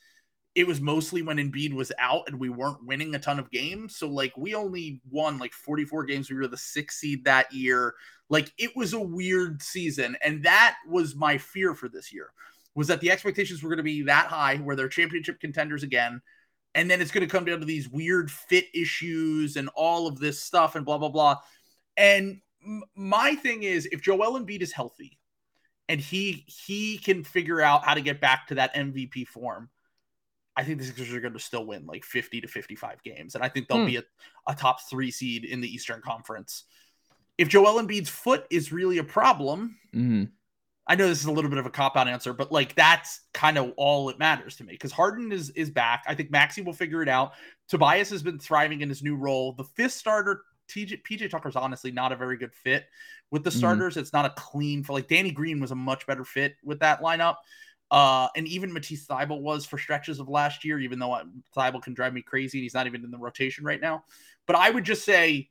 it 0.54 0.66
was 0.66 0.80
mostly 0.80 1.22
when 1.22 1.36
Embiid 1.36 1.72
was 1.72 1.92
out 1.98 2.24
and 2.26 2.40
we 2.40 2.48
weren't 2.48 2.84
winning 2.84 3.14
a 3.14 3.18
ton 3.18 3.38
of 3.38 3.50
games. 3.50 3.96
So, 3.96 4.08
like, 4.08 4.36
we 4.36 4.54
only 4.54 5.00
won 5.08 5.38
like 5.38 5.52
44 5.52 6.04
games. 6.04 6.30
We 6.30 6.36
were 6.36 6.48
the 6.48 6.56
sixth 6.56 6.98
seed 6.98 7.24
that 7.24 7.52
year. 7.52 7.94
Like, 8.28 8.52
it 8.58 8.70
was 8.74 8.92
a 8.92 9.00
weird 9.00 9.62
season. 9.62 10.16
And 10.22 10.42
that 10.42 10.76
was 10.88 11.14
my 11.14 11.38
fear 11.38 11.74
for 11.74 11.88
this 11.88 12.12
year 12.12 12.30
was 12.78 12.86
that 12.86 13.00
the 13.00 13.10
expectations 13.10 13.60
were 13.60 13.68
going 13.68 13.78
to 13.78 13.82
be 13.82 14.02
that 14.02 14.26
high 14.26 14.54
where 14.58 14.76
they're 14.76 14.88
championship 14.88 15.40
contenders 15.40 15.82
again. 15.82 16.22
And 16.76 16.88
then 16.88 17.00
it's 17.00 17.10
going 17.10 17.26
to 17.26 17.30
come 17.30 17.44
down 17.44 17.58
to 17.58 17.66
these 17.66 17.88
weird 17.88 18.30
fit 18.30 18.66
issues 18.72 19.56
and 19.56 19.68
all 19.74 20.06
of 20.06 20.20
this 20.20 20.40
stuff 20.40 20.76
and 20.76 20.86
blah, 20.86 20.96
blah, 20.96 21.08
blah. 21.08 21.38
And 21.96 22.40
my 22.94 23.34
thing 23.34 23.64
is 23.64 23.86
if 23.86 24.00
Joel 24.00 24.38
Embiid 24.38 24.62
is 24.62 24.70
healthy 24.70 25.18
and 25.88 26.00
he 26.00 26.44
he 26.46 26.98
can 26.98 27.24
figure 27.24 27.60
out 27.60 27.84
how 27.84 27.94
to 27.94 28.00
get 28.00 28.20
back 28.20 28.46
to 28.46 28.54
that 28.54 28.72
MVP 28.76 29.26
form, 29.26 29.70
I 30.56 30.62
think 30.62 30.78
the 30.78 30.84
Sixers 30.84 31.12
are 31.12 31.20
going 31.20 31.32
to 31.32 31.40
still 31.40 31.66
win 31.66 31.84
like 31.84 32.04
50 32.04 32.42
to 32.42 32.46
55 32.46 33.02
games. 33.02 33.34
And 33.34 33.42
I 33.42 33.48
think 33.48 33.66
they'll 33.66 33.80
Hmm. 33.80 33.86
be 33.86 33.96
a, 33.96 34.04
a 34.46 34.54
top 34.54 34.88
three 34.88 35.10
seed 35.10 35.44
in 35.44 35.60
the 35.60 35.68
Eastern 35.68 36.00
Conference. 36.00 36.62
If 37.38 37.48
Joel 37.48 37.82
Embiid's 37.82 38.08
foot 38.08 38.44
is 38.50 38.70
really 38.70 38.98
a 38.98 39.04
problem, 39.04 39.78
hmm 39.92 40.24
I 40.88 40.94
know 40.94 41.06
this 41.06 41.20
is 41.20 41.26
a 41.26 41.32
little 41.32 41.50
bit 41.50 41.58
of 41.58 41.66
a 41.66 41.70
cop 41.70 41.96
out 41.96 42.08
answer, 42.08 42.32
but 42.32 42.50
like 42.50 42.74
that's 42.74 43.20
kind 43.34 43.58
of 43.58 43.72
all 43.76 44.06
that 44.06 44.18
matters 44.18 44.56
to 44.56 44.64
me 44.64 44.72
because 44.72 44.92
Harden 44.92 45.32
is 45.32 45.50
is 45.50 45.70
back. 45.70 46.04
I 46.06 46.14
think 46.14 46.30
Maxey 46.30 46.62
will 46.62 46.72
figure 46.72 47.02
it 47.02 47.08
out. 47.08 47.32
Tobias 47.68 48.10
has 48.10 48.22
been 48.22 48.38
thriving 48.38 48.80
in 48.80 48.88
his 48.88 49.02
new 49.02 49.14
role. 49.14 49.52
The 49.52 49.64
fifth 49.64 49.92
starter, 49.92 50.42
TJ, 50.68 51.02
PJ 51.02 51.30
Tucker's 51.30 51.56
honestly 51.56 51.90
not 51.90 52.12
a 52.12 52.16
very 52.16 52.38
good 52.38 52.54
fit 52.54 52.86
with 53.30 53.44
the 53.44 53.50
Mhm. 53.50 53.54
starters. 53.58 53.96
It's 53.98 54.14
not 54.14 54.24
a 54.24 54.30
clean 54.30 54.82
for 54.82 54.94
like 54.94 55.08
Danny 55.08 55.30
Green 55.30 55.60
was 55.60 55.70
a 55.72 55.74
much 55.76 56.06
better 56.06 56.24
fit 56.24 56.56
with 56.64 56.80
that 56.80 57.02
lineup. 57.02 57.36
Uh, 57.90 58.28
and 58.36 58.46
even 58.48 58.72
Matisse 58.72 59.06
Thybulle 59.06 59.40
was 59.40 59.64
for 59.64 59.78
stretches 59.78 60.20
of 60.20 60.28
last 60.28 60.64
year, 60.64 60.78
even 60.78 60.98
though 60.98 61.12
uh, 61.12 61.24
Thybulle 61.56 61.82
can 61.82 61.94
drive 61.94 62.12
me 62.12 62.22
crazy 62.22 62.58
and 62.58 62.62
he's 62.62 62.74
not 62.74 62.86
even 62.86 63.02
in 63.04 63.10
the 63.10 63.18
rotation 63.18 63.64
right 63.64 63.80
now. 63.80 64.04
But 64.46 64.56
I 64.56 64.70
would 64.70 64.84
just 64.84 65.04
say 65.04 65.50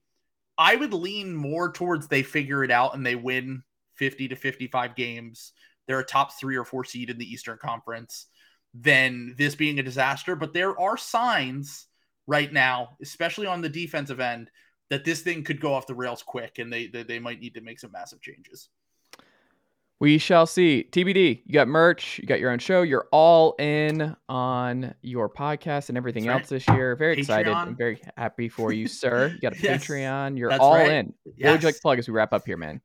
I 0.58 0.76
would 0.76 0.94
lean 0.94 1.36
more 1.36 1.72
towards 1.72 2.08
they 2.08 2.24
figure 2.24 2.64
it 2.64 2.72
out 2.72 2.96
and 2.96 3.06
they 3.06 3.16
win 3.16 3.64
50 3.98 4.30
to 4.30 4.36
55 4.36 4.96
games. 4.96 5.54
They're 5.88 6.00
a 6.00 6.06
top 6.06 6.34
three 6.40 6.56
or 6.58 6.66
four 6.66 6.84
seed 6.84 7.10
in 7.10 7.18
the 7.18 7.32
Eastern 7.32 7.58
Conference 7.58 8.28
Then 8.74 9.36
this 9.38 9.56
being 9.56 9.80
a 9.80 9.84
disaster. 9.84 10.36
But 10.36 10.54
there 10.54 10.80
are 10.80 10.98
signs 10.98 11.88
right 12.28 12.52
now, 12.52 12.98
especially 13.02 13.48
on 13.48 13.62
the 13.62 13.70
defensive 13.70 14.20
end, 14.20 14.52
that 14.90 15.06
this 15.06 15.22
thing 15.22 15.44
could 15.44 15.60
go 15.60 15.74
off 15.74 15.88
the 15.88 15.96
rails 15.96 16.24
quick 16.24 16.60
and 16.60 16.72
they 16.72 16.88
they, 16.88 17.04
they 17.04 17.20
might 17.20 17.40
need 17.40 17.56
to 17.56 17.62
make 17.62 17.80
some 17.80 17.92
massive 17.92 18.22
changes. 18.22 18.70
We 20.00 20.20
shall 20.20 20.46
see. 20.46 20.88
TBD. 20.92 21.42
You 21.46 21.54
got 21.54 21.68
merch. 21.68 22.20
You 22.20 22.28
got 22.28 22.40
your 22.40 22.52
own 22.52 22.60
show. 22.60 22.84
You're 22.84 23.08
all 23.12 23.56
in 23.58 24.16
on 24.30 24.94
your 25.02 25.28
podcast 25.28 25.90
and 25.90 25.98
everything 25.98 26.26
That's 26.26 26.52
else 26.52 26.66
this 26.66 26.68
year. 26.68 26.96
Very 26.96 27.18
excited 27.18 27.52
Patreon. 27.52 27.68
and 27.70 27.78
very 27.78 28.00
happy 28.16 28.48
for 28.48 28.72
you, 28.72 28.88
sir. 28.88 29.30
You 29.30 29.40
got 29.40 29.54
a 29.54 29.60
Yes, 29.64 29.88
Patreon. 29.88 30.38
You're 30.38 30.52
that's 30.52 30.62
all 30.62 30.76
right. 30.76 30.92
in. 30.92 31.14
What 31.24 31.52
would 31.54 31.64
you 31.64 31.68
like 31.68 31.76
to 31.76 31.82
plug 31.82 31.98
as 31.98 32.08
we 32.08 32.14
wrap 32.14 32.32
up 32.32 32.46
here, 32.46 32.58
man? 32.58 32.80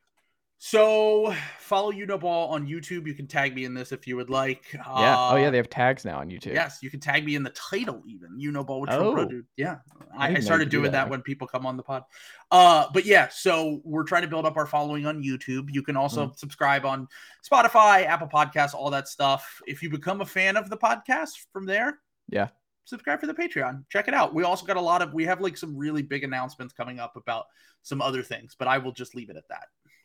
So 0.65 1.35
follow 1.59 1.91
You 1.91 2.07
Know 2.07 2.19
Ball 2.19 2.51
on 2.51 2.69
YouTube. 2.69 3.05
You 3.09 3.15
can 3.15 3.27
tag 3.27 3.53
me 3.53 3.65
in 3.65 3.75
this 3.75 3.91
if 3.91 4.07
you 4.07 4.15
would 4.15 4.31
like. 4.31 4.63
Yeah. 4.73 4.83
oh 4.87 5.35
yeah, 5.35 5.49
Uh, 5.49 5.51
they 5.51 5.57
have 5.57 5.69
tags 5.69 6.05
now 6.05 6.21
on 6.21 6.29
YouTube. 6.29 6.55
Yes, 6.55 6.79
you 6.83 6.89
can 6.89 7.01
tag 7.01 7.25
me 7.25 7.35
in 7.35 7.43
the 7.43 7.51
title 7.51 8.01
even. 8.07 8.39
You 8.39 8.53
know, 8.53 8.63
Ball 8.63 8.81
with 8.83 8.91
Oh. 8.91 9.13
Pro 9.13 9.25
Dude. 9.25 9.45
Yeah, 9.57 9.79
I 10.17 10.27
I, 10.27 10.27
I 10.27 10.27
didn't 10.29 10.35
know 10.35 10.37
you 10.39 10.43
started 10.45 10.65
do 10.67 10.79
doing 10.79 10.93
that. 10.93 11.07
that 11.07 11.11
when 11.11 11.21
people 11.23 11.49
come 11.49 11.67
on 11.67 11.77
the 11.77 11.83
pod. 11.83 12.05
Uh, 12.53 12.87
but 12.95 13.05
yeah, 13.05 13.27
so 13.33 13.81
we're 13.83 14.05
trying 14.05 14.23
to 14.23 14.29
build 14.29 14.47
up 14.47 14.57
our 14.57 14.67
following 14.67 15.05
on 15.05 15.21
YouTube. 15.21 15.67
You 15.73 15.83
can 15.83 15.97
also 15.97 16.29
Mm. 16.29 16.39
subscribe 16.39 16.87
on 16.87 17.09
Spotify, 17.45 18.07
Apple 18.07 18.29
Podcasts, 18.29 18.73
all 18.73 18.91
that 18.91 19.09
stuff. 19.09 19.61
If 19.67 19.83
you 19.83 19.91
become 19.91 20.21
a 20.21 20.27
fan 20.27 20.57
of 20.57 20.71
the 20.71 20.77
podcast 20.77 21.31
from 21.53 21.67
there, 21.67 21.99
Yeah. 22.29 22.51
subscribe 22.85 23.19
for 23.19 23.27
the 23.27 23.35
Patreon. 23.35 23.83
Check 23.91 24.07
it 24.07 24.15
out. 24.15 24.33
We 24.33 24.45
also 24.45 24.65
got 24.65 24.77
a 24.77 24.81
lot 24.81 25.03
of 25.03 25.13
we 25.13 25.25
have 25.25 25.41
like 25.41 25.57
some 25.57 25.77
really 25.77 26.03
big 26.03 26.23
announcements 26.23 26.73
coming 26.73 27.01
up 27.01 27.17
about 27.17 27.47
some 27.83 28.01
other 28.01 28.23
things, 28.23 28.55
but 28.57 28.69
I 28.69 28.79
will 28.79 28.93
just 28.93 29.17
leave 29.17 29.29
it 29.29 29.37
at 29.37 29.49
that. 29.49 29.65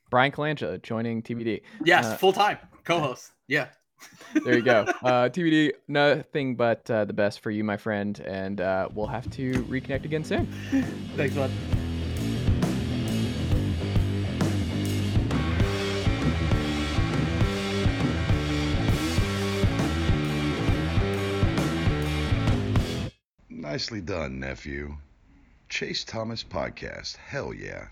Brian 0.10 0.32
Kalanja 0.32 0.82
joining 0.82 1.22
TBD. 1.22 1.62
Yes, 1.84 2.06
Uh, 2.06 2.18
full 2.18 2.34
time 2.34 2.58
co-host. 2.84 3.32
Yeah. 3.48 3.68
There 4.46 4.56
you 4.56 4.62
go. 4.62 4.86
Uh, 5.04 5.28
TBD, 5.30 5.72
nothing 5.88 6.56
but 6.56 6.90
uh, 6.92 7.06
the 7.06 7.14
best 7.14 7.40
for 7.40 7.50
you, 7.50 7.64
my 7.64 7.78
friend, 7.78 8.20
and 8.20 8.62
uh, 8.62 8.90
we'll 8.94 9.08
have 9.08 9.30
to 9.32 9.54
reconnect 9.64 10.06
again 10.06 10.24
soon. 10.24 10.46
Thanks, 11.16 11.34
bud. 11.34 11.50
Nicely 23.50 24.02
done, 24.02 24.40
nephew. 24.40 24.98
Chase 25.70 26.04
Thomas 26.04 26.44
Podcast. 26.44 27.18
Hell 27.18 27.54
yeah. 27.54 27.88